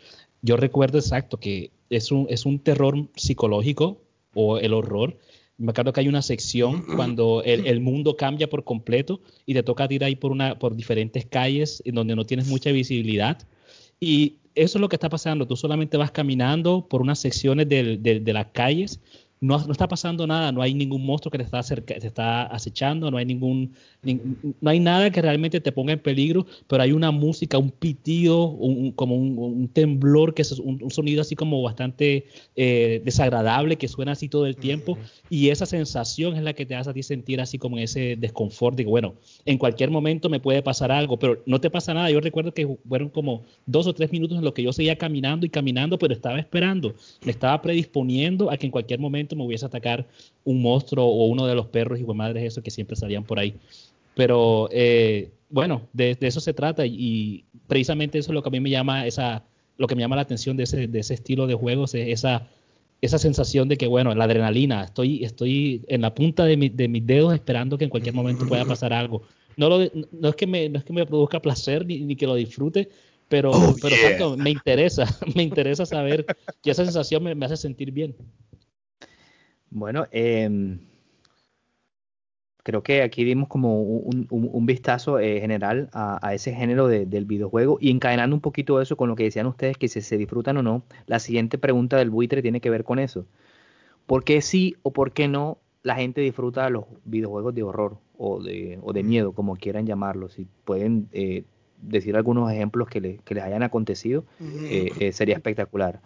yo 0.43 0.57
recuerdo 0.57 0.99
exacto 0.99 1.39
que 1.39 1.71
es 1.91 2.11
un, 2.11 2.27
es 2.31 2.47
un 2.47 2.59
terror 2.59 3.09
psicológico 3.15 4.03
o 4.35 4.59
el 4.59 4.75
horror. 4.75 5.19
Me 5.59 5.71
acuerdo 5.71 5.93
que 5.93 6.01
hay 6.01 6.09
una 6.09 6.23
sección 6.23 6.85
cuando 6.97 7.43
el, 7.43 7.67
el, 7.67 7.81
mundo 7.81 8.17
cambia 8.17 8.49
por 8.51 8.63
completo 8.65 9.21
y 9.47 9.55
te 9.55 9.63
toca 9.63 9.87
ir 9.89 10.05
ahí 10.05 10.15
por, 10.15 10.31
una, 10.31 10.59
por 10.59 10.77
diferentes 10.77 11.25
calles 11.25 11.83
en 11.87 11.95
donde 11.95 12.15
no 12.15 12.27
tienes 12.27 12.47
mucha 12.47 12.71
visibilidad. 12.73 13.39
Y 13.99 14.37
eso 14.57 14.79
es 14.79 14.81
lo 14.81 14.89
que 14.89 14.97
está 14.97 15.09
pasando. 15.09 15.47
Tú 15.47 15.57
solamente 15.57 15.97
vas 15.97 16.11
caminando 16.11 16.89
por 16.89 17.03
unas 17.03 17.19
secciones 17.19 17.69
de, 17.69 17.99
de 17.99 18.33
las 18.33 18.47
calles 18.47 19.01
no, 19.41 19.59
no, 19.59 19.73
está 19.73 19.87
pasando 19.87 20.27
nada, 20.27 20.51
no 20.51 20.63
hay 20.63 20.73
ningún 20.73 21.05
monstruo 21.05 21.31
que 21.31 21.39
te 21.39 21.45
está, 21.45 21.63
te 21.63 22.07
está 22.07 22.45
acechando, 22.45 23.11
no 23.11 23.19
hay 23.19 23.27
ningún, 23.27 23.73
no 24.61 24.71
hay 24.71 24.81
nada 24.81 25.11
que 25.11 25.21
realmente 25.21 25.61
te 25.61 25.73
ponga 25.73 25.93
en 25.93 25.99
peligro, 25.99 26.47
pero 26.67 26.83
hay 26.83 26.93
una 26.93 27.11
música, 27.11 27.59
un 27.59 27.71
pitido, 27.71 28.57
como 28.95 29.17
un, 29.17 29.69
temblor, 29.69 30.33
que 30.33 30.43
es 30.43 30.53
un, 30.53 30.91
sonido 30.91 31.21
así 31.21 31.37
como 31.37 31.61
bastante 31.63 32.27
eh, 32.55 33.03
desagradable, 33.05 33.77
que 33.77 33.89
suena 33.89 34.13
así 34.13 34.29
todo 34.29 34.47
el 34.47 34.57
tiempo, 34.57 34.97
y 35.29 35.51
esa 35.51 35.67
sensación 35.67 36.37
es 36.37 36.43
la 36.43 36.55
que 36.55 36.65
te 36.65 36.75
hace 36.75 36.91
a 36.91 36.95
ti 36.95 37.03
sentir 37.03 37.41
así 37.41 37.59
como 37.59 37.79
ese 37.79 38.17
desconfort, 38.17 38.77
digo, 38.77 38.91
bueno, 38.91 39.17
en 39.45 39.59
cualquier 39.59 39.91
momento 39.91 40.31
me 40.31 40.41
puede 40.41 40.63
pasar 40.63 40.91
algo, 40.91 41.19
pero 41.19 41.43
no 41.45 41.61
te 41.61 41.69
pasa 41.69 41.93
nada, 41.93 42.11
yo 42.11 42.21
recuerdo 42.21 42.55
que 42.55 42.67
fueron 42.89 43.11
como 43.11 43.45
dos 43.67 43.87
o 43.87 43.95
tres 43.95 44.11
minutos 44.13 44.39
en 44.39 44.45
los 44.45 44.55
que 44.55 44.63
yo 44.63 44.73
seguía 44.73 44.97
caminando 44.97 45.45
y 45.45 45.51
caminando, 45.51 45.99
pero 45.99 46.15
estaba 46.15 46.39
esperando, 46.39 46.95
me 47.23 47.33
estaba 47.33 47.61
predisponiendo 47.61 48.51
a 48.51 48.57
que 48.57 48.67
en 48.67 48.73
cualquier 48.73 48.99
momento 48.99 49.26
me 49.35 49.45
hubiese 49.45 49.67
atacar 49.67 50.07
un 50.45 50.63
monstruo 50.63 51.05
o 51.07 51.27
uno 51.27 51.47
de 51.47 51.55
los 51.55 51.67
perros 51.67 51.99
y 51.99 52.05
madres 52.05 52.45
esos 52.45 52.63
que 52.63 52.71
siempre 52.71 52.95
salían 52.95 53.25
por 53.25 53.39
ahí. 53.39 53.55
Pero 54.15 54.69
eh, 54.71 55.31
bueno, 55.51 55.83
de, 55.93 56.17
eso 56.21 56.41
se 56.41 56.53
trata 56.53 56.87
y, 56.87 57.45
precisamente 57.67 58.19
eso 58.19 58.31
es 58.31 58.35
lo 58.35 58.43
que 58.43 58.49
a 58.49 58.53
mí 58.53 58.61
me 58.61 58.71
llama 58.71 59.07
esa, 59.07 59.45
lo 59.77 59.87
que 59.87 59.95
me 59.95 60.03
llama 60.03 60.17
la 60.17 60.23
atención 60.23 60.57
de 60.57 60.65
ese, 60.65 60.87
de 60.87 60.99
ese 61.01 61.15
estilo 61.15 61.47
de 61.47 61.55
juegos, 61.55 61.95
es 61.95 62.09
esa, 62.09 62.49
esa 63.01 63.19
sensación 63.19 63.69
de 63.69 63.77
que, 63.77 63.87
bueno, 63.87 64.15
la 64.15 64.25
adrenalina, 64.25 64.85
estoy, 64.85 65.25
estoy 65.25 65.83
en 65.89 66.03
la 66.03 66.15
punta 66.15 66.45
de, 66.45 66.57
de 66.57 66.89
mis 66.89 67.07
dedos 67.07 67.35
esperando 67.35 67.79
que 67.79 67.85
en 67.85 67.91
cualquier 67.91 68.15
momento 68.15 68.47
pueda 68.47 68.65
pasar 68.65 68.93
algo. 68.93 69.23
No, 69.57 69.69
lo, 69.69 69.91
no, 70.13 70.29
es, 70.29 70.37
que 70.37 70.47
me, 70.47 70.69
no 70.69 70.79
es 70.79 70.85
que 70.85 70.93
me 70.93 71.07
produzca 71.07 71.41
placer 71.41 71.87
ni, 71.87 72.01
ni 72.01 72.15
que 72.15 72.27
lo 72.27 72.35
disfrute, 72.35 72.91
pero, 73.29 73.51
oh, 73.51 73.75
pero 73.81 74.37
me 74.37 74.51
interesa, 74.51 75.07
me 75.35 75.43
interesa 75.43 75.87
saber 75.87 76.27
que 76.63 76.71
esa 76.71 76.85
sensación 76.85 77.23
me, 77.23 77.35
me 77.35 77.47
hace 77.47 77.57
sentir 77.57 77.91
bien. 77.91 78.15
Bueno, 79.71 80.07
em, 80.11 80.79
creo 82.67 82.83
que 82.83 83.03
aquí 83.03 83.23
dimos 83.23 83.49
como 83.49 83.81
un, 83.81 84.67
vistazo 84.67 85.21
eh, 85.21 85.41
general 85.41 85.89
a, 85.93 86.35
ese 86.35 86.53
género 86.53 86.89
del 86.89 87.25
videojuego 87.25 87.79
y 87.81 87.93
encadenando 87.93 88.35
un 88.35 88.41
poquito 88.41 88.81
eso 88.81 88.97
con 88.97 89.09
lo 89.09 89.15
que 89.15 89.23
decían 89.23 89.47
ustedes, 89.47 89.77
que 89.77 89.87
si 89.87 90.01
se 90.01 90.17
disfrutan 90.17 90.57
o 90.57 90.63
no, 90.65 90.83
la 91.07 91.21
siguiente 91.21 91.59
pregunta 91.59 91.97
del 91.97 92.11
buitre 92.11 92.43
tiene 92.43 92.61
que 92.61 92.69
ver 92.69 92.83
con 92.83 92.99
eso. 92.99 93.25
¿Por 94.07 94.25
qué 94.25 94.43
sí 94.43 94.75
o 94.83 94.93
por 94.93 95.13
qué 95.13 95.29
no 95.29 95.59
la 95.85 95.95
gente 95.95 96.21
disfruta 96.21 96.69
los 96.69 96.87
videojuegos 97.05 97.55
de 97.55 97.63
horror 97.63 97.99
o 98.19 98.43
de, 98.43 98.81
o 98.83 98.93
de 98.93 99.05
miedo, 99.05 99.31
como 99.31 99.55
quieran 99.55 99.87
llamarlos? 99.87 100.33
Si 100.33 100.49
pueden 100.65 101.09
eh, 101.13 101.45
decir 101.81 102.17
algunos 102.17 102.51
ejemplos 102.51 102.89
que, 102.89 103.01
les 103.01 103.45
hayan 103.45 103.63
acontecido, 103.63 104.25
eh, 104.41 105.13
sería 105.13 105.37
espectacular. 105.37 106.01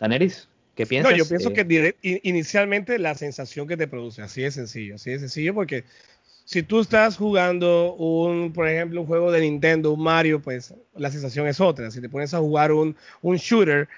Daneris. 0.00 0.48
¿Qué 0.78 0.86
piensas? 0.86 1.10
No, 1.10 1.18
yo 1.18 1.26
pienso 1.26 1.52
que 1.52 1.62
eh, 2.04 2.20
inicialmente 2.22 3.00
la 3.00 3.16
sensación 3.16 3.66
que 3.66 3.76
te 3.76 3.88
produce, 3.88 4.22
así 4.22 4.42
de 4.42 4.52
sencillo, 4.52 4.94
así 4.94 5.10
de 5.10 5.18
sencillo, 5.18 5.52
porque 5.52 5.82
si 6.44 6.62
tú 6.62 6.78
estás 6.78 7.16
jugando 7.16 7.94
un, 7.94 8.52
por 8.52 8.68
ejemplo, 8.68 9.00
un 9.00 9.08
juego 9.08 9.32
de 9.32 9.40
Nintendo, 9.40 9.90
un 9.90 10.04
Mario, 10.04 10.40
pues 10.40 10.72
la 10.94 11.10
sensación 11.10 11.48
es 11.48 11.60
otra. 11.60 11.90
Si 11.90 12.00
te 12.00 12.08
pones 12.08 12.32
a 12.32 12.38
jugar 12.38 12.70
un, 12.70 12.94
un 13.22 13.36
shooter, 13.38 13.88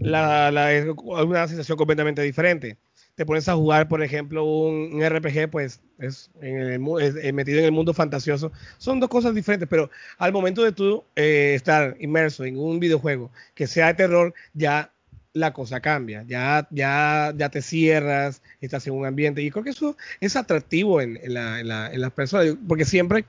la, 0.00 0.50
la, 0.50 0.74
es 0.74 0.84
una 1.02 1.48
sensación 1.48 1.78
completamente 1.78 2.20
diferente. 2.20 2.76
Te 3.14 3.24
pones 3.24 3.48
a 3.48 3.54
jugar, 3.54 3.88
por 3.88 4.02
ejemplo, 4.02 4.44
un, 4.44 5.02
RPG, 5.02 5.48
pues 5.50 5.80
es, 5.98 6.30
en 6.42 6.58
el, 6.58 7.32
metido 7.32 7.58
en 7.60 7.64
el 7.64 7.72
mundo 7.72 7.94
fantasioso. 7.94 8.52
Son 8.76 9.00
dos 9.00 9.08
cosas 9.08 9.34
diferentes, 9.34 9.66
pero 9.66 9.90
al 10.18 10.32
momento 10.34 10.62
de 10.62 10.72
tú 10.72 11.04
eh, 11.16 11.54
estar 11.54 11.96
inmerso 12.00 12.44
en 12.44 12.58
un 12.58 12.78
videojuego 12.78 13.30
que 13.54 13.66
sea 13.66 13.86
de 13.86 13.94
terror, 13.94 14.34
ya 14.52 14.92
la 15.32 15.52
cosa 15.52 15.80
cambia. 15.80 16.24
Ya, 16.26 16.66
ya, 16.70 17.32
ya 17.36 17.48
te 17.50 17.62
cierras, 17.62 18.42
estás 18.60 18.86
en 18.86 18.94
un 18.94 19.06
ambiente. 19.06 19.42
Y 19.42 19.50
creo 19.50 19.64
que 19.64 19.70
eso 19.70 19.96
es 20.20 20.36
atractivo 20.36 21.00
en, 21.00 21.18
en, 21.22 21.34
la, 21.34 21.60
en, 21.60 21.68
la, 21.68 21.92
en 21.92 22.00
las 22.00 22.12
personas, 22.12 22.56
porque 22.66 22.84
siempre 22.84 23.24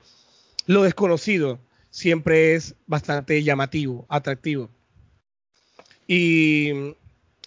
lo 0.66 0.82
desconocido 0.82 1.58
siempre 1.90 2.54
es 2.54 2.74
bastante 2.86 3.42
llamativo, 3.42 4.06
atractivo. 4.08 4.70
Y 6.06 6.94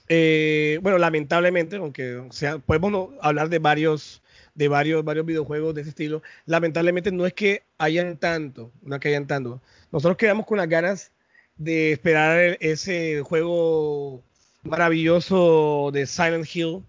eh, 0.10 0.80
bueno, 0.82 0.98
lamentablemente, 0.98 1.78
aunque 1.78 2.22
podemos 2.66 3.12
hablar 3.22 3.50
de 3.50 3.60
varios, 3.60 4.22
de 4.56 4.68
varios, 4.68 5.04
varios 5.04 5.26
videojuegos 5.26 5.74
de 5.76 5.82
ese 5.82 5.90
estilo, 5.90 6.22
lamentablemente 6.46 7.12
no 7.12 7.26
es 7.26 7.34
que 7.34 7.64
hayan 7.78 8.18
tanto, 8.18 8.72
no 8.82 8.96
es 8.96 9.02
que 9.02 9.10
hayan 9.10 9.28
tanto. 9.28 9.62
Nosotros 9.92 10.18
quedamos 10.18 10.46
con 10.46 10.58
las 10.58 10.70
ganas 10.70 11.12
de 11.58 11.92
esperar 11.94 12.58
ese 12.60 13.22
juego 13.22 14.24
maravilloso 14.64 15.92
de 15.94 16.06
Silent 16.06 16.48
Hill, 16.54 16.84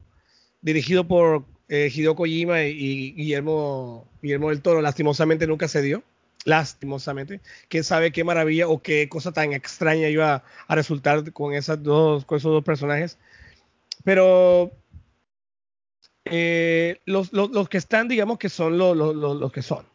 dirigido 0.62 1.06
por 1.06 1.44
eh, 1.68 1.90
Hideo 1.92 2.14
Kojima 2.14 2.62
y, 2.62 3.12
Guillermo, 3.12 4.08
Guillermo 4.22 4.50
del 4.50 4.62
Toro. 4.62 4.80
Lastimosamente 4.80 5.46
nunca 5.46 5.68
se 5.68 5.82
dio. 5.82 6.02
Lastimosamente. 6.44 7.40
Quién 7.68 7.84
sabe 7.84 8.12
qué 8.12 8.22
maravilla 8.22 8.68
o 8.68 8.82
qué 8.82 9.08
cosa 9.08 9.32
tan 9.32 9.52
extraña 9.52 10.08
iba 10.08 10.44
a 10.66 10.74
resultar 10.74 11.32
con, 11.32 11.54
esas 11.54 11.82
dos, 11.82 12.24
con 12.24 12.38
esos 12.38 12.52
dos 12.52 12.64
personajes. 12.64 13.18
Pero 14.04 14.70
eh, 16.26 17.00
los, 17.06 17.30
que 17.68 17.78
están, 17.78 18.08
digamos 18.08 18.38
que 18.38 18.48
son 18.48 18.76
los, 18.76 18.96
los, 18.96 19.52
que 19.52 19.62
son. 19.62 19.86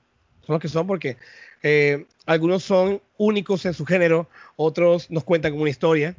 Son 0.45 0.53
los 0.55 0.61
que 0.61 0.67
son 0.67 0.87
porque 0.87 1.17
eh, 1.61 2.05
algunos 2.25 2.63
son 2.63 3.01
únicos 3.17 3.65
en 3.65 3.73
su 3.75 3.85
género, 3.85 4.27
otros 4.55 5.09
nos 5.11 5.23
cuentan 5.23 5.53
una 5.53 5.69
historia, 5.69 6.15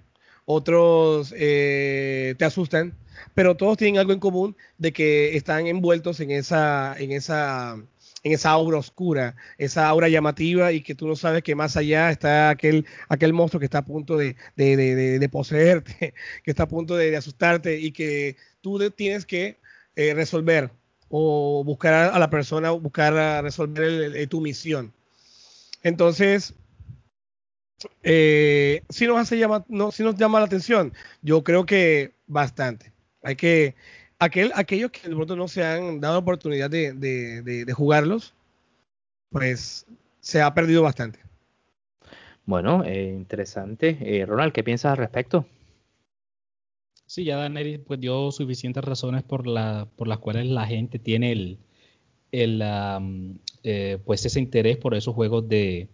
otros 0.50 1.32
eh, 1.36 2.34
te 2.38 2.44
asustan, 2.44 2.94
pero 3.34 3.56
todos 3.56 3.78
tienen 3.78 4.00
algo 4.00 4.12
en 4.12 4.18
común 4.18 4.56
de 4.78 4.92
que 4.92 5.36
están 5.36 5.66
envueltos 5.68 6.18
en 6.20 6.32
esa, 6.32 6.96
en 6.98 7.12
esa, 7.12 7.76
en 8.24 8.32
esa 8.32 8.50
aura 8.50 8.78
oscura, 8.78 9.36
esa 9.58 9.88
aura 9.88 10.08
llamativa 10.08 10.72
y 10.72 10.82
que 10.82 10.96
tú 10.96 11.06
no 11.06 11.14
sabes 11.14 11.44
que 11.44 11.54
más 11.54 11.76
allá 11.76 12.10
está 12.10 12.50
aquel, 12.50 12.84
aquel 13.08 13.32
monstruo 13.32 13.60
que 13.60 13.66
está 13.66 13.78
a 13.78 13.84
punto 13.84 14.16
de, 14.16 14.34
de, 14.56 15.28
poseerte, 15.30 16.14
que 16.44 16.50
está 16.50 16.64
a 16.64 16.68
punto 16.68 16.96
de, 16.96 17.16
asustarte 17.16 17.78
y 17.78 17.92
que 17.92 18.36
tú 18.60 18.78
tienes 18.90 19.26
que 19.26 19.58
eh, 19.94 20.14
resolver 20.14 20.70
o 21.08 21.62
buscar 21.64 21.94
a, 21.94 22.18
la 22.18 22.30
persona, 22.30 22.70
buscar 22.72 23.42
resolver 23.42 24.28
tu 24.28 24.40
misión. 24.40 24.92
Entonces, 25.82 26.54
eh, 28.02 28.82
si 28.88 29.06
nos 29.06 29.18
hace 29.18 29.38
llama, 29.38 29.64
no, 29.68 29.90
si 29.90 30.02
nos 30.02 30.16
llama 30.16 30.38
la 30.38 30.46
atención, 30.46 30.92
yo 31.22 31.42
creo 31.44 31.66
que 31.66 32.12
bastante. 32.26 32.92
Hay 33.22 33.36
que, 33.36 33.74
aquel, 34.18 34.52
aquellos 34.54 34.90
que 34.90 35.08
de 35.08 35.14
pronto 35.14 35.36
no 35.36 35.48
se 35.48 35.64
han 35.64 36.00
dado 36.00 36.18
oportunidad 36.18 36.70
de, 36.70 36.92
de, 36.92 37.72
jugarlos, 37.72 38.34
pues 39.30 39.86
se 40.20 40.42
ha 40.42 40.52
perdido 40.54 40.82
bastante. 40.82 41.20
Bueno, 42.46 42.84
eh, 42.84 43.14
interesante. 43.16 43.98
Eh, 44.00 44.26
Ronald, 44.26 44.52
¿qué 44.52 44.64
piensas 44.64 44.92
al 44.92 44.98
respecto? 44.98 45.46
Sí, 47.06 47.24
ya 47.24 47.36
Daneri 47.36 47.78
pues, 47.78 48.00
dio 48.00 48.30
suficientes 48.32 48.84
razones 48.84 49.22
por, 49.22 49.46
la, 49.46 49.88
por 49.96 50.08
las 50.08 50.18
cuales 50.18 50.46
la 50.46 50.66
gente 50.66 50.98
tiene 50.98 51.32
el, 51.32 51.58
el 52.32 52.62
eh, 53.62 53.98
pues 54.04 54.24
ese 54.24 54.40
interés 54.40 54.76
por 54.76 54.94
esos 54.94 55.14
juegos 55.14 55.48
de, 55.48 55.88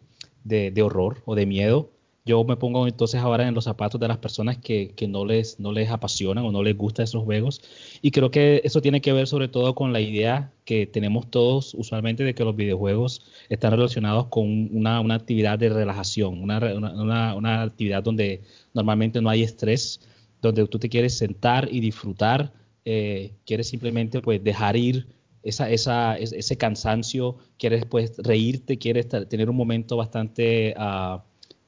de, 0.47 0.83
horror 0.83 1.23
o 1.25 1.35
de 1.35 1.47
miedo. 1.47 1.91
Yo 2.25 2.43
me 2.43 2.57
pongo 2.57 2.89
entonces 2.89 3.21
ahora 3.21 3.47
en 3.47 3.55
los 3.55 3.65
zapatos 3.65 4.01
de 4.01 4.09
las 4.09 4.19
personas 4.19 4.59
que, 4.59 4.93
que, 4.97 5.07
no, 5.07 5.25
les, 5.25 5.61
no 5.61 5.71
les 5.71 5.91
apasionan 5.91 6.45
o 6.45 6.51
no 6.51 6.63
les 6.65 6.77
gustan 6.77 7.05
esos 7.05 7.23
juegos. 7.23 7.61
Y 8.03 8.11
creo 8.11 8.33
que 8.33 8.61
eso 8.65 8.81
tiene 8.81 9.01
que 9.01 9.13
ver 9.13 9.29
sobre 9.29 9.47
todo 9.47 9.77
con 9.77 9.93
la 9.93 10.01
idea 10.01 10.53
que 10.65 10.87
tenemos 10.87 11.31
todos 11.31 11.73
usualmente 11.75 12.25
de 12.25 12.35
que 12.35 12.43
los 12.43 12.57
videojuegos 12.57 13.25
están 13.49 13.71
relacionados 13.73 14.27
con 14.27 14.69
una, 14.77 15.01
una 15.01 15.15
actividad 15.15 15.57
de 15.57 15.69
relajación, 15.69 16.43
una, 16.43 16.59
una, 16.75 17.35
una, 17.37 17.63
actividad 17.63 18.03
donde 18.03 18.43
normalmente 18.75 19.21
no 19.21 19.31
hay 19.31 19.45
estrés, 19.45 20.01
donde 20.43 20.67
tú 20.67 20.81
te 20.81 20.89
quieres 20.89 21.17
sentar 21.17 21.69
y 21.71 21.79
disfrutar, 21.79 22.53
eh, 22.85 23.35
quieres 23.45 23.69
simplemente 23.69 24.21
pues 24.21 24.43
dejar 24.43 24.77
ir 24.77 25.07
esa, 25.47 26.17
ese 26.19 26.57
cansancio, 26.57 27.37
quieres 27.59 27.85
pues 27.87 28.17
reírte, 28.19 28.79
quieres 28.79 29.09
tener 29.09 29.49
un 29.49 29.57
momento 29.57 29.97
bastante, 29.97 30.75
uh, 30.77 31.21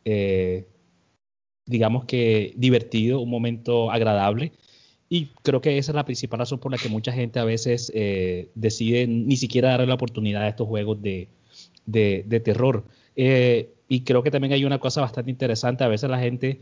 eh, 0.05 0.67
digamos 1.65 2.05
que 2.05 2.55
divertido, 2.57 3.21
un 3.21 3.31
momento 3.31 3.91
agradable. 3.91 4.53
Y 5.09 5.27
creo 5.43 5.61
que 5.61 5.79
esa 5.79 5.93
es 5.93 5.97
la 5.97 6.05
principal 6.05 6.41
razón 6.41 6.59
por 6.59 6.73
la 6.73 6.79
que 6.79 6.89
mucha 6.89 7.13
gente 7.13 7.39
a 7.39 7.45
veces 7.45 7.91
eh, 7.95 8.51
decide 8.55 9.07
ni 9.07 9.37
siquiera 9.37 9.71
darle 9.71 9.87
la 9.87 9.95
oportunidad 9.95 10.43
a 10.43 10.49
estos 10.49 10.67
juegos 10.67 11.01
de, 11.01 11.29
de, 11.87 12.41
terror. 12.41 12.85
Eh, 13.17 13.73
y 13.89 14.01
creo 14.01 14.23
que 14.23 14.31
también 14.31 14.53
hay 14.53 14.65
una 14.65 14.81
cosa 14.81 15.01
bastante 15.01 15.31
interesante. 15.31 15.85
A 15.85 15.89
veces 15.89 16.11
la 16.11 16.19
gente 16.19 16.61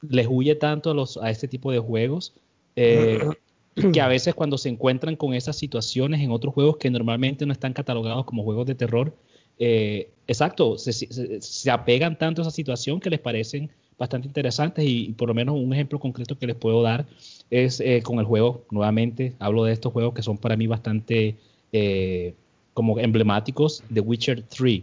les 0.00 0.26
huye 0.28 0.56
tanto 0.56 0.90
a, 0.90 1.26
a 1.26 1.30
este 1.30 1.48
tipo 1.48 1.70
de 1.70 1.78
juegos 1.78 2.34
que 3.92 4.00
a 4.00 4.08
veces 4.08 4.34
cuando 4.34 4.58
se 4.58 4.68
encuentran 4.68 5.16
con 5.16 5.34
esas 5.34 5.56
situaciones 5.56 6.20
en 6.20 6.30
otros 6.30 6.54
juegos 6.54 6.76
que 6.78 6.90
normalmente 6.90 7.46
no 7.46 7.52
están 7.52 7.72
catalogados 7.72 8.24
como 8.24 8.42
juegos 8.42 8.66
de 8.66 8.74
terror, 8.74 9.14
eh, 9.58 10.10
exacto, 10.26 10.76
se, 10.78 11.70
apegan 11.70 12.18
tanto 12.18 12.42
a 12.42 12.44
esa 12.44 12.50
situación 12.50 13.00
que 13.00 13.10
les 13.10 13.20
parecen 13.20 13.70
bastante 13.98 14.28
interesantes 14.28 14.84
y, 14.86 15.12
por 15.12 15.28
lo 15.28 15.34
menos 15.34 15.56
un 15.56 15.72
ejemplo 15.72 15.98
concreto 15.98 16.38
que 16.38 16.46
les 16.46 16.56
puedo 16.56 16.82
dar 16.82 17.06
es 17.50 17.80
eh, 17.80 18.02
con 18.02 18.18
el 18.18 18.26
juego, 18.26 18.64
nuevamente 18.70 19.34
hablo 19.38 19.64
de 19.64 19.72
estos 19.72 19.92
juegos 19.92 20.12
que 20.14 20.22
son 20.22 20.36
para 20.36 20.56
mí 20.56 20.66
bastante 20.66 21.36
eh, 21.72 22.34
como 22.74 22.98
emblemáticos, 22.98 23.82
The 23.92 24.00
Witcher 24.00 24.42
3. 24.42 24.82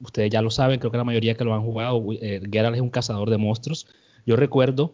ustedes 0.00 0.30
ya 0.30 0.42
lo 0.42 0.50
saben, 0.50 0.78
creo 0.78 0.90
que 0.90 0.98
la 0.98 1.04
mayoría 1.04 1.34
que 1.34 1.44
lo 1.44 1.54
han 1.54 1.62
jugado, 1.62 2.04
Geralt 2.50 2.76
es 2.76 2.82
un 2.82 2.90
cazador 2.90 3.30
de 3.30 3.38
monstruos. 3.38 3.86
Yo 4.26 4.36
recuerdo 4.36 4.92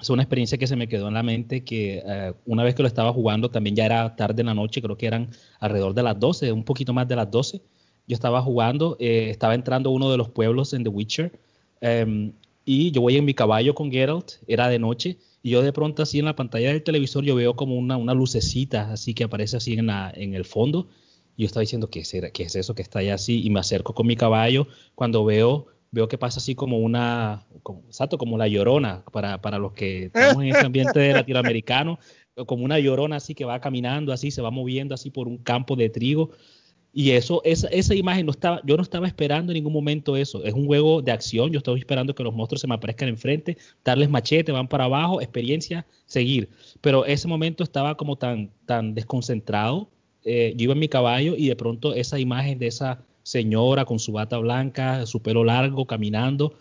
es 0.00 0.08
una 0.08 0.22
experiencia 0.22 0.56
que 0.56 0.66
se 0.66 0.76
me 0.76 0.88
quedó 0.88 1.08
en 1.08 1.14
la 1.14 1.22
mente 1.22 1.64
que 1.64 2.02
eh, 2.04 2.32
una 2.46 2.64
vez 2.64 2.74
que 2.74 2.82
lo 2.82 2.88
estaba 2.88 3.12
jugando 3.12 3.50
también 3.50 3.76
ya 3.76 3.84
era 3.84 4.16
tarde 4.16 4.40
en 4.40 4.46
la 4.46 4.54
noche, 4.54 4.80
creo 4.80 4.96
que 4.96 5.06
eran 5.06 5.30
alrededor 5.60 5.94
de 5.94 6.02
las 6.02 6.18
12, 6.18 6.50
un 6.52 6.64
poquito 6.64 6.92
más 6.94 7.06
de 7.08 7.16
las 7.16 7.30
12. 7.30 7.60
Yo 8.06 8.14
estaba 8.14 8.40
jugando, 8.42 8.96
eh, 8.98 9.28
estaba 9.30 9.54
entrando 9.54 9.90
uno 9.90 10.10
de 10.10 10.16
los 10.16 10.30
pueblos 10.30 10.72
en 10.72 10.82
The 10.84 10.88
Witcher 10.88 11.38
em, 11.80 12.32
y 12.64 12.90
yo 12.90 13.02
voy 13.02 13.16
en 13.16 13.24
mi 13.24 13.34
caballo 13.34 13.74
con 13.74 13.90
Geralt, 13.90 14.32
era 14.46 14.68
de 14.68 14.78
noche 14.78 15.18
y 15.42 15.50
yo 15.50 15.62
de 15.62 15.72
pronto 15.72 16.02
así 16.02 16.18
en 16.20 16.24
la 16.24 16.36
pantalla 16.36 16.68
del 16.68 16.82
televisor 16.82 17.24
yo 17.24 17.34
veo 17.34 17.54
como 17.54 17.76
una, 17.76 17.96
una 17.96 18.14
lucecita 18.14 18.92
así 18.92 19.14
que 19.14 19.24
aparece 19.24 19.56
así 19.56 19.74
en, 19.74 19.86
la, 19.86 20.12
en 20.14 20.34
el 20.34 20.44
fondo. 20.44 20.88
Y 21.36 21.42
yo 21.42 21.46
estaba 21.46 21.62
diciendo, 21.62 21.90
¿qué 21.90 22.00
es, 22.00 22.14
¿qué 22.32 22.42
es 22.42 22.56
eso 22.56 22.74
que 22.74 22.82
está 22.82 22.98
ahí 23.00 23.08
así? 23.08 23.42
Y 23.42 23.50
me 23.50 23.60
acerco 23.60 23.94
con 23.94 24.06
mi 24.06 24.16
caballo 24.16 24.66
cuando 24.94 25.24
veo 25.24 25.66
veo 25.92 26.08
que 26.08 26.18
pasa 26.18 26.40
así 26.40 26.54
como 26.54 26.78
una, 26.78 27.46
exacto, 27.86 28.18
como 28.18 28.38
la 28.38 28.48
llorona, 28.48 29.04
para, 29.12 29.40
para 29.40 29.58
los 29.58 29.72
que 29.72 30.04
estamos 30.14 30.42
en 30.42 30.48
ese 30.48 30.66
ambiente 30.66 31.12
latinoamericano, 31.12 31.98
como 32.46 32.64
una 32.64 32.78
llorona 32.78 33.16
así 33.16 33.34
que 33.34 33.44
va 33.44 33.60
caminando 33.60 34.12
así, 34.12 34.30
se 34.30 34.42
va 34.42 34.50
moviendo 34.50 34.94
así 34.94 35.10
por 35.10 35.28
un 35.28 35.38
campo 35.38 35.76
de 35.76 35.90
trigo. 35.90 36.30
Y 36.94 37.12
eso, 37.12 37.40
esa, 37.44 37.68
esa 37.68 37.94
imagen 37.94 38.26
no 38.26 38.32
estaba, 38.32 38.60
yo 38.64 38.76
no 38.76 38.82
estaba 38.82 39.06
esperando 39.06 39.52
en 39.52 39.54
ningún 39.54 39.72
momento 39.72 40.14
eso. 40.14 40.44
Es 40.44 40.52
un 40.52 40.66
juego 40.66 41.00
de 41.00 41.12
acción, 41.12 41.50
yo 41.50 41.58
estaba 41.58 41.78
esperando 41.78 42.14
que 42.14 42.22
los 42.22 42.34
monstruos 42.34 42.60
se 42.60 42.66
me 42.66 42.74
aparezcan 42.74 43.08
enfrente, 43.08 43.56
darles 43.82 44.10
machete, 44.10 44.52
van 44.52 44.68
para 44.68 44.84
abajo, 44.84 45.20
experiencia, 45.22 45.86
seguir. 46.04 46.50
Pero 46.82 47.06
ese 47.06 47.28
momento 47.28 47.64
estaba 47.64 47.96
como 47.96 48.16
tan, 48.16 48.50
tan 48.66 48.94
desconcentrado. 48.94 49.88
Eh, 50.24 50.52
yo 50.56 50.64
iba 50.64 50.74
en 50.74 50.80
mi 50.80 50.88
caballo 50.88 51.34
y 51.36 51.48
de 51.48 51.56
pronto 51.56 51.94
esa 51.94 52.18
imagen 52.18 52.58
de 52.58 52.66
esa 52.66 53.02
señora 53.22 53.84
con 53.84 53.98
su 53.98 54.12
bata 54.12 54.38
blanca, 54.38 55.06
su 55.06 55.22
pelo 55.22 55.44
largo, 55.44 55.86
caminando. 55.86 56.54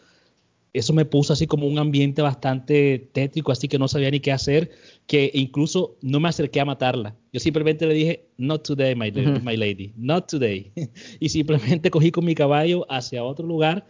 Eso 0.74 0.93
me 0.93 1.03
puso 1.03 1.34
así 1.34 1.47
como 1.47 1.68
un 1.68 1.80
ambiente 1.80 2.22
bastante 2.22 3.09
tétrico, 3.12 3.51
así 3.51 3.68
que 3.68 3.78
no 3.78 3.89
sabía 3.89 4.09
ni 4.09 4.22
qué 4.22 4.32
hacer, 4.32 4.72
que 5.05 5.30
incluso 5.34 5.97
no 6.01 6.22
me 6.22 6.30
acerqué 6.30 6.62
a 6.62 6.66
matarla. 6.66 7.16
Yo 7.34 7.41
simplemente 7.41 7.86
le 7.86 7.93
dije, 7.93 8.26
not 8.38 8.66
today, 8.66 8.95
my, 8.95 9.12
my 9.43 9.57
lady, 9.57 9.91
not 9.97 10.30
today. 10.30 10.72
y 11.20 11.28
simplemente 11.28 11.91
cogí 11.91 12.12
con 12.12 12.24
mi 12.24 12.36
caballo 12.36 12.86
hacia 12.89 13.24
otro 13.24 13.45
lugar 13.45 13.86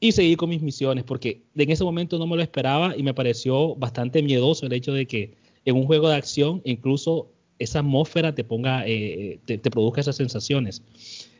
y 0.00 0.12
seguí 0.12 0.36
con 0.36 0.48
mis 0.48 0.62
misiones, 0.62 1.04
porque 1.04 1.42
en 1.54 1.70
ese 1.70 1.84
momento 1.84 2.18
no 2.18 2.26
me 2.26 2.36
lo 2.36 2.42
esperaba 2.42 2.96
y 2.96 3.02
me 3.02 3.14
pareció 3.14 3.74
bastante 3.74 4.22
miedoso 4.22 4.66
el 4.66 4.72
hecho 4.72 4.92
de 4.92 5.06
que 5.06 5.34
en 5.64 5.76
un 5.76 5.84
juego 5.84 6.08
de 6.08 6.16
acción 6.16 6.62
incluso 6.64 7.30
esa 7.58 7.78
atmósfera 7.78 8.34
te 8.34 8.44
ponga, 8.44 8.86
eh, 8.86 9.32
eh, 9.32 9.40
te, 9.44 9.58
te 9.58 9.70
produzca 9.70 10.00
esas 10.00 10.16
sensaciones. 10.16 10.82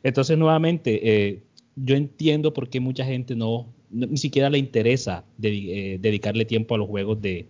Entonces, 0.03 0.38
nuevamente, 0.38 1.01
eh, 1.03 1.42
yo 1.74 1.97
entiendo 1.97 2.53
por 2.53 2.68
qué 2.68 2.80
mucha 2.80 3.05
gente 3.05 3.34
no, 3.34 3.74
ni 3.90 4.16
siquiera 4.16 4.51
le 4.51 4.59
interesa 4.59 5.24
eh, 5.42 5.99
dedicarle 6.01 6.44
tiempo 6.44 6.74
a 6.74 6.78
los 6.78 6.88
juegos 6.88 7.20
de, 7.20 7.49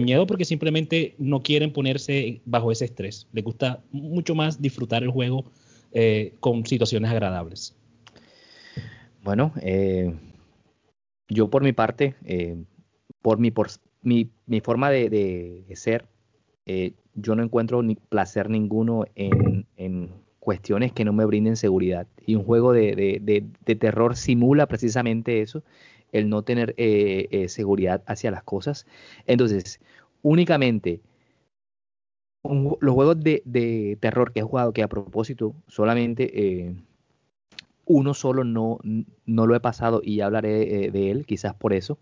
miedo 0.00 0.26
porque 0.26 0.44
simplemente 0.44 1.14
no 1.18 1.42
quieren 1.42 1.72
ponerse 1.72 2.40
bajo 2.44 2.70
ese 2.70 2.84
estrés. 2.84 3.26
Les 3.32 3.44
gusta 3.44 3.82
mucho 3.90 4.34
más 4.34 4.60
disfrutar 4.60 5.02
el 5.02 5.10
juego 5.10 5.44
eh, 5.92 6.34
con 6.40 6.66
situaciones 6.66 7.10
agradables. 7.10 7.74
Bueno, 9.22 9.54
yo 11.28 11.48
por 11.48 11.62
mi 11.62 11.72
parte, 11.72 12.14
por, 13.22 13.38
mi, 13.38 13.50
por 13.50 13.68
mi, 14.02 14.30
forma 14.60 14.90
de, 14.90 15.64
ser, 15.74 16.04
yo 17.14 17.34
no 17.34 17.42
encuentro 17.42 17.82
ni 17.82 17.94
placer 17.94 18.50
ninguno 18.50 19.06
en 19.14 20.23
cuestiones 20.44 20.92
que 20.92 21.04
no 21.04 21.12
me 21.12 21.24
brinden 21.24 21.56
seguridad. 21.56 22.06
Y 22.26 22.36
un 22.36 22.44
juego 22.44 22.72
de, 22.72 23.44
terror 23.78 24.16
simula 24.16 24.66
precisamente 24.66 25.40
eso, 25.40 25.62
el 26.12 26.28
no 26.28 26.42
tener 26.42 26.74
eh, 26.76 27.28
eh, 27.30 27.48
seguridad 27.48 28.02
hacia 28.06 28.30
las 28.30 28.44
cosas. 28.44 28.86
Entonces, 29.26 29.80
únicamente 30.22 31.00
los 32.44 32.94
juegos 32.94 33.20
de, 33.20 33.98
terror 34.00 34.32
que 34.32 34.40
he 34.40 34.42
jugado, 34.42 34.72
que 34.72 34.82
a 34.82 34.88
propósito, 34.88 35.54
solamente 35.66 36.30
eh, 36.34 36.74
uno 37.86 38.14
solo 38.14 38.44
no, 38.44 38.78
no 39.24 39.46
lo 39.46 39.56
he 39.56 39.60
pasado 39.60 40.02
y 40.04 40.16
ya 40.16 40.26
hablaré 40.26 40.90
de 40.90 41.10
él, 41.10 41.26
quizás 41.26 41.54
por 41.54 41.72
eso, 41.72 41.98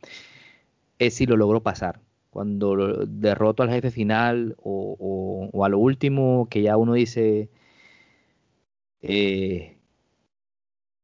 es 0.98 1.14
si 1.14 1.26
lo 1.26 1.36
logro 1.36 1.62
pasar 1.62 2.00
cuando 2.32 3.04
derroto 3.06 3.62
al 3.62 3.68
jefe 3.68 3.90
final 3.90 4.56
o, 4.62 5.50
a 5.62 5.68
lo 5.68 5.78
último 5.78 6.48
que 6.50 6.62
ya 6.62 6.78
uno 6.78 6.94
dice 6.94 7.50
eh, 9.02 9.76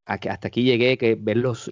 hasta 0.04 0.48
aquí 0.48 0.62
llegué, 0.62 0.96
que 0.96 1.14
ver 1.16 1.36
los, 1.36 1.70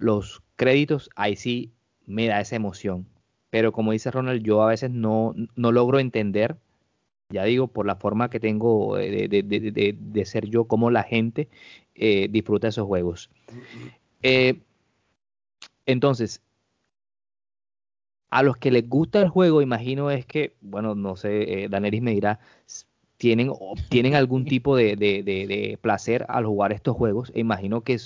créditos, 0.56 1.10
ahí 1.16 1.36
sí 1.36 1.72
me 2.06 2.26
da 2.26 2.40
esa 2.40 2.56
emoción. 2.56 3.06
Pero 3.50 3.72
como 3.72 3.92
dice 3.92 4.10
Ronald, 4.10 4.42
yo 4.42 4.62
a 4.62 4.68
veces 4.68 4.90
no, 4.90 5.34
no 5.54 5.72
logro 5.72 5.98
entender, 5.98 6.56
ya 7.30 7.44
digo, 7.44 7.68
por 7.68 7.86
la 7.86 7.96
forma 7.96 8.28
que 8.28 8.40
tengo 8.40 8.96
de, 8.96 9.28
de, 9.28 10.24
ser 10.24 10.46
yo, 10.48 10.64
cómo 10.66 10.90
la 10.90 11.02
gente 11.02 11.48
eh, 11.94 12.28
disfruta 12.30 12.68
esos 12.68 12.86
juegos. 12.86 13.30
Eh, 14.22 14.60
entonces, 15.86 16.42
a 18.30 18.42
los 18.42 18.56
que 18.56 18.70
les 18.70 18.88
gusta 18.88 19.20
el 19.20 19.28
juego, 19.28 19.62
imagino 19.62 20.10
es 20.10 20.26
que, 20.26 20.56
bueno, 20.60 20.94
no 20.94 21.16
sé, 21.16 21.64
eh, 21.64 21.68
me 22.00 22.10
dirá, 22.10 22.40
tienen, 23.16 23.52
tienen 23.88 24.14
algún 24.14 24.44
tipo 24.44 24.76
de, 24.76 25.78
placer 25.80 26.24
al 26.28 26.46
jugar 26.46 26.72
estos 26.72 26.96
juegos. 26.96 27.32
E 27.34 27.40
imagino 27.40 27.82
que 27.82 27.98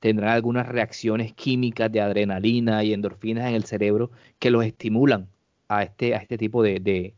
tendrán 0.00 0.30
algunas 0.30 0.66
reacciones 0.68 1.32
químicas 1.32 1.90
de 1.92 2.00
adrenalina 2.00 2.82
y 2.84 2.92
endorfinas 2.92 3.48
en 3.48 3.54
el 3.54 3.64
cerebro 3.64 4.10
que 4.38 4.50
los 4.50 4.64
estimulan 4.64 5.28
a 5.68 5.84
este, 5.84 6.14
a 6.14 6.18
este 6.18 6.38
tipo 6.38 6.62
de, 6.62 7.14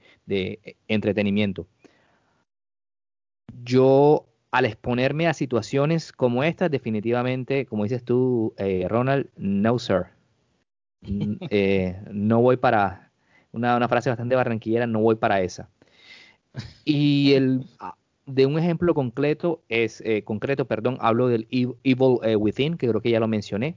entretenimiento. 0.88 1.66
Yo, 3.64 4.26
al 4.50 4.66
exponerme 4.66 5.26
a 5.26 5.34
situaciones 5.34 6.12
como 6.12 6.44
estas, 6.44 6.70
definitivamente, 6.70 7.66
como 7.66 7.84
dices 7.84 8.04
tú, 8.04 8.54
eh, 8.58 8.86
Ronald, 8.88 9.28
no, 9.36 9.78
sir. 9.78 10.06
Eh, 11.50 12.00
no 12.10 12.40
voy 12.40 12.56
para, 12.56 13.12
una, 13.52 13.88
frase 13.88 14.10
bastante 14.10 14.34
barranquillera, 14.34 14.86
no 14.86 15.00
voy 15.00 15.16
para 15.16 15.40
esa. 15.40 15.68
Y 16.84 17.32
el, 17.32 17.66
ah, 17.80 17.96
de 18.26 18.46
un 18.46 18.58
ejemplo 18.58 18.94
concreto, 18.94 19.62
es, 19.68 20.00
eh, 20.02 20.22
concreto, 20.22 20.66
perdón, 20.66 20.98
hablo 21.00 21.28
del 21.28 21.46
Evil 21.50 22.18
eh, 22.22 22.36
Within, 22.36 22.76
que 22.76 22.88
creo 22.88 23.00
que 23.00 23.10
ya 23.10 23.20
lo 23.20 23.28
mencioné. 23.28 23.76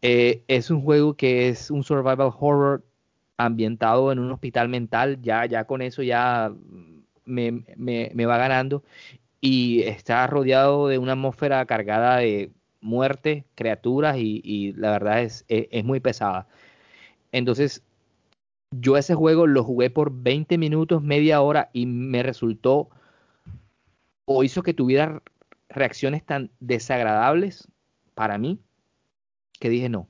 es 0.00 0.70
un 0.70 0.82
juego 0.82 1.14
que 1.14 1.48
es 1.48 1.70
un 1.70 1.84
survival 1.84 2.32
horror 2.38 2.84
ambientado 3.36 4.12
en 4.12 4.18
un 4.18 4.32
hospital 4.32 4.68
mental, 4.68 5.20
ya, 5.22 5.46
ya 5.46 5.64
con 5.64 5.82
eso 5.82 6.02
ya 6.02 6.52
me, 7.24 7.64
me 7.76 8.26
va 8.26 8.36
ganando 8.36 8.82
y 9.42 9.82
está 9.82 10.26
rodeado 10.28 10.88
de 10.88 10.98
una 10.98 11.12
atmósfera 11.12 11.66
cargada 11.66 12.18
de 12.18 12.52
muerte, 12.80 13.44
criaturas 13.56 14.16
y, 14.18 14.72
la 14.74 14.92
verdad 14.92 15.22
es, 15.22 15.44
e, 15.48 15.68
es, 15.72 15.84
muy 15.84 16.00
pesada. 16.00 16.46
Entonces, 17.32 17.82
yo 18.72 18.96
ese 18.96 19.14
juego 19.14 19.46
lo 19.46 19.64
jugué 19.64 19.90
por 19.90 20.12
20 20.12 20.58
minutos, 20.58 21.02
media 21.02 21.40
hora 21.40 21.70
y 21.72 21.86
me 21.86 22.22
resultó 22.22 22.88
o 24.24 24.44
hizo 24.44 24.62
que 24.62 24.74
tuviera 24.74 25.22
reacciones 25.68 26.24
tan 26.24 26.50
desagradables 26.60 27.68
para 28.14 28.38
mí 28.38 28.58
que 29.58 29.68
dije 29.68 29.88
no. 29.88 30.08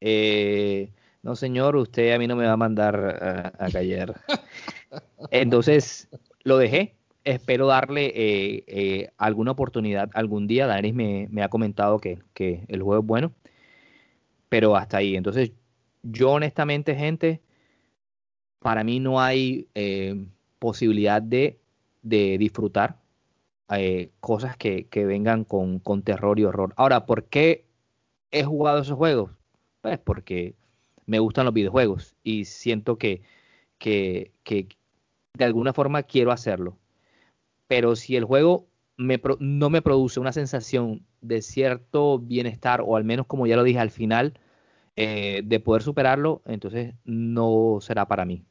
Eh, 0.00 0.92
no, 1.22 1.36
señor, 1.36 1.76
usted 1.76 2.12
a 2.12 2.18
mí 2.18 2.26
no 2.26 2.36
me 2.36 2.46
va 2.46 2.52
a 2.52 2.56
mandar 2.56 3.54
a, 3.58 3.64
a 3.64 3.70
callar. 3.70 4.20
Entonces 5.30 6.08
lo 6.42 6.58
dejé 6.58 6.96
espero 7.26 7.66
darle 7.66 8.06
eh, 8.14 8.64
eh, 8.68 9.10
alguna 9.18 9.50
oportunidad 9.50 10.08
algún 10.14 10.46
día. 10.46 10.66
Danis 10.66 10.94
me, 10.94 11.42
ha 11.42 11.48
comentado 11.48 11.98
que, 11.98 12.20
el 12.68 12.82
juego 12.82 13.02
es 13.02 13.06
bueno, 13.06 13.32
pero 14.48 14.76
hasta 14.76 14.98
ahí. 14.98 15.16
Entonces, 15.16 15.52
yo 16.02 16.30
honestamente, 16.30 16.94
gente, 16.94 17.42
para 18.66 18.82
mí 18.82 18.98
no 18.98 19.20
hay 19.20 19.68
eh, 19.76 20.26
posibilidad 20.58 21.22
de, 21.22 21.60
disfrutar 22.02 22.96
cosas 24.18 24.56
que, 24.56 24.88
vengan 24.92 25.44
con, 25.44 26.02
terror 26.02 26.40
y 26.40 26.44
horror. 26.44 26.74
Ahora, 26.76 27.06
¿por 27.06 27.26
qué 27.26 27.64
he 28.32 28.42
jugado 28.42 28.80
esos 28.80 28.96
juegos? 28.96 29.30
Pues 29.82 30.00
porque 30.00 30.56
me 31.06 31.20
gustan 31.20 31.44
los 31.44 31.54
videojuegos 31.54 32.16
y 32.24 32.46
siento 32.46 32.98
que, 32.98 33.22
de 33.78 35.44
alguna 35.44 35.72
forma 35.72 36.02
quiero 36.02 36.32
hacerlo 36.32 36.76
pero 37.68 37.94
si 37.94 38.16
el 38.16 38.24
juego 38.24 38.66
no 38.96 39.70
me 39.70 39.82
produce 39.82 40.18
una 40.18 40.32
sensación 40.32 41.06
de 41.20 41.40
cierto 41.40 42.18
bienestar, 42.18 42.82
o 42.84 42.96
al 42.96 43.04
menos 43.04 43.26
como 43.26 43.46
ya 43.46 43.54
lo 43.54 43.62
dije 43.62 43.78
al 43.78 43.90
final, 43.90 44.40
eh, 44.96 45.42
de 45.44 45.60
poder 45.60 45.82
superarlo, 45.82 46.42
entonces 46.46 46.94
no 47.04 47.78
será 47.80 48.08
para 48.08 48.24
mí. 48.24 48.44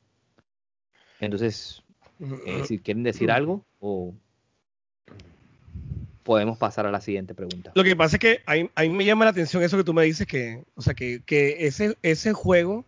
Entonces, 1.25 1.83
eh, 2.19 2.63
si 2.67 2.79
quieren 2.79 3.03
decir 3.03 3.31
algo, 3.31 3.65
o 3.79 4.13
podemos 6.23 6.57
pasar 6.57 6.87
a 6.87 6.91
la 6.91 7.01
siguiente 7.01 7.35
pregunta. 7.35 7.71
Lo 7.75 7.83
que 7.83 7.95
pasa 7.95 8.15
es 8.15 8.19
que 8.19 8.41
a 8.45 8.81
mí, 8.81 8.89
me 8.89 9.05
llama 9.05 9.25
la 9.25 9.31
atención 9.31 9.61
eso 9.61 9.77
que 9.77 9.83
tú 9.83 9.93
me 9.93 10.03
dices, 10.03 10.25
que, 10.25 10.63
o 10.73 10.81
sea, 10.81 10.95
que, 10.95 11.21
que 11.23 11.67
ese, 11.67 11.97
ese 12.01 12.33
juego 12.33 12.85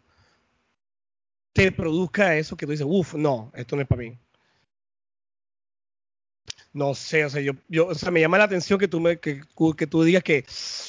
te 1.53 1.71
produzca 1.71 2.35
eso 2.35 2.57
que 2.57 2.65
tú 2.65 2.71
dices, 2.71 2.87
uff, 2.89 3.13
no, 3.13 3.51
esto 3.55 3.75
no 3.75 3.83
es 3.83 3.87
para 3.87 4.01
mí. 4.01 4.17
No 6.73 6.93
sé, 6.95 7.25
o 7.25 7.29
sea, 7.29 7.41
yo, 7.41 7.53
yo, 7.67 7.87
o 7.87 7.95
sea, 7.95 8.11
me 8.11 8.21
llama 8.21 8.37
la 8.37 8.43
atención 8.43 8.79
que 8.79 8.87
tú 8.87 8.99
me, 8.99 9.19
que, 9.19 9.41
que 9.77 9.87
tú 9.87 10.03
digas 10.03 10.23
que, 10.23 10.45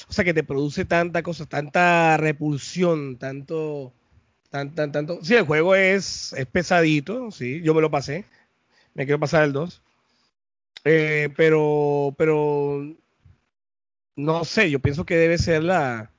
o 0.07 0.13
sea, 0.13 0.23
que 0.23 0.33
te 0.33 0.43
produce 0.43 0.85
tanta 0.85 1.23
cosa, 1.23 1.45
tanta 1.45 2.17
repulsión, 2.17 3.17
tanto, 3.17 3.93
tan, 4.49 4.75
tan, 4.75 4.91
tanto. 4.91 5.19
Sí, 5.23 5.35
el 5.35 5.45
juego 5.45 5.75
es, 5.75 6.33
es 6.33 6.45
pesadito, 6.45 7.31
sí, 7.31 7.61
yo 7.61 7.73
me 7.73 7.81
lo 7.81 7.91
pasé, 7.91 8.25
me 8.93 9.05
quiero 9.05 9.19
pasar 9.19 9.43
el 9.43 9.53
2. 9.53 9.81
Eh, 10.85 11.29
pero, 11.35 12.15
pero, 12.17 12.95
no 14.15 14.45
sé, 14.45 14.69
yo 14.69 14.79
pienso 14.79 15.05
que 15.05 15.17
debe 15.17 15.37
ser 15.37 15.63
la... 15.63 16.11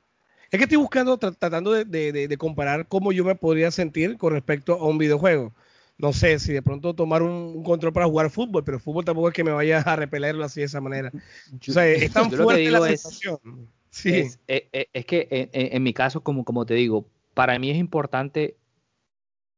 Es 0.51 0.59
que 0.59 0.65
estoy 0.65 0.79
buscando, 0.79 1.17
tratando 1.19 1.73
de, 1.73 1.85
de, 1.85 2.29
de 2.29 2.37
comparar 2.37 2.89
cómo 2.89 3.13
yo 3.13 3.25
me 3.25 3.37
podría 3.37 3.71
sentir 3.71 4.19
con 4.19 4.33
respecto 4.33 4.75
a 4.75 4.87
un 4.87 4.99
videojuego 4.99 5.55
no 6.01 6.13
sé 6.13 6.39
si 6.39 6.53
de 6.53 6.63
pronto 6.63 6.95
tomar 6.95 7.23
un, 7.23 7.63
control 7.63 7.93
para 7.93 8.07
jugar 8.07 8.31
fútbol, 8.31 8.65
pero 8.65 8.79
fútbol 8.79 9.05
tampoco 9.05 9.29
es 9.29 9.35
que 9.35 9.45
me 9.45 9.53
vaya 9.53 9.81
a 9.81 9.97
repelerlo 9.97 10.45
así 10.45 10.61
de 10.61 10.67
esa 10.67 10.81
manera. 10.81 11.13
o 11.13 11.73
sea, 11.73 11.87
es 11.87 12.13
tan 12.13 12.31
fuerte 12.31 12.71
la 12.71 12.81
sensación. 12.87 13.39
sí. 13.91 14.15
es, 14.17 14.41
eh, 14.49 14.69
eh, 14.73 14.87
es, 14.93 15.05
que 15.05 15.29
en, 15.53 15.83
mi 15.83 15.93
caso, 15.93 16.23
como, 16.23 16.45
como 16.45 16.65
te 16.65 16.75
digo, 16.75 17.07
para 17.41 17.59
mí 17.59 17.71
es 17.71 17.79
importante 17.79 18.59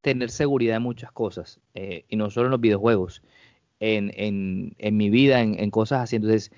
tener 0.03 0.31
seguridad 0.31 0.77
en 0.77 0.85
muchas 0.85 1.11
cosas, 1.11 1.59
eh, 1.75 2.05
y 2.09 2.15
no 2.15 2.31
solo 2.31 2.47
en 2.47 2.53
los 2.53 2.61
videojuegos, 2.61 3.25
en, 3.81 4.77
mi 4.79 5.11
vida, 5.11 5.41
en, 5.41 5.59
en 5.59 5.71
cosas 5.73 6.03
así. 6.03 6.15
Entonces, 6.15 6.53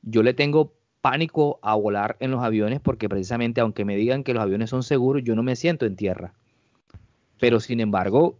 yo 0.00 0.22
le 0.22 0.32
tengo 0.32 0.72
pánico 1.02 1.58
a 1.60 1.74
volar 1.74 2.16
en 2.20 2.30
los 2.30 2.42
aviones 2.42 2.80
porque 2.80 3.10
precisamente 3.10 3.60
aunque 3.60 3.84
me 3.84 3.96
digan 3.96 4.24
que 4.24 4.32
los 4.32 4.42
aviones 4.42 4.70
son 4.70 4.82
seguros, 4.82 5.22
yo 5.22 5.36
no 5.36 5.42
me 5.42 5.56
siento 5.56 5.84
en 5.84 5.94
tierra. 5.94 6.32
Pero 7.38 7.60
sin 7.60 7.78
embargo, 7.80 8.38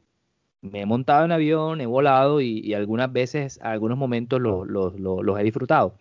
me 0.63 0.81
he 0.81 0.87
montado 0.87 1.27
en 1.27 1.33
avión, 1.33 1.83
he 1.83 1.87
volado 1.87 2.41
y, 2.41 2.73
algunas 2.73 3.13
veces, 3.13 3.61
algunos 3.61 3.99
momentos 3.99 4.41
los 4.41 5.39
he 5.39 5.43
disfrutado. 5.43 5.97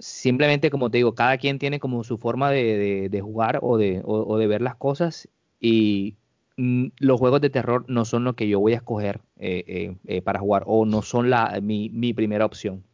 Simplemente, 0.00 0.70
como 0.70 0.90
te 0.90 0.98
digo, 0.98 1.14
cada 1.14 1.38
quien 1.38 1.58
tiene 1.58 1.80
como 1.80 2.04
su 2.04 2.18
forma 2.18 2.50
de, 2.50 3.20
jugar 3.22 3.58
o 3.62 3.78
de, 3.78 4.02
de, 4.02 4.46
ver 4.46 4.62
las 4.62 4.76
cosas 4.76 5.28
y 5.60 6.16
mm, 6.56 6.86
los 6.98 7.18
juegos 7.18 7.40
de 7.40 7.50
terror 7.50 7.84
no 7.88 8.04
son 8.04 8.24
lo 8.24 8.34
que 8.34 8.48
yo 8.48 8.60
voy 8.60 8.72
a 8.72 8.76
escoger 8.76 9.20
eh, 9.38 9.64
eh, 9.66 9.96
eh, 10.06 10.22
para 10.22 10.40
jugar 10.40 10.64
o 10.66 10.84
no 10.84 11.02
son 11.02 11.30
la, 11.30 11.60
mi, 11.62 11.90
mi 11.90 12.12
primera 12.14 12.44
opción. 12.44 12.84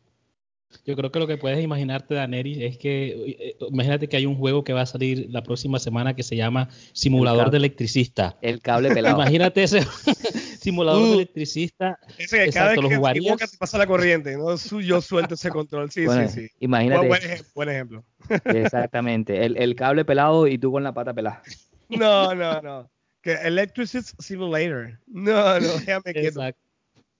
Yo 0.85 0.97
creo 0.97 1.13
que 1.13 1.21
lo 1.21 1.29
que 1.29 1.37
puedes 1.37 1.63
imaginarte, 1.63 2.15
Daneri, 2.15 2.65
es 2.65 2.79
que 2.79 3.57
imagínate 3.71 4.09
que 4.09 4.17
hay 4.17 4.27
un 4.27 4.35
juego 4.35 4.65
que 4.65 4.73
va 4.73 4.81
a 4.81 4.87
salir 4.87 5.29
la 5.31 5.45
próxima 5.45 5.79
semana 5.79 6.17
que 6.17 6.25
se 6.25 6.35
llama 6.35 6.69
Simulador 6.93 7.53
de 7.53 7.59
Electricista. 7.59 8.37
El 8.43 8.61
cable 8.61 8.91
pelado. 8.91 9.15
imagínate 9.15 9.63
ese 9.63 9.83
simulador 10.65 11.03
de 11.03 11.13
electricista. 11.13 11.99
Ese 12.19 12.45
que 12.45 12.51
cada 12.51 12.71
vez 12.71 12.81
que 12.81 13.47
te 13.47 13.57
pasa 13.59 13.77
la 13.79 13.87
corriente, 13.87 14.37
¿no? 14.37 14.57
Yo 14.81 15.01
suelto 15.01 15.35
ese 15.35 15.51
control. 15.51 15.91
Sí, 15.91 16.07
sí, 16.09 16.29
sí. 16.29 16.51
Imagínate. 16.61 17.07
Buen, 17.55 17.69
ejemplo. 17.69 18.05
Exactamente. 18.47 19.45
El, 19.45 19.75
cable 19.77 20.05
pelado 20.05 20.47
y 20.47 20.57
tú 20.57 20.73
con 20.73 20.83
la 20.83 20.93
pata 20.93 21.13
pelada. 21.13 21.43
No, 21.91 22.35
no, 22.35 22.63
no. 22.63 22.91
Que 23.21 23.35
Electricist 23.35 24.19
Simulator. 24.21 24.99
No, 25.07 25.61
no, 25.61 25.69
déjame 25.79 26.13
quieto. 26.15 26.41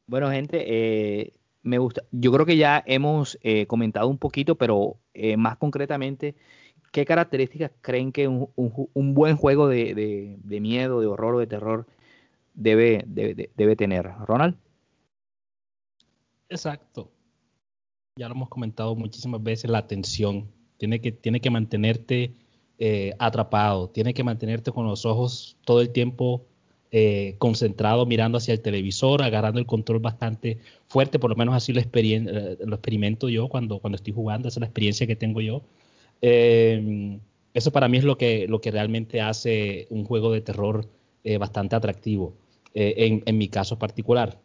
Bueno, 0.07 0.31
gente, 0.31 0.65
eh, 0.67 1.33
me 1.63 1.79
gusta. 1.79 2.03
Yo 2.11 2.33
creo 2.33 2.47
que 2.47 2.57
ya 2.57 2.83
hemos 2.87 3.39
eh, 3.43 3.67
comentado 3.67 4.09
un 4.09 4.19
poquito, 4.19 4.57
pero 4.57 4.97
eh, 5.13 5.37
más 5.37 5.59
concretamente, 5.59 6.35
¿qué 6.93 7.05
características 7.05 7.73
creen 7.83 8.11
que 8.11 8.27
un, 8.27 9.15
buen 9.15 9.37
juego 9.37 9.69
de, 9.69 10.39
miedo, 10.45 11.01
de 11.01 11.07
horror 11.07 11.35
o 11.35 11.41
de 11.41 11.47
terror 11.47 11.87
debe, 12.55 13.05
debe, 13.07 13.77
tener? 13.77 14.11
Ronald. 14.27 14.57
Exacto. 16.49 17.11
Ya 18.17 18.29
lo 18.29 18.35
hemos 18.35 18.49
comentado 18.49 18.95
muchísimas 18.95 19.43
veces, 19.43 19.71
la 19.71 19.79
atención. 19.79 20.49
Tiene 20.79 21.01
que, 21.01 21.13
tiene 21.13 21.41
que 21.41 21.51
mantenerte 21.51 22.35
eh, 22.79 23.13
atrapado, 23.19 23.91
tiene 23.91 24.15
que 24.15 24.25
mantenerte 24.25 24.73
con 24.73 24.87
los 24.87 25.05
ojos 25.05 25.57
todo 25.65 25.81
el 25.81 25.91
tiempo 25.91 26.47
eh, 26.97 27.35
concentrado 27.39 28.07
mirando 28.07 28.39
hacia 28.39 28.55
el 28.55 28.61
televisor, 28.61 29.21
agarrando 29.21 29.59
el 29.59 29.67
control 29.67 29.99
bastante 29.99 30.59
fuerte, 30.87 31.19
por 31.19 31.29
lo 31.29 31.35
menos 31.35 31.57
así 31.57 31.73
lo, 31.73 31.81
eh, 31.81 32.57
lo 32.65 32.77
experimento 32.77 33.29
yo 33.29 33.49
cuando, 33.49 33.81
cuando 33.81 33.97
estoy 33.97 34.13
jugando, 34.13 34.47
esa 34.47 34.59
es 34.59 34.61
la 34.61 34.67
experiencia 34.67 35.05
que 35.05 35.17
tengo 35.17 35.41
yo. 35.41 35.63
Eh, 36.23 37.19
eso 37.53 37.73
para 37.73 37.89
mí 37.89 37.99
es 37.99 38.05
lo 38.05 38.17
que, 38.17 38.47
lo 38.47 38.61
que 38.61 38.71
realmente 38.71 39.21
hace 39.21 39.89
un 39.91 40.05
juego 40.05 40.31
de 40.31 40.41
terror 40.41 40.89
bastante 41.41 41.75
atractivo, 41.75 42.35
en, 42.75 43.23
en, 43.25 43.39
mi 43.39 43.49
caso 43.49 43.79
particular. 43.79 44.39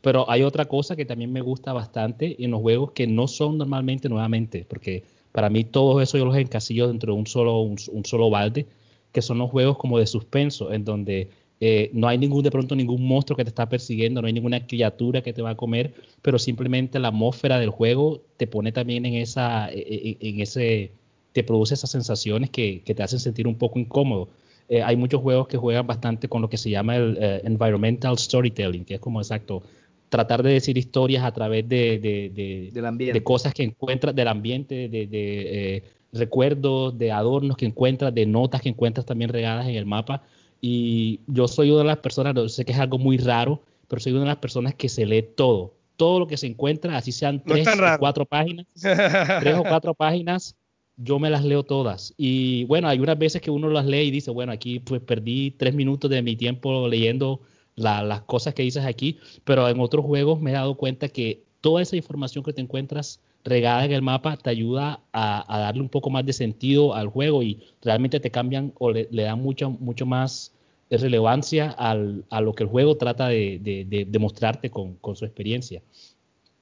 pero 0.00 0.30
hay 0.30 0.42
otra 0.42 0.64
cosa 0.66 0.96
que 0.96 1.04
también 1.04 1.32
me 1.32 1.40
gusta 1.40 1.72
bastante 1.72 2.42
en 2.42 2.50
los 2.50 2.60
juegos 2.60 2.92
que 2.92 3.06
no 3.06 3.28
son 3.28 3.58
normalmente 3.58 4.08
nuevamente, 4.08 4.64
porque 4.68 5.04
para 5.32 5.50
mí 5.50 5.64
todo 5.64 6.00
eso 6.00 6.18
yo 6.18 6.24
los 6.24 6.36
encasillo 6.36 6.88
dentro 6.88 7.12
de 7.12 7.18
un 7.18 7.26
solo, 7.26 7.60
un 7.60 8.04
solo 8.04 8.30
balde, 8.30 8.66
que 9.12 9.22
son 9.22 9.38
los 9.38 9.50
juegos 9.50 9.78
como 9.78 9.98
de 9.98 10.06
suspenso, 10.06 10.72
en 10.72 10.84
donde 10.84 11.28
eh, 11.60 11.90
no 11.92 12.06
hay 12.06 12.18
ningún, 12.18 12.42
de 12.42 12.50
pronto, 12.50 12.76
ningún 12.76 13.04
monstruo 13.06 13.36
que 13.36 13.44
te 13.44 13.48
está 13.48 13.68
persiguiendo, 13.68 14.20
no 14.20 14.28
hay 14.28 14.32
ninguna 14.32 14.66
criatura 14.66 15.22
que 15.22 15.32
te 15.32 15.42
va 15.42 15.50
a 15.50 15.56
comer, 15.56 15.94
pero 16.22 16.38
simplemente 16.38 16.98
la 16.98 17.08
atmósfera 17.08 17.58
del 17.58 17.70
juego 17.70 18.22
te 18.36 18.46
pone 18.46 18.70
también 18.70 19.06
en 19.06 19.14
esa, 19.14 19.68
e, 19.72 20.16
e, 20.20 20.28
en 20.28 20.40
ese, 20.40 20.92
te 21.32 21.42
produce 21.42 21.74
esas 21.74 21.90
sensaciones 21.90 22.50
que, 22.50 22.82
te 22.84 23.02
hacen 23.02 23.18
sentir 23.18 23.48
un 23.48 23.56
poco 23.56 23.78
incómodo. 23.78 24.28
Eh, 24.68 24.82
hay 24.82 24.96
muchos 24.96 25.22
juegos 25.22 25.48
que 25.48 25.56
juegan 25.56 25.86
bastante 25.86 26.28
con 26.28 26.42
lo 26.42 26.50
que 26.50 26.58
se 26.58 26.68
llama 26.68 26.96
el 26.96 27.16
eh, 27.20 27.40
environmental 27.44 28.18
storytelling, 28.18 28.84
que 28.84 28.94
es 28.94 29.00
como 29.00 29.20
exacto, 29.20 29.62
tratar 30.10 30.42
de 30.42 30.52
decir 30.52 30.76
historias 30.76 31.24
a 31.24 31.32
través 31.32 31.68
de, 31.68 31.98
de, 31.98 32.70
de 33.12 33.24
cosas 33.24 33.54
que 33.54 33.62
encuentras 33.62 34.14
del 34.14 34.28
ambiente, 34.28 34.88
de, 34.88 35.82
recuerdos, 36.12 36.96
de 36.98 37.12
adornos 37.12 37.56
que 37.56 37.66
encuentras, 37.66 38.14
de 38.14 38.26
notas 38.26 38.60
que 38.60 38.68
encuentras 38.68 39.06
también 39.06 39.30
regadas 39.30 39.66
en 39.66 39.74
el 39.74 39.86
mapa. 39.86 40.22
Y 40.60 41.20
yo 41.26 41.48
soy 41.48 41.70
una 41.70 41.80
de 41.80 41.86
las 41.86 41.98
personas, 41.98 42.52
sé 42.52 42.64
que 42.64 42.72
es 42.72 42.78
algo 42.78 42.98
muy 42.98 43.16
raro, 43.18 43.62
pero 43.86 44.00
soy 44.00 44.12
una 44.12 44.22
de 44.22 44.28
las 44.28 44.36
personas 44.36 44.74
que 44.74 44.88
se 44.88 45.06
lee 45.06 45.22
todo. 45.22 45.74
Todo 45.96 46.20
lo 46.20 46.26
que 46.26 46.36
se 46.36 46.46
encuentra, 46.46 46.96
así 46.96 47.12
sean 47.12 47.42
tres 47.46 47.68
o 47.68 47.98
cuatro 47.98 48.24
páginas, 48.24 48.66
tres 48.74 49.54
o 49.56 49.62
cuatro 49.62 49.94
páginas, 49.94 50.54
yo 50.98 51.18
me 51.18 51.30
las 51.30 51.44
leo 51.44 51.62
todas. 51.62 52.12
Y 52.16 52.64
bueno, 52.64 52.88
hay 52.88 52.98
unas 52.98 53.18
veces 53.18 53.40
que 53.40 53.50
uno 53.50 53.70
las 53.70 53.86
lee 53.86 54.08
y 54.08 54.10
dice, 54.10 54.30
bueno, 54.30 54.52
aquí 54.52 54.80
pues 54.80 55.00
perdí 55.00 55.52
tres 55.52 55.74
minutos 55.74 56.10
de 56.10 56.22
mi 56.22 56.36
tiempo 56.36 56.88
leyendo 56.88 57.40
las 57.76 58.22
cosas 58.22 58.54
que 58.54 58.64
dices 58.64 58.84
aquí, 58.84 59.18
pero 59.44 59.68
en 59.68 59.78
otros 59.80 60.04
juegos 60.04 60.40
me 60.40 60.50
he 60.50 60.54
dado 60.54 60.74
cuenta 60.74 61.08
que 61.08 61.44
toda 61.60 61.80
esa 61.80 61.96
información 61.96 62.42
que 62.42 62.52
te 62.52 62.60
encuentras 62.60 63.20
regada 63.44 63.84
en 63.84 63.92
el 63.92 64.02
mapa 64.02 64.36
te 64.36 64.50
ayuda 64.50 65.00
a, 65.12 65.44
darle 65.48 65.80
un 65.80 65.88
poco 65.88 66.10
más 66.10 66.26
de 66.26 66.32
sentido 66.32 66.94
al 66.94 67.06
juego 67.08 67.42
y 67.42 67.60
realmente 67.82 68.18
te 68.18 68.30
cambian 68.30 68.72
o 68.78 68.90
le, 68.90 69.08
dan 69.10 69.40
mucho, 69.40 69.70
mucho 69.70 70.06
más 70.06 70.52
relevancia 70.90 71.70
a 71.70 72.40
lo 72.40 72.52
que 72.54 72.64
el 72.64 72.68
juego 72.68 72.96
trata 72.96 73.28
de, 73.28 74.06
demostrarte 74.08 74.70
con, 74.70 74.98
su 75.14 75.24
experiencia. 75.24 75.82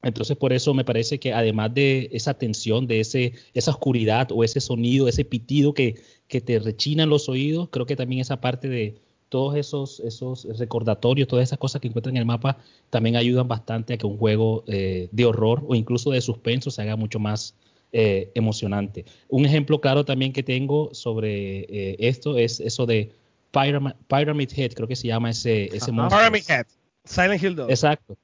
Entonces, 0.08 0.36
por 0.36 0.52
eso 0.52 0.74
me 0.74 0.84
parece 0.84 1.18
que 1.18 1.32
además 1.32 1.74
de 1.74 2.08
esa 2.12 2.34
tensión, 2.34 2.86
de 2.86 3.00
ese, 3.00 3.34
esa 3.54 3.70
oscuridad 3.70 4.28
o 4.32 4.44
ese 4.44 4.60
sonido, 4.60 5.08
ese 5.08 5.24
pitido 5.24 5.74
que, 5.74 5.96
que 6.28 6.40
te 6.40 6.58
rechina 6.58 7.04
en 7.04 7.10
los 7.10 7.28
oídos, 7.28 7.68
creo 7.70 7.86
que 7.86 7.96
también 7.96 8.20
esa 8.20 8.40
parte 8.40 8.68
de, 8.68 9.00
todos 9.28 9.56
esos, 9.56 10.00
esos 10.00 10.46
recordatorios, 10.58 11.28
todas 11.28 11.44
esas 11.48 11.58
cosas 11.58 11.80
que 11.80 11.88
encuentran 11.88 12.16
en 12.16 12.20
el 12.20 12.26
mapa, 12.26 12.58
también 12.90 13.16
ayudan 13.16 13.48
bastante 13.48 13.94
a 13.94 13.98
que 13.98 14.06
un 14.06 14.18
juego 14.18 14.64
eh, 14.66 15.08
de 15.10 15.24
horror 15.24 15.64
o 15.66 15.74
incluso 15.74 16.10
de 16.10 16.20
suspenso 16.20 16.70
se 16.70 16.82
haga 16.82 16.96
mucho 16.96 17.18
más 17.18 17.54
eh, 17.92 18.30
emocionante. 18.34 19.04
Un 19.28 19.44
ejemplo 19.44 19.80
claro 19.80 20.04
también 20.04 20.32
que 20.32 20.42
tengo 20.42 20.90
sobre 20.92 21.60
eh, 21.68 21.96
esto 21.98 22.38
es 22.38 22.60
eso 22.60 22.86
de 22.86 23.12
Pyramid, 23.50 24.50
Head, 24.54 24.72
creo 24.74 24.88
que 24.88 24.96
se 24.96 25.08
llama 25.08 25.30
ese, 25.30 25.64
ese 25.76 25.90
monstruo. 25.90 26.20
Pyramid 26.20 26.44
Head, 26.48 26.66
Silent 27.04 27.42
Hill 27.42 27.56
2. 27.56 27.70
Exacto 27.70 28.16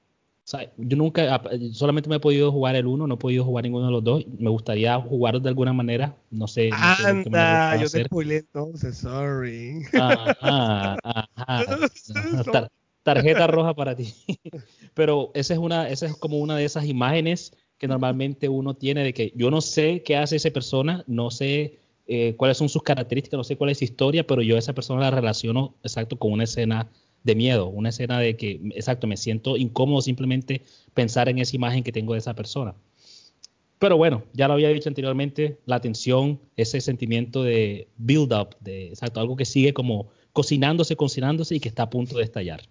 yo 0.76 0.96
nunca, 0.96 1.42
solamente 1.72 2.08
me 2.08 2.16
he 2.16 2.20
podido 2.20 2.50
jugar 2.50 2.76
el 2.76 2.86
uno, 2.86 3.06
no 3.06 3.14
he 3.14 3.18
podido 3.18 3.44
jugar 3.44 3.64
ninguno 3.64 3.86
de 3.86 3.92
los 3.92 4.04
dos. 4.04 4.24
Me 4.38 4.50
gustaría 4.50 5.00
jugar 5.00 5.40
de 5.40 5.48
alguna 5.48 5.72
manera, 5.72 6.16
no 6.30 6.46
sé. 6.46 6.70
Anda, 6.72 7.80
yo 7.80 7.88
te 7.88 8.04
spoilé 8.04 8.38
entonces, 8.38 8.98
sorry. 8.98 9.84
tarjeta 13.02 13.46
roja 13.46 13.74
para 13.74 13.96
ti. 13.96 14.14
Pero 14.94 15.30
esa 15.34 15.54
es 15.54 15.58
una, 15.58 15.88
esa 15.88 16.06
es 16.06 16.16
como 16.16 16.38
una 16.38 16.56
de 16.56 16.64
esas 16.64 16.86
imágenes 16.86 17.52
que 17.78 17.88
normalmente 17.88 18.48
uno 18.48 18.74
tiene 18.74 19.02
de 19.02 19.12
que 19.12 19.32
yo 19.34 19.50
no 19.50 19.60
sé 19.60 20.02
qué 20.04 20.16
hace 20.16 20.36
esa 20.36 20.50
persona, 20.50 21.02
no 21.06 21.30
sé 21.30 21.80
eh, 22.06 22.34
cuáles 22.36 22.56
son 22.56 22.68
sus 22.68 22.82
características, 22.82 23.38
no 23.38 23.44
sé 23.44 23.56
cuál 23.56 23.70
es 23.70 23.78
su 23.78 23.84
historia, 23.84 24.26
pero 24.26 24.42
yo 24.42 24.56
a 24.56 24.58
esa 24.58 24.72
persona 24.72 25.00
la 25.00 25.10
relaciono 25.10 25.74
exacto 25.82 26.16
con 26.16 26.32
una 26.32 26.44
escena 26.44 26.88
de 27.24 27.34
miedo, 27.34 27.66
una 27.66 27.90
escena 27.90 28.18
de 28.18 28.36
que, 28.36 28.60
exacto, 28.74 29.06
me 29.06 29.16
siento 29.16 29.56
incómodo 29.56 30.02
simplemente 30.02 30.62
pensar 30.94 31.28
en 31.28 31.38
esa 31.38 31.56
imagen 31.56 31.82
que 31.84 31.92
tengo 31.92 32.14
de 32.14 32.18
esa 32.18 32.34
persona. 32.34 32.74
Pero 33.78 33.96
bueno, 33.96 34.22
ya 34.32 34.46
lo 34.46 34.54
había 34.54 34.68
dicho 34.68 34.88
anteriormente, 34.88 35.58
la 35.66 35.80
tensión, 35.80 36.40
ese 36.56 36.80
sentimiento 36.80 37.42
de 37.42 37.88
build 37.96 38.32
up, 38.32 38.56
de 38.60 38.88
exacto, 38.88 39.20
algo 39.20 39.36
que 39.36 39.44
sigue 39.44 39.72
como 39.72 40.08
cocinándose, 40.32 40.94
cocinándose 40.94 41.56
y 41.56 41.60
que 41.60 41.68
está 41.68 41.84
a 41.84 41.90
punto 41.90 42.18
de 42.18 42.24
estallar. 42.24 42.62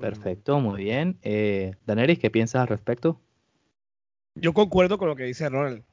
Perfecto, 0.00 0.58
muy 0.58 0.84
bien. 0.84 1.18
Eh, 1.22 1.74
Daneris, 1.86 2.18
¿qué 2.18 2.30
piensas 2.30 2.62
al 2.62 2.68
respecto? 2.68 3.20
Yo 4.34 4.52
concuerdo 4.54 4.98
con 4.98 5.08
lo 5.08 5.16
que 5.16 5.24
dice 5.24 5.48
Ronald. 5.48 5.84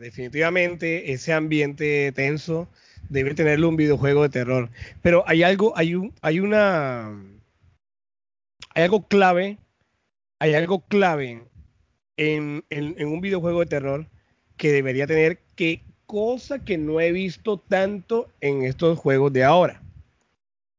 definitivamente 0.00 1.12
ese 1.12 1.32
ambiente 1.32 2.10
tenso, 2.12 2.68
debe 3.08 3.34
tenerlo 3.34 3.68
un 3.68 3.76
videojuego 3.76 4.22
de 4.22 4.28
terror. 4.28 4.70
Pero 5.02 5.24
hay 5.26 5.42
algo, 5.42 5.76
hay 5.76 5.94
un, 5.94 6.12
hay 6.22 6.40
una, 6.40 7.08
hay 8.74 8.82
algo 8.82 9.06
clave, 9.06 9.58
hay 10.38 10.54
algo 10.54 10.80
clave 10.86 11.42
en, 12.16 12.64
en, 12.70 13.08
un 13.08 13.20
videojuego 13.20 13.60
de 13.60 13.66
terror 13.66 14.06
que 14.56 14.72
debería 14.72 15.06
tener 15.06 15.40
que 15.54 15.82
cosa 16.06 16.64
que 16.64 16.78
no 16.78 17.00
he 17.00 17.12
visto 17.12 17.58
tanto 17.58 18.28
en 18.40 18.62
estos 18.62 18.98
juegos 18.98 19.32
de 19.32 19.44
ahora. 19.44 19.82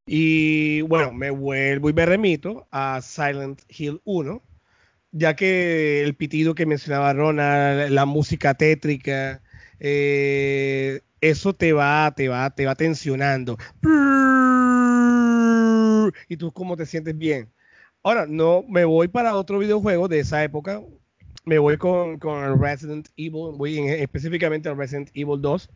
Y 0.05 0.81
bueno, 0.81 1.11
me 1.11 1.29
vuelvo 1.31 1.89
y 1.89 1.93
me 1.93 2.05
remito 2.05 2.67
a 2.71 3.01
Silent 3.01 3.61
Hill 3.67 4.01
1, 4.05 4.41
ya 5.11 5.35
que 5.35 6.01
el 6.03 6.15
pitido 6.15 6.55
que 6.55 6.65
mencionaba 6.65 7.13
Ronald, 7.13 7.91
la 7.91 8.05
música 8.05 8.53
tétrica, 8.53 9.41
eh, 9.79 11.01
eso 11.21 11.53
te 11.53 11.73
va, 11.73 12.13
te 12.15 12.27
va, 12.27 12.49
te 12.49 12.65
va 12.65 12.75
tensionando. 12.75 13.57
Y 16.29 16.37
tú 16.37 16.51
cómo 16.51 16.77
te 16.77 16.85
sientes 16.85 17.17
bien. 17.17 17.51
Ahora, 18.03 18.25
no, 18.27 18.63
me 18.67 18.85
voy 18.85 19.07
para 19.07 19.35
otro 19.35 19.59
videojuego 19.59 20.07
de 20.07 20.19
esa 20.19 20.43
época. 20.43 20.81
Me 21.45 21.59
voy 21.59 21.77
con, 21.77 22.19
con 22.19 22.61
Resident 22.61 23.09
Evil, 23.15 23.55
voy 23.57 23.79
específicamente 23.79 24.69
al 24.69 24.77
Resident 24.77 25.09
Evil 25.13 25.41
2. 25.41 25.69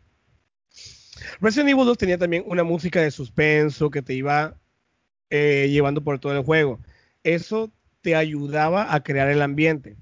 Resident 1.40 1.70
Evil 1.70 1.84
2 1.84 1.98
tenía 1.98 2.18
también 2.18 2.44
una 2.46 2.64
música 2.64 3.00
de 3.00 3.10
suspenso 3.10 3.90
que 3.90 4.02
te 4.02 4.14
iba 4.14 4.56
eh, 5.30 5.68
llevando 5.70 6.02
por 6.02 6.18
todo 6.18 6.36
el 6.36 6.44
juego. 6.44 6.78
Eso 7.22 7.72
te 8.00 8.14
ayudaba 8.14 8.94
a 8.94 9.02
crear 9.02 9.28
el 9.28 9.42
ambiente. 9.42 9.96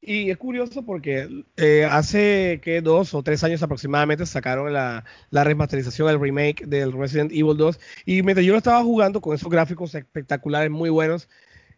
Y 0.00 0.30
es 0.30 0.36
curioso 0.36 0.84
porque 0.84 1.44
eh, 1.56 1.84
hace 1.90 2.60
que 2.62 2.80
dos 2.80 3.14
o 3.14 3.22
tres 3.22 3.42
años 3.42 3.62
aproximadamente 3.62 4.26
sacaron 4.26 4.72
la, 4.72 5.04
remasterización, 5.30 6.08
el 6.08 6.20
remake 6.20 6.66
del 6.66 6.92
Resident 6.92 7.32
Evil 7.32 7.56
2. 7.56 7.80
Y 8.06 8.22
mientras 8.22 8.46
yo 8.46 8.52
lo 8.52 8.58
estaba 8.58 8.82
jugando 8.82 9.20
con 9.20 9.34
esos 9.34 9.50
gráficos 9.50 9.94
espectaculares, 9.94 10.70
muy 10.70 10.88
buenos. 10.88 11.28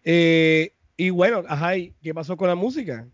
Eh, 0.04 0.74
y 0.96 1.10
bueno, 1.10 1.44
ajá, 1.48 1.72
¿qué 2.02 2.14
pasó 2.14 2.36
con 2.36 2.48
la 2.48 2.54
música? 2.54 3.08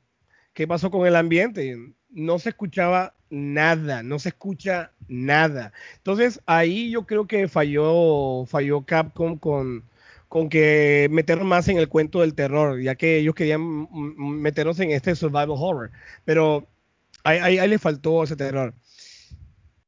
¿Qué 0.53 0.67
pasó 0.67 0.91
con 0.91 1.07
el 1.07 1.15
ambiente? 1.15 1.77
No 2.11 2.39
se 2.39 2.49
escuchaba 2.49 3.15
nada, 3.31 4.03
no 4.03 4.19
se 4.19 4.31
escucha 4.31 4.93
nada. 5.09 5.73
Entonces 5.99 6.41
ahí 6.47 6.91
yo 6.91 7.07
creo 7.07 7.27
que 7.27 7.47
falló, 7.49 8.45
falló 8.47 8.85
Capcom 8.85 9.39
con, 9.39 9.85
con 10.29 10.49
que 10.49 11.09
meter 11.11 11.43
más 11.45 11.69
en 11.69 11.79
el 11.79 11.89
cuento 11.89 12.21
del 12.21 12.35
terror, 12.35 12.81
ya 12.81 12.95
que 12.97 13.19
ellos 13.19 13.35
querían 13.35 13.89
meternos 14.17 14.81
en 14.81 14.91
este 14.91 15.15
survival 15.15 15.51
horror, 15.51 15.91
pero 16.25 16.67
ahí, 17.25 17.59
ahí, 17.59 17.69
le 17.69 17.79
faltó 17.79 18.25
ese 18.25 18.37
terror. 18.37 18.75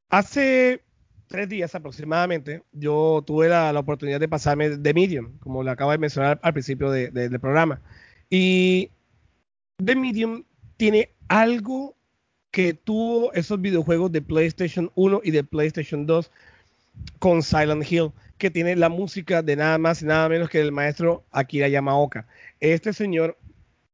Hace 0.09 0.81
tres 1.29 1.47
días 1.47 1.75
aproximadamente, 1.75 2.63
yo 2.71 3.23
tuve 3.25 3.47
la, 3.49 3.71
oportunidad 3.79 4.19
de 4.19 4.27
pasarme 4.27 4.69
de 4.69 4.93
Medium, 4.93 5.37
como 5.39 5.63
le 5.63 5.71
acabo 5.71 5.91
de 5.91 5.97
mencionar 5.99 6.39
al 6.41 6.53
principio 6.53 6.91
del 6.91 7.39
programa. 7.39 7.81
Y 8.29 8.89
The 9.83 9.95
Medium 9.95 10.43
tiene 10.77 11.11
algo 11.27 11.95
que 12.51 12.73
tuvo 12.73 13.31
esos 13.33 13.61
videojuegos 13.61 14.11
de 14.11 14.21
PlayStation 14.21 14.91
1 14.95 15.21
y 15.23 15.31
de 15.31 15.43
PlayStation 15.43 16.05
2 16.07 16.31
con 17.19 17.43
Silent 17.43 17.89
Hill, 17.89 18.11
que 18.39 18.49
tiene 18.49 18.75
la 18.75 18.89
música 18.89 19.43
de 19.43 19.55
nada 19.55 19.77
más 19.77 20.01
y 20.01 20.05
nada 20.05 20.27
menos 20.29 20.49
que 20.49 20.59
el 20.59 20.71
maestro 20.71 21.25
Akira 21.31 21.67
Yamaoka. 21.67 22.25
Este 22.59 22.93
señor 22.93 23.37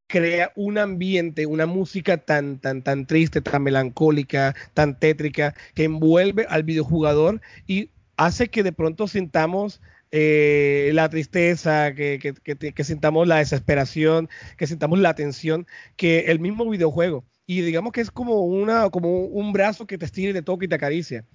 crea 0.07 0.53
un 0.55 0.77
ambiente, 0.77 1.45
una 1.45 1.65
música 1.65 2.17
tan, 2.17 2.59
tan, 2.59 2.83
tan 2.83 3.07
triste, 3.07 3.41
tan 3.41 3.63
melancólica, 3.63 4.55
tan 4.73 4.99
tétrica, 4.99 5.55
que 5.73 5.85
envuelve 5.85 6.45
al 6.47 6.63
videojugador 6.63 7.41
y 7.67 7.89
hace 8.17 8.47
que 8.49 8.63
de 8.63 8.71
pronto 8.71 9.07
sintamos 9.07 9.81
eh, 10.11 10.91
la 10.93 11.09
tristeza, 11.09 11.93
que, 11.93 12.19
que, 12.19 12.83
sintamos 12.83 13.27
la 13.27 13.37
desesperación, 13.37 14.29
que 14.57 14.67
sintamos 14.67 14.99
la 14.99 15.15
tensión, 15.15 15.67
que 15.97 16.19
el 16.27 16.39
mismo 16.39 16.69
videojuego. 16.69 17.25
Y 17.47 17.61
digamos 17.61 17.91
que 17.91 18.01
es 18.01 18.11
como, 18.11 18.45
una, 18.45 18.89
como 18.89 19.25
un 19.25 19.51
brazo 19.53 19.85
que 19.85 19.97
te 19.97 20.05
estira 20.05 20.31
y 20.31 20.33
te 20.33 20.41
toca 20.41 20.65
y 20.65 20.67
te 20.67 20.75
acaricia. 20.75 21.25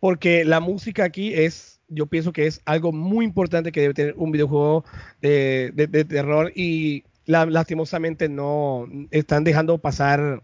Porque 0.00 0.44
la 0.44 0.60
música 0.60 1.04
aquí 1.04 1.34
es, 1.34 1.79
yo 1.90 2.06
pienso 2.06 2.32
que 2.32 2.46
es 2.46 2.62
algo 2.64 2.92
muy 2.92 3.24
importante 3.24 3.72
que 3.72 3.82
debe 3.82 3.94
tener 3.94 4.14
un 4.16 4.32
videojuego 4.32 4.84
de, 5.20 5.72
terror 6.08 6.52
y 6.54 7.04
lastimosamente 7.26 8.28
no 8.28 8.86
están 9.10 9.44
dejando 9.44 9.78
pasar 9.78 10.42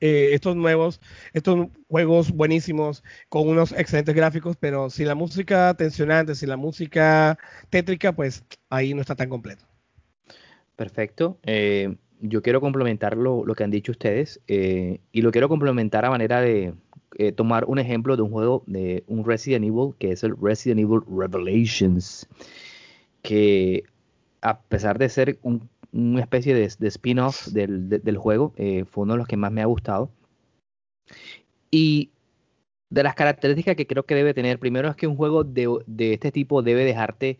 eh, 0.00 0.30
estos 0.32 0.56
nuevos, 0.56 1.00
estos 1.32 1.68
juegos 1.88 2.30
buenísimos 2.32 3.02
con 3.28 3.48
unos 3.48 3.72
excelentes 3.72 4.14
gráficos, 4.14 4.56
pero 4.58 4.90
si 4.90 5.04
la 5.04 5.14
música 5.14 5.74
tensionante, 5.74 6.34
si 6.34 6.46
la 6.46 6.56
música 6.56 7.38
tétrica, 7.70 8.12
pues 8.12 8.44
ahí 8.68 8.94
no 8.94 9.00
está 9.00 9.14
tan 9.14 9.28
completo. 9.28 9.64
Perfecto. 10.76 11.38
Eh, 11.42 11.96
yo 12.20 12.42
quiero 12.42 12.60
complementar 12.60 13.16
lo, 13.16 13.44
que 13.54 13.64
han 13.64 13.70
dicho 13.70 13.92
ustedes 13.92 14.40
eh, 14.46 15.00
y 15.12 15.22
lo 15.22 15.30
quiero 15.32 15.48
complementar 15.48 16.04
a 16.04 16.10
manera 16.10 16.40
de 16.40 16.74
tomar 17.36 17.64
un 17.66 17.78
ejemplo 17.78 18.16
de 18.16 18.22
un 18.22 18.30
juego 18.30 18.62
de 18.66 19.04
un 19.08 19.24
Resident 19.24 19.64
Evil 19.64 19.94
que 19.98 20.12
es 20.12 20.22
el 20.22 20.34
Resident 20.40 20.80
Evil 20.80 21.00
Revelations, 21.08 22.28
que 23.22 23.84
a 24.42 24.60
pesar 24.60 24.98
de 24.98 25.08
ser 25.08 25.38
un 25.42 25.68
una 25.92 26.20
especie 26.20 26.54
de, 26.54 26.64
spin-off 26.88 27.48
del, 27.48 28.16
juego. 28.16 28.52
Eh, 28.56 28.84
fue 28.84 29.04
uno 29.04 29.14
de 29.14 29.18
los 29.18 29.28
que 29.28 29.36
más 29.36 29.52
me 29.52 29.62
ha 29.62 29.66
gustado. 29.66 30.10
Y 31.70 32.10
de 32.90 33.02
las 33.02 33.14
características 33.14 33.76
que 33.76 33.86
creo 33.86 34.04
que 34.04 34.14
debe 34.14 34.34
tener, 34.34 34.58
primero 34.58 34.88
es 34.88 34.96
que 34.96 35.06
un 35.06 35.16
juego 35.16 35.44
de, 35.44 35.84
este 36.12 36.32
tipo 36.32 36.62
debe 36.62 36.84
dejarte 36.84 37.38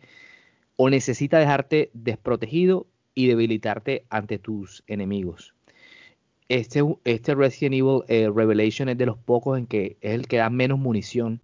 o 0.75 0.89
necesita 0.89 1.39
dejarte 1.39 1.91
desprotegido 1.93 2.87
y 3.13 3.27
debilitarte 3.27 4.05
ante 4.09 4.39
tus 4.39 4.83
enemigos. 4.87 5.53
Este, 6.51 6.83
este 7.05 7.33
Resident 7.33 7.75
Evil 7.75 8.01
eh, 8.09 8.29
Revelation 8.29 8.89
es 8.89 8.97
de 8.97 9.05
los 9.05 9.17
pocos 9.17 9.57
en 9.57 9.67
que 9.67 9.95
es 10.01 10.15
el 10.15 10.27
que 10.27 10.35
da 10.35 10.49
menos 10.49 10.77
munición 10.77 11.39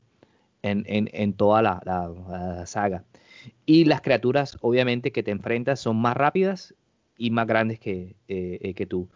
en, 0.64 1.32
toda 1.32 1.62
la, 1.62 2.66
saga. 2.66 3.06
Y 3.66 3.86
las 3.86 4.02
criaturas, 4.02 4.58
obviamente, 4.60 5.14
que 5.14 5.24
te 5.24 5.32
enfrentas 5.32 5.80
son 5.80 5.96
más 5.96 6.18
rápidas 6.18 6.76
y 7.18 7.32
más 7.32 7.48
grandes 7.48 7.80
que, 7.80 8.18
eh, 8.28 8.60
eh, 8.62 8.74
que 8.74 8.86
tú. 8.86 9.08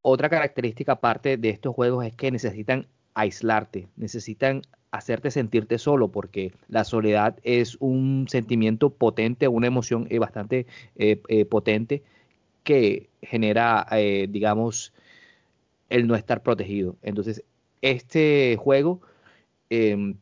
Otra 0.00 0.28
característica 0.28 0.94
aparte 0.94 1.36
de 1.36 1.50
estos 1.50 1.76
juegos 1.76 2.04
es 2.04 2.16
que 2.16 2.32
necesitan 2.32 2.88
aislarte, 3.14 3.86
necesitan 3.94 4.62
hacerte 4.90 5.30
sentirte 5.30 5.78
solo, 5.78 6.08
porque 6.08 6.54
la 6.66 6.82
soledad 6.82 7.38
es 7.44 7.76
un 7.78 8.26
sentimiento 8.28 8.90
potente, 8.90 9.46
una 9.46 9.68
emoción 9.68 10.08
eh, 10.10 10.18
bastante 10.18 10.66
potente 11.48 12.02
que 12.64 13.10
genera, 13.22 13.86
digamos, 14.28 14.92
el 15.88 16.06
no 16.06 16.14
estar 16.14 16.42
protegido. 16.42 16.96
Entonces, 17.02 17.44
este 17.80 18.56
juego 18.58 19.00
em, 19.70 20.16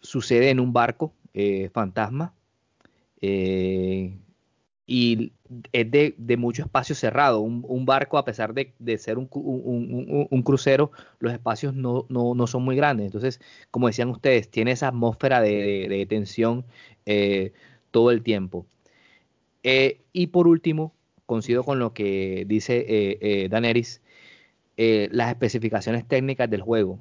sucede 0.00 0.50
en 0.50 0.60
un 0.60 0.72
barco 0.72 1.12
fantasma 1.72 2.34
y 4.88 5.32
es 5.72 5.90
de, 5.90 6.36
mucho 6.38 6.62
espacio 6.62 6.94
cerrado. 6.94 7.40
Un, 7.40 7.84
barco, 7.84 8.16
a 8.16 8.24
pesar 8.24 8.54
de, 8.54 8.98
ser 8.98 9.18
un, 9.18 9.26
crucero, 10.42 10.92
los 11.18 11.30
espacios 11.30 11.74
no, 11.74 12.46
son 12.46 12.62
muy 12.62 12.74
grandes. 12.74 13.04
Entonces, 13.04 13.38
como 13.70 13.88
decían 13.88 14.08
ustedes, 14.08 14.50
tiene 14.50 14.72
esa 14.72 14.88
atmósfera 14.88 15.42
de, 15.42 16.06
tensión 16.08 16.64
eh, 17.04 17.52
todo 17.90 18.10
el 18.10 18.22
tiempo. 18.22 18.66
Eh, 19.62 20.00
y 20.14 20.28
por 20.28 20.48
último, 20.48 20.94
coincido 21.28 21.62
con 21.62 21.78
lo 21.78 21.92
que 21.94 22.44
dice 22.48 22.84
eh, 22.88 23.48
Daneris, 23.48 24.02
las 24.76 25.28
especificaciones 25.28 26.06
técnicas 26.08 26.50
del 26.50 26.62
juego. 26.62 26.98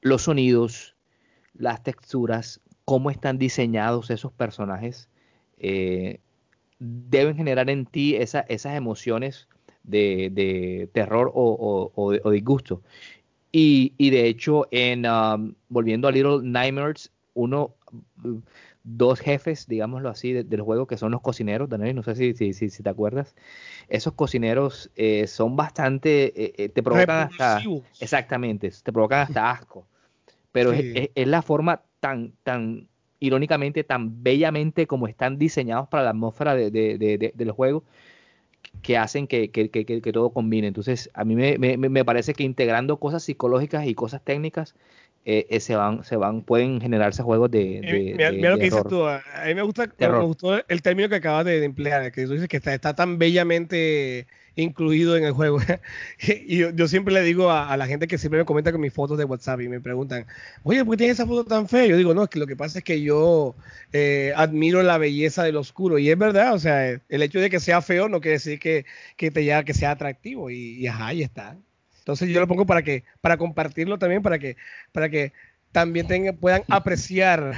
los 0.00 0.22
sonidos, 0.22 0.96
las 1.54 1.82
texturas, 1.82 2.60
cómo 2.86 3.10
están 3.10 3.36
diseñados 3.38 4.10
esos 4.10 4.32
personajes 4.32 5.08
deben 6.78 7.36
generar 7.36 7.68
en 7.70 7.86
ti 7.86 8.16
esas 8.16 8.74
emociones 8.74 9.48
de, 9.82 10.88
terror 10.92 11.30
o, 11.34 12.30
disgusto. 12.30 12.82
Y, 13.50 14.10
de 14.10 14.26
hecho, 14.26 14.68
en 14.70 15.06
um, 15.06 15.54
volviendo 15.68 16.06
a 16.06 16.12
Little 16.12 16.40
Nightmares, 16.42 17.10
uno, 17.38 17.76
dos 18.82 19.20
jefes, 19.20 19.68
digámoslo 19.68 20.08
así, 20.08 20.32
del 20.32 20.60
juego 20.60 20.88
que 20.88 20.96
son 20.96 21.12
los 21.12 21.20
cocineros, 21.20 21.68
Daniel, 21.68 21.94
no 21.94 22.02
sé 22.02 22.16
si, 22.16 22.34
si, 22.34 22.52
si, 22.52 22.82
te 22.82 22.88
acuerdas. 22.88 23.36
Esos 23.88 24.14
cocineros 24.14 24.90
eh, 24.96 25.28
son 25.28 25.54
bastante, 25.54 26.32
eh, 26.34 26.54
eh, 26.58 26.68
te 26.68 26.82
provocan 26.82 27.28
hasta, 27.30 27.62
exactamente, 28.00 28.72
te 28.82 28.92
provocan 28.92 29.20
hasta 29.20 29.50
asco. 29.50 29.86
Pero 30.50 30.72
es, 30.72 31.10
es, 31.14 31.28
la 31.28 31.42
forma 31.42 31.82
tan, 32.00 32.32
tan 32.42 32.88
irónicamente, 33.20 33.84
tan 33.84 34.22
bellamente 34.24 34.88
como 34.88 35.06
están 35.06 35.38
diseñados 35.38 35.88
para 35.88 36.02
la 36.02 36.10
atmósfera 36.10 36.56
de, 36.56 36.70
de, 36.72 37.32
del 37.34 37.50
juego, 37.52 37.84
que 38.82 38.96
hacen 38.96 39.26
que, 39.26 39.48
todo 40.12 40.30
combine. 40.30 40.68
Entonces, 40.68 41.10
a 41.14 41.24
mí 41.24 41.34
me, 41.36 42.04
parece 42.04 42.34
que 42.34 42.44
integrando 42.44 42.98
cosas 42.98 43.22
psicológicas 43.22 43.86
y 43.86 43.94
cosas 43.94 44.22
técnicas, 44.22 44.74
eh, 45.30 45.46
eh, 45.50 45.60
se 45.60 45.76
van, 45.76 46.04
se 46.04 46.16
van, 46.16 46.40
pueden 46.40 46.80
generarse 46.80 47.22
juegos 47.22 47.50
de. 47.50 48.14
mira, 48.16 48.32
lo 48.32 48.56
que 48.56 48.64
dices 48.64 48.82
tú. 48.88 49.04
A 49.04 49.20
mí 49.46 49.54
me 49.54 49.60
gusta, 49.60 49.86
me 49.98 50.20
gustó 50.20 50.66
el 50.66 50.80
término 50.80 51.10
que 51.10 51.16
acabas 51.16 51.44
de, 51.44 51.62
emplear, 51.62 52.10
que 52.12 52.24
tú 52.24 52.32
dices 52.32 52.48
que 52.48 52.56
está, 52.56 52.72
está 52.72 52.94
tan 52.94 53.18
bellamente 53.18 54.26
incluido 54.56 55.18
en 55.18 55.24
el 55.24 55.32
juego. 55.32 55.58
y 56.26 56.56
yo, 56.56 56.88
siempre 56.88 57.12
le 57.12 57.20
digo 57.20 57.50
a, 57.50 57.76
la 57.76 57.86
gente 57.86 58.06
que 58.06 58.16
siempre 58.16 58.38
me 58.38 58.46
comenta 58.46 58.72
con 58.72 58.80
mis 58.80 58.94
fotos 58.94 59.18
de 59.18 59.24
WhatsApp 59.24 59.60
y 59.60 59.68
me 59.68 59.82
preguntan, 59.82 60.24
oye, 60.62 60.82
¿por 60.82 60.94
qué 60.94 60.96
tienes 60.96 61.18
esa 61.18 61.26
foto 61.26 61.44
tan 61.44 61.68
fea? 61.68 61.84
Yo 61.84 61.98
digo, 61.98 62.14
no, 62.14 62.22
es 62.22 62.30
que 62.30 62.38
lo 62.38 62.46
que 62.46 62.56
pasa 62.56 62.78
es 62.78 62.84
que 62.84 63.02
yo 63.02 63.54
eh, 63.92 64.32
admiro 64.34 64.82
la 64.82 64.96
belleza 64.96 65.44
del 65.44 65.56
oscuro. 65.56 65.98
Y 65.98 66.08
es 66.08 66.16
verdad, 66.16 66.54
o 66.54 66.58
sea, 66.58 66.88
el 66.88 67.22
hecho 67.22 67.38
de 67.38 67.50
que 67.50 67.60
sea 67.60 67.82
feo 67.82 68.08
no 68.08 68.22
quiere 68.22 68.36
decir 68.38 68.58
que, 68.58 68.86
que 69.18 69.30
te 69.30 69.44
ya, 69.44 69.62
que 69.62 69.74
sea 69.74 69.90
atractivo. 69.90 70.48
Y, 70.48 70.86
ajá, 70.86 71.08
ahí 71.08 71.22
está. 71.22 71.58
Entonces 72.08 72.30
yo 72.30 72.40
lo 72.40 72.48
pongo 72.48 72.64
para 72.64 72.80
que, 72.80 73.04
para 73.20 73.36
compartirlo 73.36 73.98
también, 73.98 74.22
para 74.22 74.38
que, 74.38 74.56
para 74.92 75.10
que 75.10 75.34
también 75.72 76.06
tengan, 76.06 76.38
puedan 76.38 76.62
apreciar. 76.66 77.52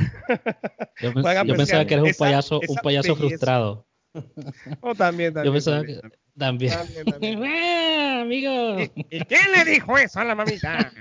Yo, 1.01 1.15
pensaba 1.57 1.87
que 1.87 1.95
eres 1.95 2.05
un 2.05 2.19
payaso, 2.19 2.61
un 2.67 2.77
payaso 2.83 3.15
frustrado. 3.15 3.87
Oh, 4.81 4.93
también, 4.93 5.33
también. 5.33 5.45
Yo 5.45 5.53
pensaba 5.53 5.85
que 5.85 6.01
también. 6.37 6.73
Ah, 6.75 8.19
amigo. 8.23 8.81
¿Y, 8.81 9.21
quién 9.21 9.53
le 9.57 9.71
dijo 9.71 9.97
eso 9.97 10.19
a 10.19 10.25
la 10.25 10.35
mamita? 10.35 10.93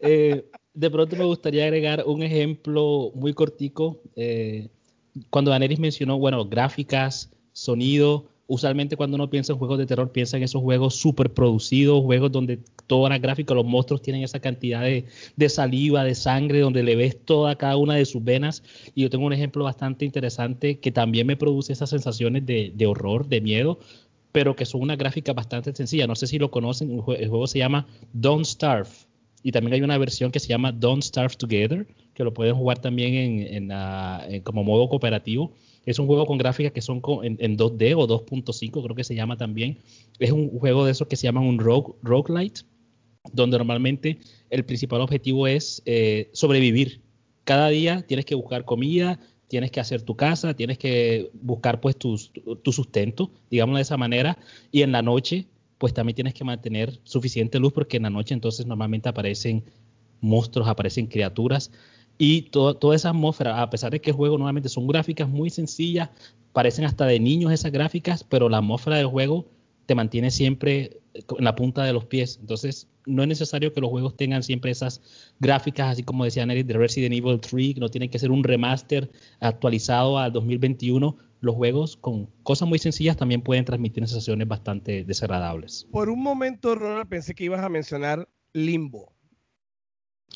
Eh, 0.00 0.44
de 0.74 0.90
pronto 0.90 1.14
me 1.14 1.24
gustaría 1.24 1.62
agregar 1.62 2.02
un 2.06 2.24
ejemplo 2.24 3.12
muy 3.14 3.34
cortico. 3.34 4.02
Eh, 4.16 4.68
cuando 5.30 5.52
Daneris 5.52 5.78
mencionó, 5.78 6.18
bueno, 6.18 6.44
gráficas, 6.44 7.30
sonido, 7.52 8.29
usualmente 8.50 8.96
cuando 8.96 9.14
uno 9.14 9.30
piensa 9.30 9.52
en 9.52 9.60
juegos 9.60 9.78
de 9.78 9.86
terror, 9.86 10.10
piensa 10.10 10.36
en 10.36 10.42
esos 10.42 10.60
juegos 10.60 10.96
súper 10.96 11.32
producidos, 11.32 12.02
juegos 12.02 12.32
donde 12.32 12.58
toda 12.88 13.08
la 13.08 13.18
gráfica, 13.18 13.54
los 13.54 13.64
monstruos 13.64 14.02
tienen 14.02 14.24
esa 14.24 14.40
cantidad 14.40 14.82
de, 14.82 15.48
saliva, 15.48 16.02
de 16.02 16.16
sangre, 16.16 16.58
donde 16.58 16.82
le 16.82 16.96
ves 16.96 17.16
toda 17.24 17.54
cada 17.54 17.76
una 17.76 17.94
de 17.94 18.04
sus 18.04 18.24
venas. 18.24 18.64
Y 18.92 19.02
yo 19.02 19.10
tengo 19.10 19.24
un 19.24 19.32
ejemplo 19.32 19.62
bastante 19.62 20.04
interesante 20.04 20.80
que 20.80 20.90
también 20.90 21.28
me 21.28 21.36
produce 21.36 21.72
esas 21.72 21.90
sensaciones 21.90 22.44
de, 22.44 22.86
horror, 22.86 23.28
de 23.28 23.40
miedo, 23.40 23.78
pero 24.32 24.56
que 24.56 24.66
son 24.66 24.80
una 24.82 24.96
gráfica 24.96 25.32
bastante 25.32 25.72
sencilla. 25.72 26.08
No 26.08 26.16
sé 26.16 26.26
si 26.26 26.40
lo 26.40 26.50
conocen, 26.50 26.90
el 26.90 27.28
juego 27.28 27.46
se 27.46 27.60
llama 27.60 27.86
Don't 28.12 28.46
Starve. 28.46 28.90
Y 29.44 29.52
también 29.52 29.74
hay 29.74 29.82
una 29.82 29.96
versión 29.96 30.32
que 30.32 30.40
se 30.40 30.48
llama 30.48 30.72
Don't 30.72 31.04
Starve 31.04 31.36
Together, 31.36 31.86
que 32.14 32.24
lo 32.24 32.34
pueden 32.34 32.56
jugar 32.56 32.80
también 32.80 33.14
en, 33.14 33.70
en, 33.70 34.42
como 34.42 34.64
modo 34.64 34.88
cooperativo 34.88 35.52
es 35.86 35.98
un 35.98 36.06
juego 36.06 36.26
con 36.26 36.38
gráficas 36.38 36.72
que 36.72 36.82
son 36.82 37.00
en, 37.22 37.56
2D 37.56 37.94
o 37.96 38.06
2.5, 38.06 38.82
creo 38.82 38.94
que 38.94 39.04
se 39.04 39.14
llama 39.14 39.36
también. 39.36 39.78
Es 40.18 40.30
un 40.30 40.50
juego 40.58 40.84
de 40.84 40.92
esos 40.92 41.08
que 41.08 41.16
se 41.16 41.24
llaman 41.24 41.44
un 41.44 41.58
rogue, 41.58 41.94
roguelite, 42.02 42.62
donde 43.32 43.58
normalmente 43.58 44.18
el 44.50 44.64
principal 44.64 45.00
objetivo 45.00 45.46
es 45.46 45.82
eh, 45.86 46.30
sobrevivir. 46.32 47.00
Cada 47.44 47.68
día 47.68 48.02
tienes 48.02 48.26
que 48.26 48.34
buscar 48.34 48.64
comida, 48.64 49.18
tienes 49.48 49.70
que 49.70 49.80
hacer 49.80 50.02
tu 50.02 50.16
casa, 50.16 50.54
tienes 50.54 50.78
que 50.78 51.30
buscar 51.34 51.80
pues 51.80 51.96
tu, 51.96 52.16
tu 52.62 52.72
sustento, 52.72 53.30
digamos 53.50 53.76
de 53.76 53.82
esa 53.82 53.96
manera, 53.96 54.38
y 54.70 54.82
en 54.82 54.92
la 54.92 55.02
noche 55.02 55.46
pues 55.78 55.94
también 55.94 56.14
tienes 56.14 56.34
que 56.34 56.44
mantener 56.44 57.00
suficiente 57.04 57.58
luz 57.58 57.72
porque 57.72 57.96
en 57.96 58.02
la 58.02 58.10
noche 58.10 58.34
entonces 58.34 58.66
normalmente 58.66 59.08
aparecen 59.08 59.64
monstruos, 60.20 60.68
aparecen 60.68 61.06
criaturas 61.06 61.72
y 62.22 62.42
toda 62.42 62.94
esa 62.94 63.08
atmósfera, 63.08 63.62
a 63.62 63.70
pesar 63.70 63.90
de 63.92 64.00
que 64.02 64.10
el 64.10 64.16
juego 64.16 64.36
normalmente 64.36 64.68
son 64.68 64.86
gráficas 64.86 65.26
muy 65.26 65.48
sencillas, 65.48 66.10
parecen 66.52 66.84
hasta 66.84 67.06
de 67.06 67.18
niños 67.18 67.50
esas 67.50 67.72
gráficas, 67.72 68.24
pero 68.24 68.50
la 68.50 68.58
atmósfera 68.58 68.98
del 68.98 69.06
juego 69.06 69.46
te 69.86 69.94
mantiene 69.94 70.30
siempre 70.30 71.00
en 71.14 71.44
la 71.44 71.56
punta 71.56 71.82
de 71.82 71.94
los 71.94 72.04
pies. 72.04 72.36
Entonces, 72.38 72.90
no 73.06 73.22
es 73.22 73.28
necesario 73.30 73.72
que 73.72 73.80
los 73.80 73.88
juegos 73.88 74.18
tengan 74.18 74.42
siempre 74.42 74.70
esas 74.70 75.00
gráficas, 75.38 75.92
así 75.92 76.02
como 76.02 76.24
decía 76.24 76.44
Nelly 76.44 76.62
de 76.62 76.74
Resident 76.74 77.14
Evil 77.14 77.40
3, 77.40 77.72
que 77.72 77.80
no 77.80 77.88
tiene 77.88 78.10
que 78.10 78.18
ser 78.18 78.30
un 78.30 78.44
remaster 78.44 79.10
actualizado 79.40 80.18
al 80.18 80.30
2021. 80.30 81.16
Los 81.40 81.54
juegos 81.54 81.96
con 81.96 82.28
cosas 82.42 82.68
muy 82.68 82.78
sencillas 82.78 83.16
también 83.16 83.40
pueden 83.40 83.64
transmitir 83.64 84.06
sensaciones 84.06 84.46
bastante 84.46 85.04
desagradables. 85.04 85.88
Por 85.90 86.10
un 86.10 86.22
momento, 86.22 86.74
Ronald, 86.74 87.08
pensé 87.08 87.34
que 87.34 87.44
ibas 87.44 87.64
a 87.64 87.70
mencionar 87.70 88.28
Limbo. 88.52 89.14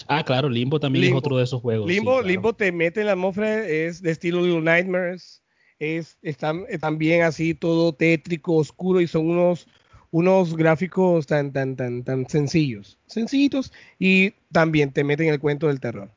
Ah, 0.09 0.25
claro, 0.25 0.49
Limbo 0.49 0.81
también 0.81 1.07
es 1.07 1.13
otro 1.13 1.37
de 1.37 1.45
esos 1.45 1.61
juegos. 1.61 1.89
Limbo, 1.89 2.21
Limbo 2.23 2.53
te 2.53 2.73
mete 2.73 3.01
en 3.01 3.07
la 3.07 3.13
atmósfera, 3.13 3.67
es 3.67 4.03
de 4.03 4.11
estilo 4.11 4.43
Little 4.43 4.61
Nightmares, 4.61 5.43
es 5.79 6.19
están, 6.23 6.65
eh, 6.69 6.79
también 6.79 7.23
así 7.23 7.55
todo 7.55 7.93
tétrico, 7.95 8.57
oscuro 8.57 9.01
y 9.01 9.07
son 9.07 9.31
unos 9.31 9.69
unos 10.11 10.57
gráficos 10.57 11.27
tan 11.27 11.53
tan 11.53 11.77
tan 11.77 12.05
tan 12.05 12.29
sencillos, 12.29 12.99
sencillitos 13.07 13.73
y 13.99 14.31
también 14.53 14.93
te 14.93 15.05
meten 15.05 15.29
en 15.29 15.35
el 15.35 15.41
cuento 15.41 15.69
del 15.69 15.81
terror. 15.81 16.11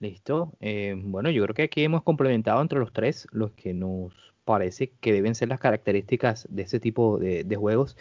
Listo. 0.00 0.52
Eh, 0.60 0.94
bueno, 0.96 1.30
yo 1.30 1.42
creo 1.42 1.54
que 1.54 1.62
aquí 1.62 1.82
hemos 1.82 2.02
complementado 2.02 2.62
entre 2.62 2.78
los 2.78 2.92
tres 2.92 3.26
los 3.32 3.52
que 3.52 3.74
nos 3.74 4.12
parece 4.44 4.92
que 5.00 5.12
deben 5.12 5.34
ser 5.34 5.48
las 5.48 5.60
características 5.60 6.46
de 6.50 6.62
este 6.62 6.80
tipo 6.80 7.18
de, 7.18 7.44
de 7.44 7.56
juegos. 7.56 7.96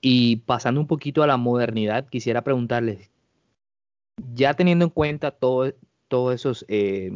Y 0.00 0.36
pasando 0.36 0.80
un 0.80 0.86
poquito 0.86 1.22
a 1.22 1.26
la 1.26 1.36
modernidad, 1.36 2.08
quisiera 2.08 2.44
preguntarles, 2.44 3.10
ya 4.34 4.54
teniendo 4.54 4.84
en 4.84 4.90
cuenta 4.90 5.30
todo, 5.30 5.72
todos 6.08 6.34
esos 6.34 6.64
eh, 6.68 7.10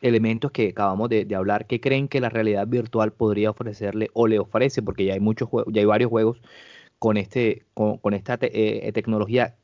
elementos 0.00 0.50
que 0.52 0.68
acabamos 0.68 1.08
de, 1.08 1.26
hablar, 1.34 1.66
¿qué 1.66 1.80
creen 1.80 2.08
que 2.08 2.20
la 2.20 2.28
realidad 2.28 2.66
virtual 2.66 3.12
podría 3.12 3.50
ofrecerle 3.50 4.10
o 4.12 4.26
le 4.26 4.38
ofrece? 4.38 4.82
Porque 4.82 5.04
ya 5.04 5.14
hay 5.14 5.20
muchos 5.20 5.48
ya 5.68 5.80
hay 5.80 5.86
varios 5.86 6.10
juegos 6.10 6.40
con 6.98 7.16
este, 7.16 7.64
con, 7.74 8.14
esta 8.14 8.38
eh, 8.40 8.90
tecnología. 8.92 9.56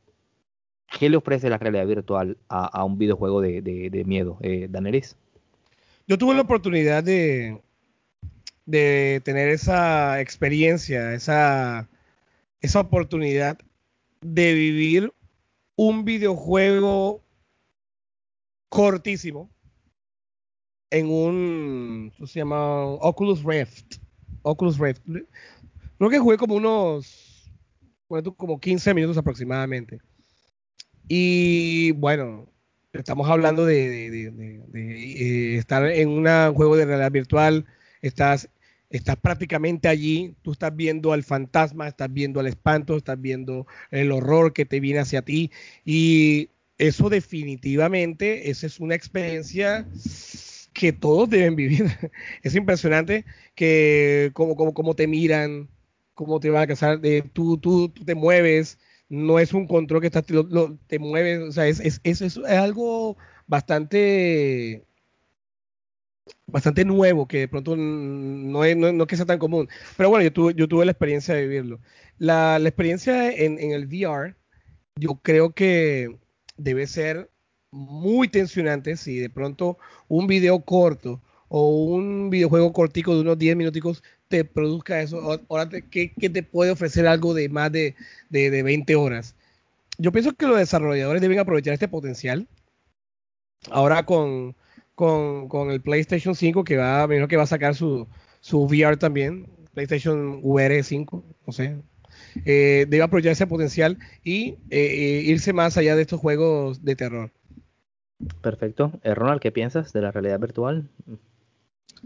¿Qué 0.99 1.11
le 1.11 1.19
ofrece 1.19 1.51
la 1.51 1.59
realidad 1.59 1.87
virtual 1.87 2.39
a, 2.49 2.83
un 2.85 2.97
videojuego 2.97 3.43
de, 3.43 4.03
miedo, 4.07 4.39
eh, 4.41 4.69
Daneris? 4.71 5.17
Yo 6.07 6.17
tuve 6.17 6.35
la 6.35 6.41
oportunidad 6.41 7.05
de, 7.05 7.61
de 8.65 9.21
tener 9.23 9.51
esa 9.51 10.21
experiencia, 10.21 11.13
esa, 11.13 11.89
esa 12.63 12.81
oportunidad 12.81 13.59
de 14.23 14.55
vivir 14.55 15.13
un 15.79 16.05
videojuego 16.05 17.23
cortísimo 18.69 19.49
en 20.91 21.09
un, 21.09 22.13
se 22.27 22.41
llama? 22.41 22.85
Oculus 22.85 23.45
Rift. 23.45 23.99
Oculus 24.43 24.77
Rift. 24.77 25.01
Creo 25.99 26.11
que 26.11 26.19
jugué 26.19 26.37
como 26.37 26.57
unos, 26.57 27.49
como 28.37 28.59
15 28.59 28.93
minutos 28.93 29.19
aproximadamente. 29.19 30.01
Y 31.07 31.93
bueno, 31.93 32.53
estamos 32.93 33.31
hablando 33.31 33.65
de, 33.65 34.09
eh, 34.75 35.57
estar 35.59 35.87
en 35.87 36.09
un 36.09 36.55
juego 36.55 36.77
de 36.77 36.87
realidad 36.87 37.13
virtual, 37.13 37.67
estás, 38.03 38.51
estás 38.91 39.17
prácticamente 39.17 39.89
allí, 39.89 40.35
tú 40.43 40.53
estás 40.53 40.75
viendo 40.75 41.13
al 41.13 41.25
fantasma, 41.25 41.89
estás 41.89 42.13
viendo 42.13 42.41
al 42.41 42.47
espanto, 42.47 42.97
estás 42.97 43.21
viendo 43.21 43.67
el 43.91 44.13
horror 44.13 44.53
que 44.53 44.65
te 44.65 44.81
viene 44.81 45.01
hacia 45.01 45.23
ti 45.23 45.51
y 45.85 46.51
eso 46.79 47.11
definitivamente, 47.11 48.51
esa 48.51 48.67
es 48.67 48.81
una 48.81 48.95
experiencia 48.95 49.87
que 50.73 50.93
todos 50.93 51.29
deben 51.29 51.57
vivir. 51.57 51.87
es 52.43 52.55
impresionante 52.55 53.25
que 53.55 54.31
como, 54.35 54.57
como, 54.57 54.73
como 54.73 54.95
te 54.95 55.07
miran, 55.07 55.69
cómo 56.15 56.41
te 56.41 56.51
van 56.51 56.63
a 56.63 56.67
casar, 56.67 57.01
de, 57.01 57.23
tú, 57.23 57.59
tú, 57.59 57.89
tú, 57.91 58.05
te 58.05 58.15
mueves, 58.15 58.79
no 59.09 59.39
es 59.39 59.53
un 59.53 59.67
control 59.67 60.01
que 60.01 60.07
estás, 60.07 60.25
te 60.87 60.99
mueves, 60.99 61.41
o 61.41 61.53
sea, 61.53 61.67
es, 61.67 61.81
es, 61.81 62.01
es, 62.05 62.21
es, 62.23 62.39
algo 62.39 63.17
bastante 63.47 64.85
bastante 66.47 66.85
nuevo 66.85 67.27
que 67.29 67.41
de 67.41 67.49
pronto 67.49 67.77
no 67.77 68.65
es, 68.65 68.77
no, 68.77 69.07
que 69.07 69.17
sea 69.17 69.27
tan 69.27 69.39
común. 69.39 69.69
Pero 69.97 70.11
bueno, 70.11 70.25
yo 70.25 70.33
tuve, 70.33 70.55
yo 70.55 70.69
tuve 70.69 70.85
la 70.85 70.93
experiencia 70.93 71.35
de 71.35 71.43
vivirlo. 71.47 71.81
La, 72.19 72.59
la 72.59 72.69
experiencia 72.69 73.31
en, 73.33 73.59
en, 73.59 73.73
el 73.73 73.87
VR, 73.87 74.35
yo 74.97 75.21
creo 75.23 75.53
que 75.53 76.19
debe 76.57 76.87
ser 76.87 77.31
muy 77.71 78.29
tensionante 78.29 78.97
si 78.97 79.19
de 79.19 79.31
pronto 79.31 79.79
un 80.09 80.27
video 80.27 80.61
corto 80.61 81.21
o 81.49 81.85
un 81.87 82.31
videojuego 82.31 82.73
cortico 82.73 83.15
de 83.15 83.23
unos 83.23 83.39
10 83.39 83.57
minuticos 83.57 84.03
te 84.29 84.45
produzca 84.45 85.01
eso. 85.01 85.41
Ahora, 85.49 85.69
¿qué, 85.69 86.13
te 86.19 86.43
puede 86.43 86.71
ofrecer 86.71 87.07
algo 87.07 87.35
de 87.35 87.49
más 87.49 87.73
de, 87.73 87.95
de, 88.29 88.63
20 88.63 88.95
horas? 88.97 89.35
Yo 89.99 90.13
pienso 90.13 90.35
que 90.35 90.47
los 90.47 90.59
desarrolladores 90.59 91.23
deben 91.23 91.39
aprovechar 91.39 91.75
este 91.75 91.89
potencial. 91.89 92.47
Ahora 93.71 94.05
con, 94.05 94.55
con, 94.99 95.71
el 95.71 95.81
PlayStation 95.81 96.35
5 96.35 96.65
que 96.65 96.77
va, 96.77 97.07
menos 97.07 97.29
que 97.29 97.37
va 97.37 97.45
a 97.45 97.47
sacar 97.47 97.77
su, 97.77 98.09
su 98.41 98.65
VR 98.65 98.97
también, 98.97 99.47
PlayStation 99.73 100.41
VR 100.43 100.83
5, 100.83 101.25
no 101.47 101.53
sé, 101.53 101.77
eh, 102.45 102.85
debe 102.89 103.03
aprovechar 103.05 103.33
ese 103.33 103.47
potencial 103.47 103.99
y 104.25 104.49
eh, 104.49 104.57
eh, 104.71 105.23
irse 105.25 105.53
más 105.53 105.77
allá 105.77 105.95
de 105.95 106.03
estos 106.03 106.21
juegos 106.21 106.85
de 106.85 106.97
terror. 106.97 107.31
Perfecto. 108.43 108.93
Ronald, 109.05 109.41
¿qué 109.41 109.53
piensas 109.53 109.93
de 109.93 110.01
la 110.01 110.11
realidad 110.11 110.41
virtual? 110.41 110.89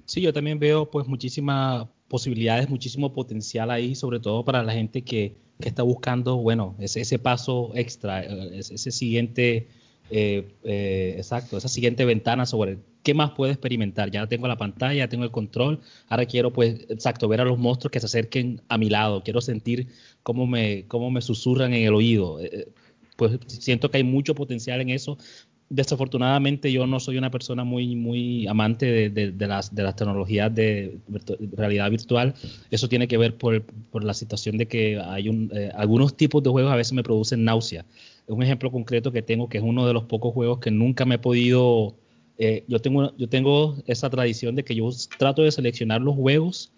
Sí, 0.05 0.20
yo 0.20 0.34
también 0.34 0.59
veo 0.59 0.90
pues 0.90 1.07
muchísimas 1.07 1.88
posibilidades, 2.09 2.68
muchísimo 2.68 3.14
potencial 3.14 3.70
ahí, 3.70 3.95
sobre 3.95 4.20
todo 4.20 4.45
para 4.45 4.62
la 4.62 4.74
gente 4.74 5.01
que, 5.03 5.38
que 5.61 5.68
está 5.70 5.82
buscando, 5.82 6.36
bueno, 6.36 6.76
ese, 6.78 7.01
ese 7.01 7.18
paso 7.18 7.72
extra, 7.74 8.22
ese, 8.22 8.90
siguiente, 8.90 9.68
eh, 10.13 11.15
exacto, 11.17 11.57
esa 11.57 11.69
siguiente 11.69 12.05
ventana 12.05 12.47
sobre 12.47 12.79
qué 13.03 13.15
más 13.15 13.33
puedo 13.33 13.51
experimentar. 13.51 14.11
Ya 14.11 14.27
tengo 14.27 14.47
la 14.49 14.57
pantalla, 14.57 14.95
ya 14.95 15.09
tengo 15.09 15.25
el 15.25 15.31
control, 15.31 15.81
ahora 16.09 16.27
quiero 16.27 16.53
pues, 16.53 16.87
exacto, 16.89 17.29
ver 17.29 17.41
a 17.41 17.45
los 17.45 17.59
monstruos 17.59 17.91
que 17.91 18.01
se 18.01 18.07
acerquen 18.07 18.61
a 18.69 18.79
mi 18.79 18.91
lado, 18.91 19.23
quiero 19.25 19.41
sentir 19.41 19.89
cómo 20.23 20.47
me, 20.47 20.85
cómo 20.89 21.11
me 21.11 21.21
susurran 21.23 21.75
en 21.75 21.87
el 21.87 21.95
oído. 21.95 22.39
pues 23.17 23.39
siento 23.47 23.91
que 23.91 23.99
hay 23.99 24.05
mucho 24.05 24.35
potencial 24.35 24.81
en 24.81 24.91
eso, 24.91 25.19
desafortunadamente 25.73 26.71
yo 26.71 26.87
no 26.87 27.01
soy 27.01 27.17
una 27.17 27.31
persona 27.31 27.65
muy, 27.65 27.97
muy 27.97 28.47
amante 28.47 29.11
de, 29.11 29.47
las, 29.47 29.75
de 29.75 29.83
las 29.83 29.97
tecnologías 29.97 30.55
de 30.55 30.99
realidad 31.57 31.91
virtual. 31.91 32.35
Eso 32.71 32.89
tiene 32.89 33.09
que 33.09 33.17
ver 33.17 33.37
por, 33.37 33.63
por 33.91 34.05
la 34.05 34.13
situación 34.13 34.59
de 34.59 34.69
que 34.69 35.01
hay 35.01 35.31
un, 35.31 35.51
eh, 35.55 35.73
algunos 35.75 36.15
tipos 36.15 36.43
de 36.43 36.51
juegos 36.51 36.71
a 36.73 36.77
veces 36.77 36.93
me 36.93 37.03
producen 37.03 37.45
náusea. 37.45 37.87
Un 38.27 38.43
ejemplo 38.43 38.70
concreto 38.70 39.12
que 39.12 39.23
tengo, 39.23 39.49
que 39.49 39.59
es 39.59 39.64
uno 39.64 39.87
de 39.87 39.93
los 39.93 40.05
pocos 40.05 40.33
juegos 40.33 40.59
que 40.59 40.70
nunca 40.70 41.05
me 41.05 41.16
he 41.16 41.18
podido... 41.18 41.97
Eh, 42.39 42.64
yo, 42.66 42.81
tengo, 42.81 43.14
yo 43.16 43.29
tengo 43.29 43.77
esa 43.87 44.11
tradición 44.11 44.57
de 44.57 44.64
que 44.64 44.75
yo 44.75 44.89
trato 45.18 45.43
de 45.43 45.53
seleccionar 45.53 46.01
los 46.01 46.16
juegos 46.16 46.73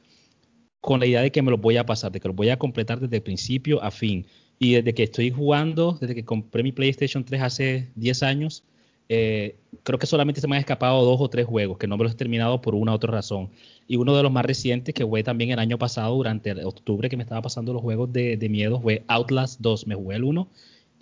con 0.81 1.01
la 1.01 1.07
idea 1.07 1.23
de 1.23 1.33
que 1.33 1.43
me 1.43 1.51
los 1.51 1.61
voy 1.61 1.77
a 1.79 1.87
pasar, 1.87 2.13
de 2.13 2.21
que 2.21 2.29
los 2.29 2.37
voy 2.37 2.51
a 2.51 2.59
completar 2.59 3.01
desde 3.01 3.21
principio 3.21 3.83
a 3.83 3.91
fin. 3.91 4.27
Y 4.59 4.75
desde 4.75 4.95
que 4.95 5.05
estoy 5.05 5.31
jugando, 5.31 5.97
desde 6.01 6.15
que 6.15 6.25
compré 6.25 6.63
mi 6.63 6.73
PlayStation 6.73 7.25
3 7.25 7.43
hace 7.43 7.89
10 7.95 8.23
años, 8.23 8.65
eh, 9.09 9.57
creo 9.83 9.99
que 9.99 10.07
solamente 10.07 10.41
se 10.41 10.49
me 10.49 10.57
han 10.57 10.61
escapado 10.61 11.05
dos 11.05 11.21
o 11.21 11.29
tres 11.29 11.47
juegos 11.47 11.77
que 11.79 11.87
no 11.87 11.97
me 11.97 12.05
los 12.05 12.13
he 12.13 12.17
terminado 12.17 12.61
por 12.61 12.75
una 12.75 12.93
u 12.93 12.95
otra 12.95 13.13
razón. 13.13 13.51
Y 13.87 13.97
uno 13.97 14.17
de 14.17 14.23
los 14.23 14.33
más 14.33 14.45
recientes 14.45 14.95
que 14.95 15.07
fue 15.07 15.23
también 15.23 15.51
el 15.51 15.59
año 15.59 15.79
pasado, 15.79 16.15
durante 16.15 16.53
octubre, 16.65 17.09
que 17.09 17.17
me 17.17 17.23
estaba 17.23 17.43
pasando 17.43 17.73
los 17.73 17.83
juegos 17.83 18.13
de, 18.13 18.49
miedo, 18.51 18.81
fue 18.81 19.05
Outlast 19.09 19.61
2. 19.61 19.87
Me 19.87 19.95
jugué 19.95 20.17
el 20.17 20.25
1 20.25 20.49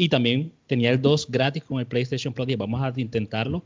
y 0.03 0.09
también 0.09 0.50
tenía 0.66 0.90
el 0.90 1.00
2 1.00 1.30
gratis 1.30 1.62
con 1.62 1.78
el 1.78 1.86
PlayStation 1.86 2.34
Plus. 2.34 2.48
Y 2.48 2.57
vamos 2.57 2.82
a 2.82 2.92
intentarlo, 3.00 3.62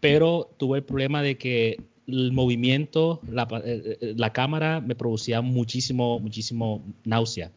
pero 0.00 0.50
tuve 0.56 0.78
el 0.78 0.84
problema 0.84 1.20
de 1.20 1.36
que 1.36 1.78
el 2.06 2.32
movimiento, 2.32 3.20
la, 3.30 3.46
eh, 3.62 3.98
eh, 4.00 4.14
la 4.16 4.32
cámara 4.32 4.80
me 4.80 4.94
producía 4.94 5.42
muchísimo, 5.42 6.18
muchísimo 6.20 6.82
náusea 7.04 7.52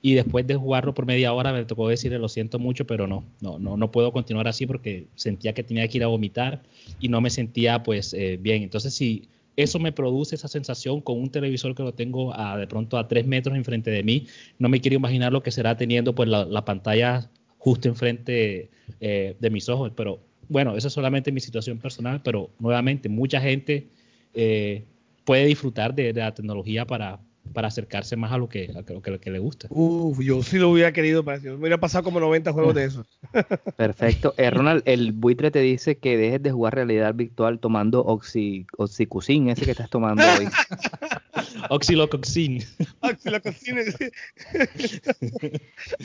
y 0.00 0.14
después 0.14 0.46
de 0.46 0.54
jugarlo 0.54 0.94
por 0.94 1.06
media 1.06 1.32
hora 1.32 1.52
me 1.52 1.64
tocó 1.64 1.88
decirle 1.88 2.20
lo 2.20 2.28
siento 2.28 2.60
mucho, 2.60 2.86
pero 2.86 3.08
no, 3.08 3.24
no, 3.40 3.58
no, 3.58 3.76
no 3.76 3.90
puedo 3.90 4.12
continuar 4.12 4.46
así 4.46 4.64
porque 4.64 5.08
sentía 5.16 5.52
que 5.52 5.64
tenía 5.64 5.88
que 5.88 5.98
ir 5.98 6.04
a 6.04 6.06
vomitar 6.06 6.62
y 7.00 7.08
no 7.08 7.20
me 7.20 7.30
sentía 7.30 7.82
pues 7.82 8.14
eh, 8.14 8.38
bien. 8.40 8.62
Entonces 8.62 8.94
si 8.94 9.28
eso 9.56 9.78
me 9.78 9.92
produce 9.92 10.34
esa 10.34 10.48
sensación 10.48 11.00
con 11.00 11.20
un 11.20 11.30
televisor 11.30 11.74
que 11.74 11.82
lo 11.82 11.92
tengo 11.92 12.34
a, 12.34 12.56
de 12.56 12.66
pronto 12.66 12.96
a 12.96 13.08
tres 13.08 13.26
metros 13.26 13.56
enfrente 13.56 13.90
de 13.90 14.02
mí, 14.02 14.26
no 14.58 14.68
me 14.68 14.80
quiero 14.80 14.96
imaginar 14.96 15.32
lo 15.32 15.42
que 15.42 15.50
será 15.50 15.76
teniendo 15.76 16.14
pues 16.14 16.28
la, 16.28 16.64
pantalla 16.64 17.28
justo 17.62 17.88
enfrente 17.88 18.70
eh, 18.98 19.36
de 19.38 19.50
mis 19.50 19.68
ojos, 19.68 19.92
pero 19.94 20.18
bueno, 20.48 20.76
eso 20.76 20.88
es 20.88 20.94
solamente 20.94 21.30
mi 21.30 21.38
situación 21.38 21.78
personal, 21.78 22.20
pero 22.20 22.50
nuevamente 22.58 23.08
mucha 23.08 23.40
gente 23.40 23.86
eh, 24.34 24.82
puede 25.24 25.46
disfrutar 25.46 25.94
de, 25.94 26.12
la 26.12 26.34
tecnología 26.34 26.84
para, 26.84 27.20
para 27.52 27.68
acercarse 27.68 28.16
más 28.16 28.32
a 28.32 28.38
lo 28.38 28.48
que, 28.48 28.70
a 28.74 28.92
lo 28.92 29.20
que, 29.20 29.30
le 29.30 29.38
gusta. 29.38 29.66
Uf, 29.70 30.20
yo 30.20 30.42
sí 30.42 30.58
lo 30.58 30.70
hubiera 30.70 30.92
querido, 30.92 31.24
para 31.24 31.38
me 31.38 31.52
hubiera 31.52 31.78
pasado 31.78 32.04
como 32.04 32.20
90 32.20 32.52
juegos 32.52 32.74
de 32.74 32.84
esos. 32.84 33.06
Perfecto. 33.76 34.34
Eh, 34.36 34.50
Ronald, 34.50 34.82
el 34.86 35.12
buitre 35.12 35.50
te 35.50 35.60
dice 35.60 35.98
que 35.98 36.16
dejes 36.16 36.42
de 36.42 36.52
jugar 36.52 36.74
realidad 36.74 37.14
virtual 37.14 37.58
tomando 37.58 38.04
oxi, 38.04 38.66
oxicucin, 38.76 39.48
ese 39.48 39.64
que 39.64 39.72
estás 39.72 39.90
tomando 39.90 40.22
hoy. 40.22 40.48
Oxilocoxin. 41.70 42.62
Oxilocoxin. 43.00 43.78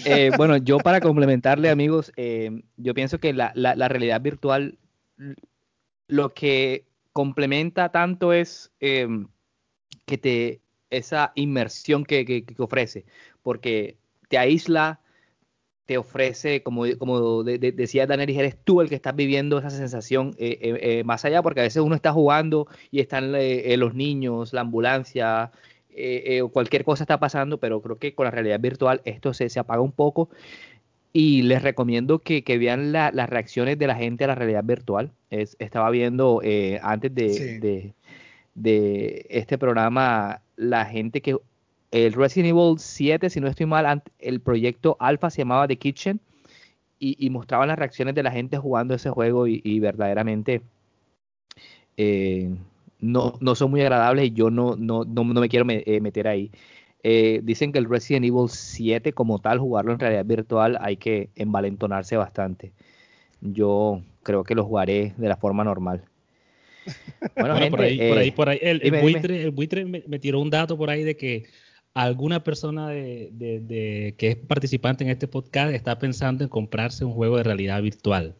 eh, 0.06 0.32
bueno, 0.38 0.58
yo 0.58 0.78
para 0.78 1.02
complementarle, 1.02 1.70
amigos, 1.70 2.12
eh, 2.16 2.62
yo 2.78 2.94
pienso 2.94 3.20
que 3.20 3.34
la, 3.34 3.52
la, 3.56 3.88
realidad 3.88 4.22
virtual 4.22 4.78
lo 6.08 6.34
que 6.34 6.86
complementa 7.14 7.90
tanto 7.90 8.34
es 8.34 8.72
eh, 8.80 9.08
que 10.06 10.18
te 10.18 10.62
esa 10.90 11.32
inmersión 11.36 12.06
que, 12.06 12.46
ofrece, 12.58 13.06
porque 13.42 13.98
te 14.30 14.38
aísla, 14.38 15.00
te 15.86 15.98
ofrece, 15.98 16.64
como, 16.64 16.84
como 16.98 17.44
decía 17.44 18.08
Daniel, 18.08 18.30
eres 18.32 18.58
tú 18.64 18.82
el 18.82 18.90
que 18.90 18.96
estás 18.96 19.16
viviendo 19.16 19.58
esa 19.58 19.70
sensación 19.70 20.36
eh, 20.38 20.58
eh, 20.62 20.80
eh, 20.82 21.04
más 21.04 21.24
allá, 21.24 21.42
porque 21.42 21.62
a 21.62 21.64
veces 21.64 21.82
uno 21.82 21.96
está 21.96 22.12
jugando 22.12 22.68
y 22.92 23.00
están 23.00 23.32
los 23.32 23.94
niños, 23.94 24.54
la 24.54 24.62
ambulancia, 24.62 25.52
o 26.44 26.50
cualquier 26.50 26.84
cosa 26.84 27.04
está 27.04 27.20
pasando, 27.20 27.58
pero 27.58 27.82
creo 27.82 27.98
que 27.98 28.14
con 28.14 28.26
la 28.26 28.32
realidad 28.32 28.60
virtual 28.60 29.02
esto 29.06 29.34
se, 29.34 29.50
se 29.50 29.60
apaga 29.60 29.82
un 29.82 29.94
poco. 29.94 30.30
Y 31.14 31.44
les 31.44 31.64
recomiendo 31.64 32.20
que, 32.20 32.44
vean 32.60 32.92
las 32.92 33.30
reacciones 33.30 33.80
de 33.80 33.88
la 33.88 33.96
gente 33.96 34.26
a 34.26 34.28
la 34.28 34.36
realidad 34.36 34.64
virtual. 34.64 35.14
estaba 35.30 35.90
viendo 35.90 36.42
antes 36.82 37.16
de, 37.16 37.94
de 38.54 39.26
este 39.30 39.58
programa 39.58 40.42
la 40.58 40.86
gente 40.86 41.22
que 41.22 41.38
el 41.92 42.14
Resident 42.14 42.50
Evil 42.50 42.80
7, 42.80 43.30
si 43.30 43.40
no 43.40 43.48
estoy 43.48 43.66
mal, 43.66 44.04
el 44.20 44.42
proyecto 44.42 44.98
Alpha 45.00 45.30
se 45.30 45.40
llamaba 45.40 45.68
The 45.68 45.78
Kitchen 45.78 46.20
y, 47.00 47.30
mostraban 47.30 47.68
las 47.70 47.80
reacciones 47.80 48.16
de 48.16 48.24
la 48.24 48.32
gente 48.32 48.58
jugando 48.58 48.96
ese 48.96 49.10
juego 49.10 49.48
y, 49.48 49.80
verdaderamente 49.80 50.62
eh, 51.96 52.56
no, 53.00 53.36
no, 53.40 53.56
son 53.56 53.72
muy 53.72 53.82
agradables 53.82 54.26
y 54.26 54.32
yo 54.32 54.50
no, 54.50 54.76
no, 54.76 55.06
no, 55.06 55.24
me 55.24 55.50
quiero 55.50 55.66
eh, 55.70 56.02
meter 56.02 56.28
ahí. 56.28 56.52
Eh, 57.04 57.42
dicen 57.44 57.72
que 57.72 57.80
el 57.80 57.90
Resident 57.90 58.26
Evil 58.26 58.50
7 58.50 59.14
como 59.14 59.40
tal, 59.40 59.60
jugarlo 59.60 59.94
en 59.94 60.00
realidad 60.00 60.26
virtual, 60.26 60.78
hay 60.82 60.98
que 60.98 61.30
envalentonarse 61.36 62.18
bastante. 62.18 62.74
Yo 63.42 64.02
creo 64.24 64.44
que 64.44 64.56
lo 64.56 64.66
jugaré 64.66 65.14
de 65.18 65.30
la 65.30 65.38
forma 65.38 65.64
normal. 65.64 66.04
Bueno, 67.36 67.56
por 67.70 67.82
ahí, 67.82 67.98
por 67.98 68.18
ahí, 68.18 68.32
por 68.32 68.50
ahí. 68.50 68.60
El, 68.62 69.52
buitre, 69.52 69.86
me, 69.86 70.20
tiró 70.20 70.40
un 70.40 70.50
dato 70.50 70.78
por 70.78 70.90
ahí 70.90 71.04
de 71.04 71.16
que 71.18 71.46
alguna 71.94 72.44
persona 72.44 72.90
de, 72.90 74.14
que 74.18 74.28
es 74.28 74.36
participante 74.36 75.04
en 75.04 75.10
este 75.10 75.28
podcast 75.28 75.74
está 75.74 75.98
pensando 75.98 76.44
en 76.44 76.50
comprarse 76.50 77.06
un 77.06 77.14
juego 77.14 77.38
de 77.38 77.44
realidad 77.44 77.82
virtual. 77.82 78.36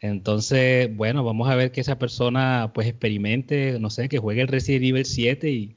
Entonces, 0.00 0.94
bueno, 0.94 1.24
vamos 1.24 1.48
a 1.48 1.56
ver 1.56 1.72
que 1.72 1.80
esa 1.80 1.98
persona 1.98 2.70
pues 2.74 2.86
experimente, 2.86 3.78
no 3.80 3.90
sé, 3.90 4.08
que 4.08 4.18
juegue 4.18 4.42
el 4.42 4.48
Resident 4.48 4.84
Evil 4.84 5.04
7 5.04 5.50
y 5.50 5.74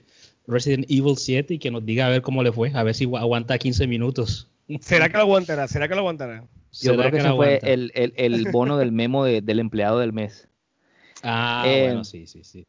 Resident 0.48 0.86
Evil 0.90 1.16
7 1.18 1.54
y 1.54 1.60
que 1.60 1.72
nos 1.72 1.86
diga 1.86 2.08
a 2.08 2.10
ver 2.10 2.22
cómo 2.22 2.44
le 2.44 2.52
fue, 2.52 2.72
a 2.74 2.84
ver 2.84 2.96
si 2.96 3.06
aguanta 3.06 3.58
15 3.58 3.88
minutos. 3.88 4.48
¿Será 4.82 5.08
que 5.10 5.16
lo 5.16 5.22
aguantará? 5.22 5.68
¿Será 5.68 5.88
que 5.88 5.96
lo 5.96 6.02
aguantará? 6.02 6.44
Yo 6.72 6.96
creo 6.96 7.12
que, 7.12 7.18
ese 7.18 7.32
fue 7.32 7.60
el, 7.64 7.92
el, 7.96 8.52
bono 8.52 8.78
del 8.78 8.92
memo 8.92 9.26
del 9.26 9.60
empleado 9.60 9.98
del 10.00 10.14
mes. 10.14 10.49
Ah, 11.24 11.64
eh, 11.66 11.82
bueno, 11.82 12.04
sí, 12.04 12.28
sí, 12.28 12.44
sí. 12.44 12.66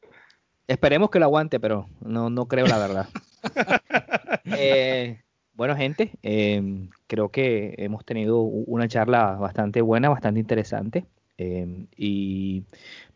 Esperemos 0.67 1.11
que 1.11 1.19
lo 1.19 1.25
aguante, 1.27 1.61
pero 1.61 1.89
no, 2.01 2.31
no 2.31 2.47
creo 2.47 2.67
la 2.67 2.79
verdad. 2.79 3.09
Eh, 4.53 5.21
bueno, 5.55 5.77
gente, 5.77 6.11
em, 6.23 6.91
creo 7.07 7.31
que 7.31 7.75
hemos 7.79 8.05
tenido 8.05 8.41
una 8.41 8.89
charla 8.89 9.33
bastante 9.35 9.81
buena, 9.81 10.09
bastante 10.09 10.41
interesante. 10.41 11.05
Em, 11.39 11.87
y 11.97 12.65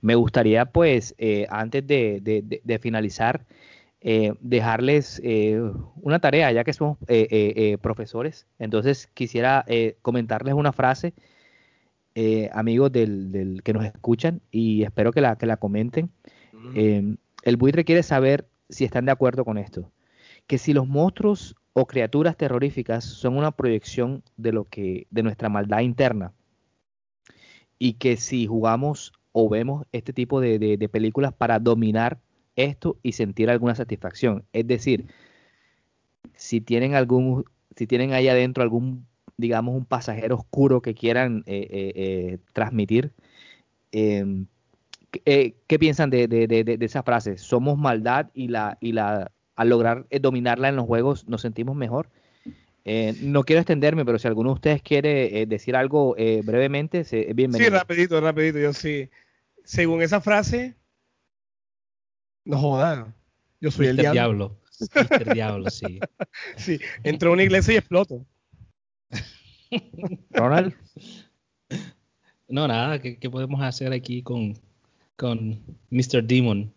me 0.00 0.14
gustaría, 0.14 0.66
pues, 0.66 1.14
eh, 1.18 1.46
antes 1.50 1.86
de, 1.86 2.78
finalizar, 2.80 3.44
dejarles 4.00 5.20
una 5.96 6.18
tarea, 6.20 6.52
ya 6.52 6.62
que 6.62 6.72
somos 6.72 6.98
profesores. 7.80 8.46
Entonces, 8.58 9.08
quisiera 9.12 9.64
comentarles 10.02 10.54
una 10.54 10.72
frase 10.72 11.14
eh, 12.14 12.48
amigos 12.52 12.92
del, 12.92 13.60
que 13.64 13.72
nos 13.72 13.84
escuchan 13.84 14.40
y 14.50 14.82
espero 14.82 15.12
que 15.12 15.20
la, 15.20 15.36
que 15.36 15.46
la 15.46 15.56
comenten. 15.56 16.10
Em, 16.74 17.16
el 17.42 17.56
buitre 17.56 17.84
quiere 17.84 18.02
saber 18.02 18.46
si 18.68 18.84
están 18.84 19.04
de 19.04 19.12
acuerdo 19.12 19.44
con 19.44 19.58
esto. 19.58 19.90
Que 20.46 20.58
si 20.58 20.72
los 20.72 20.86
monstruos 20.86 21.56
o 21.72 21.86
criaturas 21.86 22.36
terroríficas 22.36 23.04
son 23.04 23.36
una 23.36 23.50
proyección 23.50 24.22
de 24.36 24.52
lo 24.52 24.64
que, 24.64 25.06
de 25.10 25.22
nuestra 25.22 25.48
maldad 25.48 25.80
interna. 25.80 26.32
Y 27.78 27.94
que 27.94 28.16
si 28.16 28.46
jugamos 28.46 29.12
o 29.32 29.48
vemos 29.48 29.84
este 29.92 30.12
tipo 30.12 30.40
de, 30.40 30.58
de 30.58 30.88
películas 30.88 31.32
para 31.32 31.58
dominar 31.58 32.20
esto 32.56 32.98
y 33.02 33.12
sentir 33.12 33.50
alguna 33.50 33.74
satisfacción. 33.74 34.44
Es 34.52 34.66
decir, 34.66 35.06
si 36.34 36.60
tienen 36.60 36.94
algún, 36.94 37.44
si 37.76 37.86
tienen 37.86 38.12
ahí 38.12 38.28
adentro 38.28 38.62
algún 38.62 39.06
digamos, 39.36 39.74
un 39.74 39.84
pasajero 39.84 40.36
oscuro 40.36 40.82
que 40.82 40.94
quieran 40.94 41.42
eh, 41.46 41.66
eh, 41.70 41.92
eh, 41.94 42.38
transmitir. 42.52 43.12
Em, 43.92 44.46
¿qué, 45.10 45.78
piensan 45.78 46.10
de, 46.10 46.28
de, 46.28 46.78
esa 46.80 47.02
frase? 47.02 47.38
Somos 47.38 47.78
maldad 47.78 48.30
y, 48.34 48.48
la, 48.48 48.78
y 48.80 48.92
la, 48.92 49.32
al 49.56 49.68
lograr 49.68 50.06
dominarla 50.20 50.68
en 50.68 50.76
los 50.76 50.86
juegos 50.86 51.28
nos 51.28 51.42
sentimos 51.42 51.76
mejor. 51.76 52.10
no 52.84 53.44
quiero 53.44 53.60
extenderme, 53.60 54.04
pero 54.04 54.18
si 54.18 54.28
alguno 54.28 54.50
de 54.50 54.54
ustedes 54.54 54.82
quiere 54.82 55.46
decir 55.46 55.76
algo 55.76 56.16
brevemente, 56.44 57.00
es 57.00 57.10
bienvenido. 57.10 57.58
Sí, 57.58 57.68
rapidito, 57.68 58.20
rapidito. 58.20 58.58
Yo 58.58 58.72
sí. 58.72 59.08
Según 59.64 60.02
esa 60.02 60.20
frase, 60.20 60.74
no 62.44 62.58
jodan. 62.58 63.14
Yo 63.60 63.70
soy 63.70 63.86
el 63.86 63.96
diablo. 63.96 64.58
diablo. 64.90 65.34
diablo, 65.34 65.70
sí. 65.70 66.00
sí, 66.56 66.78
entró 67.02 67.30
a 67.30 67.32
una 67.32 67.44
iglesia 67.44 67.74
y 67.74 67.76
exploto. 67.78 68.26
Ronald. 70.30 70.74
No, 72.48 72.68
nada, 72.68 73.00
¿qué, 73.00 73.30
podemos 73.30 73.62
hacer 73.62 73.92
aquí 73.92 74.22
con, 74.22 74.54
con 75.16 75.60
Mr. 75.90 76.22
Demon? 76.22 76.72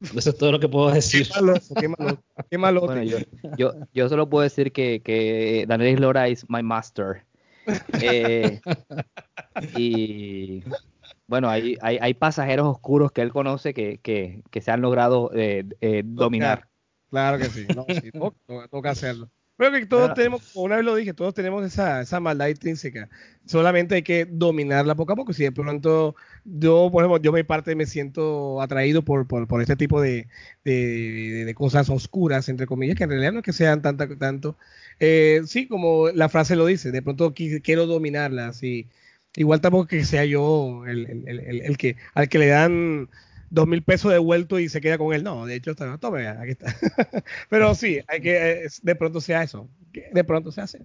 Eso 0.00 0.30
es 0.30 0.36
todo 0.36 0.52
lo 0.52 0.60
que 0.60 0.68
puedo 0.68 0.90
decir. 0.90 1.28
Qué 2.50 2.58
malo, 2.58 2.80
Bueno, 2.80 3.02
yo, 3.02 3.72
yo, 3.94 4.08
solo 4.08 4.28
puedo 4.28 4.42
decir 4.42 4.72
que, 4.72 5.00
que 5.00 5.64
Daniel 5.68 6.00
Lora 6.00 6.28
es 6.28 6.48
my 6.50 6.62
master. 6.62 7.24
Eh, 8.00 8.60
y 9.76 10.64
bueno, 11.28 11.48
hay, 11.48 11.76
hay, 11.80 11.98
hay, 12.00 12.14
pasajeros 12.14 12.66
oscuros 12.66 13.12
que 13.12 13.22
él 13.22 13.32
conoce 13.32 13.72
que, 13.72 13.98
que, 13.98 14.42
que 14.50 14.60
se 14.60 14.70
han 14.72 14.80
logrado 14.80 15.30
eh, 15.34 15.64
eh, 15.80 16.02
dominar. 16.04 16.68
Claro 17.10 17.38
que 17.38 17.44
sí, 17.44 17.66
no, 17.74 17.84
sí 17.88 18.10
toca 18.70 18.90
hacerlo. 18.90 19.30
Creo 19.56 19.70
que 19.70 19.86
todos 19.86 20.14
tenemos, 20.14 20.50
como 20.52 20.64
una 20.64 20.76
vez 20.76 20.84
lo 20.84 20.94
dije, 20.94 21.12
todos 21.14 21.34
tenemos 21.34 21.64
esa, 21.64 22.00
esa 22.00 22.20
maldad 22.20 22.48
intrínseca. 22.48 23.08
Solamente 23.46 23.94
hay 23.96 24.02
que 24.02 24.24
dominarla 24.24 24.94
poco 24.94 25.12
a 25.12 25.16
poco. 25.16 25.32
Si 25.32 25.44
de 25.44 25.52
pronto 25.52 26.16
yo, 26.44 26.88
por 26.90 27.04
ejemplo, 27.04 27.22
yo 27.22 27.32
mi 27.32 27.42
parte 27.42 27.74
me 27.74 27.86
siento 27.86 28.60
atraído 28.62 29.02
por, 29.04 29.26
por, 29.26 29.60
este 29.60 29.76
tipo 29.76 30.00
de, 30.00 30.26
de, 30.64 31.52
cosas 31.54 31.90
oscuras, 31.90 32.48
entre 32.48 32.66
comillas, 32.66 32.96
que 32.96 33.04
en 33.04 33.10
realidad 33.10 33.32
no 33.32 33.40
es 33.40 33.44
que 33.44 33.52
sean 33.52 33.82
tanto. 33.82 34.16
tanto. 34.16 34.56
Eh, 35.00 35.42
sí, 35.46 35.68
como 35.68 36.08
la 36.08 36.28
frase 36.28 36.56
lo 36.56 36.66
dice, 36.66 36.90
de 36.90 37.02
pronto 37.02 37.34
quiero 37.34 37.86
dominarlas. 37.86 38.62
Y 38.62 38.88
igual 39.36 39.60
tampoco 39.60 39.86
que 39.86 40.04
sea 40.04 40.24
yo 40.24 40.84
el, 40.86 41.06
el, 41.06 41.28
el, 41.38 41.60
el 41.62 41.76
que 41.76 41.96
al 42.14 42.28
que 42.28 42.38
le 42.38 42.48
dan 42.48 43.08
dos 43.52 43.68
mil 43.68 43.82
pesos 43.82 44.12
devuelto 44.12 44.58
y 44.58 44.68
se 44.68 44.80
queda 44.80 44.98
con 44.98 45.14
él. 45.14 45.22
No, 45.22 45.46
de 45.46 45.54
hecho, 45.54 45.72
está, 45.72 45.98
tome, 45.98 46.26
aquí 46.26 46.52
está. 46.52 46.74
Pero 47.50 47.74
sí, 47.74 48.00
hay 48.08 48.20
que, 48.20 48.66
de 48.82 48.94
pronto 48.94 49.20
sea 49.20 49.42
eso. 49.42 49.68
De 50.12 50.24
pronto 50.24 50.50
se 50.50 50.60
hace. 50.60 50.82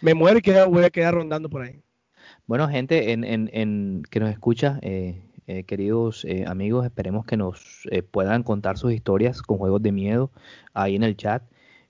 Me 0.00 0.14
muero 0.14 0.38
y 0.42 0.70
voy 0.70 0.84
a 0.84 0.90
quedar 0.90 1.14
rondando 1.14 1.50
por 1.50 1.62
ahí. 1.62 1.82
Bueno, 2.46 2.68
gente 2.68 3.12
en, 3.12 3.24
en, 3.24 3.50
en 3.52 4.02
que 4.10 4.20
nos 4.20 4.30
escucha, 4.30 4.78
eh, 4.82 5.22
eh, 5.46 5.64
queridos 5.64 6.24
eh, 6.24 6.44
amigos, 6.46 6.84
esperemos 6.84 7.26
que 7.26 7.36
nos 7.36 7.88
puedan 8.10 8.42
contar 8.42 8.78
sus 8.78 8.92
historias 8.92 9.42
con 9.42 9.58
juegos 9.58 9.82
de 9.82 9.92
miedo 9.92 10.30
ahí 10.74 10.96
en 10.96 11.02
el 11.02 11.16
chat. 11.16 11.42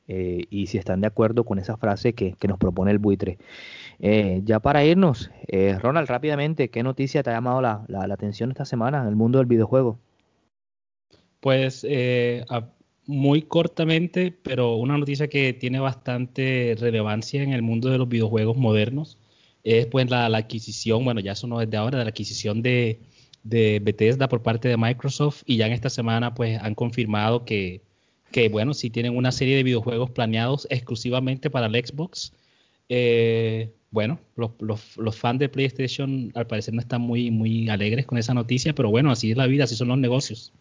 y 0.09 0.67
si 0.69 0.79
están 0.79 1.01
de 1.01 1.09
acuerdo 1.09 1.45
con 1.45 1.59
esa 1.59 1.77
frase 1.77 2.14
que, 2.14 2.37
nos 2.47 2.59
propone 2.59 2.91
el 2.91 2.99
buitre. 2.99 3.39
Eh, 3.99 4.43
ya 4.45 4.61
para 4.61 4.85
irnos, 4.85 5.31
eh, 5.49 5.79
Ronald, 5.81 6.09
rápidamente, 6.09 6.69
¿qué 6.69 6.83
noticia 6.83 7.23
te 7.23 7.31
ha 7.31 7.35
llamado 7.35 7.61
la, 7.62 7.85
atención 8.12 8.51
esta 8.51 8.64
semana 8.64 9.01
en 9.03 9.09
el 9.09 9.17
mundo 9.17 9.39
del 9.39 9.47
videojuego? 9.47 9.99
Pues 11.41 11.87
eh, 11.89 12.45
muy 13.07 13.43
cortamente, 13.43 14.32
pero 14.43 14.76
una 14.76 14.99
noticia 14.99 15.28
que 15.28 15.53
tiene 15.53 15.78
bastante 15.80 16.76
relevancia 16.78 17.43
en 17.43 17.53
el 17.53 17.62
mundo 17.62 17.89
de 17.91 17.99
los 17.99 18.09
videojuegos 18.09 18.57
modernos. 18.57 19.18
es 19.64 19.87
pues 19.87 20.11
la, 20.11 20.26
adquisición, 20.26 21.05
bueno, 21.05 21.20
ya 21.20 21.32
eso 21.32 21.47
no 21.47 21.61
es 21.61 21.70
de 21.70 21.76
ahora, 21.76 21.99
de 21.99 22.05
la 22.05 22.11
adquisición 22.11 22.62
de, 22.62 23.01
Bethesda 23.45 24.28
por 24.28 24.43
parte 24.43 24.68
de 24.68 24.76
Microsoft 24.76 25.43
y 25.47 25.57
ya 25.57 25.66
en 25.66 25.72
esta 25.72 25.89
semana 25.91 26.34
pues 26.34 26.61
han 26.61 26.74
confirmado 26.74 27.45
que, 27.45 27.80
que 28.32 28.49
bueno, 28.49 28.74
sí 28.74 28.91
tienen 28.91 29.16
una 29.16 29.30
serie 29.32 29.57
de 29.57 29.62
videojuegos 29.62 30.11
planeados 30.11 30.66
exclusivamente 30.70 31.49
para 31.51 31.66
el 31.66 31.74
Xbox. 31.87 32.32
Eh, 32.89 33.72
bueno, 33.91 34.18
los, 34.37 34.51
los, 34.61 34.97
los, 34.97 35.16
fans 35.16 35.39
de 35.39 35.49
PlayStation 35.49 36.32
al 36.34 36.47
parecer 36.47 36.74
no 36.74 36.80
están 36.80 37.03
muy, 37.03 37.30
muy 37.30 37.68
alegres 37.68 38.07
con 38.07 38.18
esa 38.18 38.34
noticia, 38.34 38.74
pero 38.74 38.91
bueno, 38.91 39.11
así 39.11 39.30
es 39.30 39.37
la 39.37 39.47
vida, 39.47 39.64
así 39.64 39.76
son 39.76 39.89
los 39.89 39.99
negocios. 39.99 40.53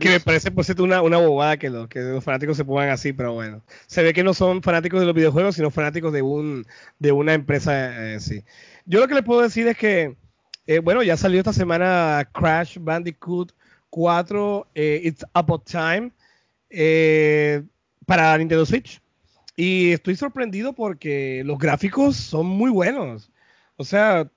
Que 0.00 0.08
me 0.08 0.20
parece 0.20 0.50
por 0.50 0.64
cierto 0.64 0.84
una, 0.84 1.02
una 1.02 1.18
bobada 1.18 1.56
que, 1.56 1.70
que 1.88 2.00
los 2.00 2.24
fanáticos 2.24 2.56
se 2.56 2.64
pongan 2.64 2.90
así, 2.90 3.12
pero 3.12 3.32
bueno. 3.34 3.62
Se 3.86 4.02
ve 4.02 4.12
que 4.12 4.24
no 4.24 4.34
son 4.34 4.62
fanáticos 4.62 5.00
de 5.00 5.06
los 5.06 5.14
videojuegos, 5.14 5.56
sino 5.56 5.70
fanáticos 5.70 6.12
de 6.12 6.22
un 6.22 6.66
de 6.98 7.12
una 7.12 7.34
empresa 7.34 8.12
en 8.12 8.20
sí. 8.20 8.44
Yo 8.84 9.00
lo 9.00 9.08
que 9.08 9.14
les 9.14 9.24
puedo 9.24 9.42
decir 9.42 9.66
es 9.68 9.76
que, 9.76 10.16
eh, 10.66 10.78
bueno, 10.80 11.02
ya 11.02 11.16
salió 11.16 11.38
esta 11.38 11.52
semana 11.52 12.28
Crash 12.32 12.78
Bandicoot 12.80 13.52
4, 13.90 14.68
eh, 14.74 15.00
It's 15.04 15.24
About 15.34 15.64
Time, 15.64 16.12
eh, 16.70 17.62
para 18.06 18.36
Nintendo 18.38 18.66
Switch. 18.66 19.00
Y 19.56 19.92
estoy 19.92 20.16
sorprendido 20.16 20.72
porque 20.72 21.42
los 21.44 21.58
gráficos 21.58 22.16
son 22.16 22.46
muy 22.46 22.70
buenos. 22.70 23.30
O 23.76 23.84
sea, 23.84 24.30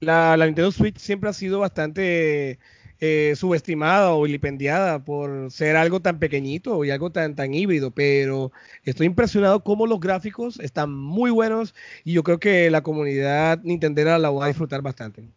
la 0.00 0.36
Nintendo 0.36 0.70
Switch 0.72 0.98
siempre 0.98 1.30
ha 1.30 1.32
sido 1.32 1.60
bastante 1.60 2.58
eh, 3.00 3.34
subestimada 3.36 4.12
o 4.14 4.22
vilipendiada 4.22 5.04
por 5.04 5.50
ser 5.50 5.76
algo 5.76 6.00
tan 6.00 6.18
pequeñito 6.18 6.84
y 6.84 6.90
algo 6.90 7.10
tan, 7.10 7.34
tan 7.36 7.54
híbrido, 7.54 7.90
pero 7.92 8.52
estoy 8.84 9.06
impresionado 9.06 9.62
cómo 9.62 9.86
los 9.86 10.00
gráficos 10.00 10.58
están 10.60 10.92
muy 10.92 11.30
buenos 11.30 11.74
y 12.04 12.12
yo 12.14 12.22
creo 12.24 12.40
que 12.40 12.70
la 12.70 12.82
comunidad 12.82 13.60
nintendera 13.62 14.18
la 14.18 14.30
va 14.30 14.46
a 14.46 14.48
disfrutar 14.48 14.82
bastante. 14.82 15.28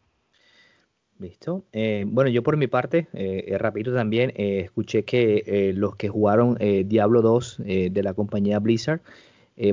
Listo. 1.22 1.64
Eh, 1.72 2.04
bueno, 2.08 2.32
yo 2.32 2.42
por 2.42 2.58
mi 2.58 2.66
parte, 2.66 3.08
eh, 3.14 3.56
rápido 3.60 3.94
también, 3.94 4.32
eh, 4.36 4.62
escuché 4.62 5.04
que 5.04 5.72
los 5.76 5.96
que 5.96 6.10
jugaron 6.10 6.58
Diablo 6.86 7.22
2 7.22 7.58
de 7.60 8.02
la 8.04 8.16
compañía 8.16 8.58
Blizzard 8.58 9.02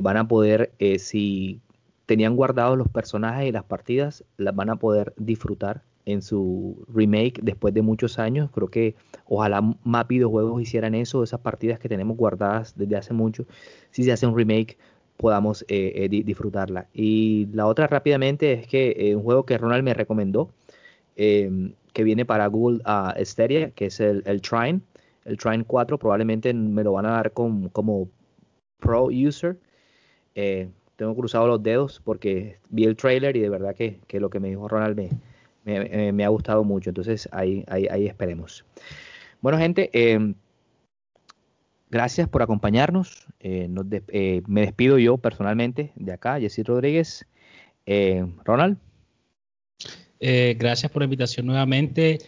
van 0.03 0.17
a 0.17 0.27
poder, 0.27 0.71
si 0.99 1.59
tenían 2.05 2.35
guardados 2.35 2.77
los 2.77 2.87
personajes 2.87 3.49
y 3.49 3.51
las 3.51 3.63
partidas, 3.63 4.23
las 4.37 4.55
van 4.55 4.69
a 4.69 4.75
poder 4.75 5.13
disfrutar 5.17 5.81
en 6.05 6.21
su 6.21 6.85
remake 6.93 7.39
después 7.41 7.73
de 7.73 7.81
muchos 7.81 8.19
años. 8.19 8.49
Creo 8.51 8.69
que 8.69 8.95
ojalá 9.25 9.61
más 9.83 10.07
videojuegos 10.07 10.61
hicieran 10.61 10.95
eso, 10.95 11.23
esas 11.23 11.39
partidas 11.39 11.79
que 11.79 11.89
tenemos 11.89 12.17
guardadas 12.17 12.75
desde 12.77 12.95
hace 12.95 13.13
mucho. 13.13 13.45
Si 13.91 14.03
se 14.03 14.11
hace 14.11 14.25
un 14.25 14.37
remake, 14.37 14.77
podamos 15.19 15.63
eh, 15.67 15.91
eh, 15.95 16.09
disfrutarla. 16.09 16.87
Y 16.93 17.47
la 17.53 17.67
otra 17.67 17.87
rápidamente 17.87 18.53
es 18.53 18.67
que 18.67 18.95
eh, 18.97 19.15
un 19.15 19.23
juego 19.23 19.45
que 19.45 19.57
Ronald 19.57 19.83
me 19.83 19.93
recomendó, 19.93 20.49
em, 21.17 21.73
que 21.93 22.03
viene 22.03 22.25
para 22.25 22.47
Google 22.47 22.81
uh, 22.85 23.13
Stadia, 23.25 23.71
que 23.71 23.87
es 23.87 23.99
el, 23.99 24.23
el, 24.25 24.41
Trine. 24.41 24.79
El 25.25 25.37
Trine 25.37 25.65
4 25.65 25.97
probablemente 25.99 26.53
me 26.53 26.83
lo 26.83 26.93
van 26.93 27.05
a 27.05 27.11
dar 27.11 27.33
como 27.33 28.09
pro 28.79 29.05
user. 29.07 29.57
tengo 30.95 31.15
cruzado 31.15 31.47
los 31.47 31.63
dedos 31.63 32.01
porque 32.03 32.59
vi 32.69 32.85
el 32.85 32.95
trailer 32.95 33.35
y 33.35 33.41
de 33.41 33.49
verdad 33.49 33.75
que, 33.75 33.99
que 34.07 34.19
lo 34.19 34.29
que 34.29 34.39
me 34.39 34.49
dijo 34.49 34.67
Ronald 34.67 34.95
me, 34.95 35.09
me, 35.63 36.23
ha 36.23 36.29
gustado 36.29 36.63
mucho. 36.63 36.89
Entonces 36.89 37.29
ahí, 37.31 37.63
ahí, 37.67 38.07
esperemos. 38.07 38.65
Bueno, 39.41 39.57
gente, 39.57 39.89
em, 39.93 40.35
gracias 41.89 42.27
por 42.27 42.41
acompañarnos. 42.41 43.27
Eh, 43.39 43.69
eh, 44.09 44.41
me 44.47 44.61
despido 44.61 44.97
yo 44.97 45.17
personalmente 45.17 45.91
de 45.95 46.13
acá, 46.13 46.39
Jessy 46.39 46.63
Rodríguez. 46.63 47.25
Eh, 47.85 48.25
Ronald. 48.43 48.77
gracias 50.19 50.91
por 50.91 51.01
la 51.01 51.05
invitación 51.05 51.45
nuevamente. 51.45 52.19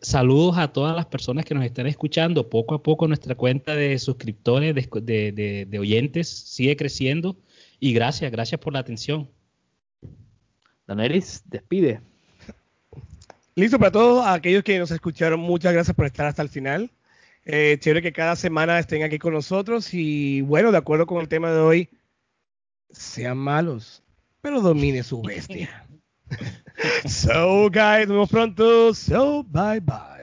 saludos 0.00 0.58
a 0.58 0.72
todas 0.72 0.94
las 0.94 1.06
personas 1.06 1.44
que 1.44 1.54
nos 1.54 1.64
están 1.64 1.86
escuchando. 1.86 2.48
Poco 2.48 2.74
a 2.74 2.82
poco 2.82 3.08
nuestra 3.08 3.34
cuenta 3.34 3.74
de 3.74 3.98
suscriptores, 3.98 4.74
de, 4.74 5.66
de 5.68 5.78
oyentes, 5.78 6.28
sigue 6.28 6.76
creciendo. 6.76 7.36
Y 7.80 7.92
gracias, 7.92 8.30
gracias 8.32 8.60
por 8.60 8.72
la 8.72 8.80
atención. 8.80 9.28
Danelis, 10.86 11.42
despide. 11.44 12.00
Listo 13.58 13.76
para 13.80 13.90
todos 13.90 14.24
aquellos 14.24 14.62
que 14.62 14.78
nos 14.78 14.92
escucharon. 14.92 15.40
Muchas 15.40 15.72
gracias 15.72 15.96
por 15.96 16.06
estar 16.06 16.26
hasta 16.26 16.42
el 16.42 16.48
final. 16.48 16.92
Eh, 17.44 17.76
chévere 17.80 18.02
que 18.02 18.12
cada 18.12 18.36
semana 18.36 18.78
estén 18.78 19.02
aquí 19.02 19.18
con 19.18 19.34
nosotros. 19.34 19.92
Y 19.94 20.42
bueno, 20.42 20.70
de 20.70 20.78
acuerdo 20.78 21.06
con 21.06 21.20
el 21.20 21.26
tema 21.26 21.50
de 21.50 21.58
hoy, 21.58 21.90
sean 22.90 23.36
malos, 23.36 24.04
pero 24.42 24.60
domine 24.60 25.02
su 25.02 25.22
bestia. 25.22 25.88
so, 27.04 27.68
guys, 27.68 28.06
nos 28.06 28.10
vemos 28.10 28.30
pronto. 28.30 28.94
So, 28.94 29.42
bye 29.42 29.80
bye. 29.80 30.17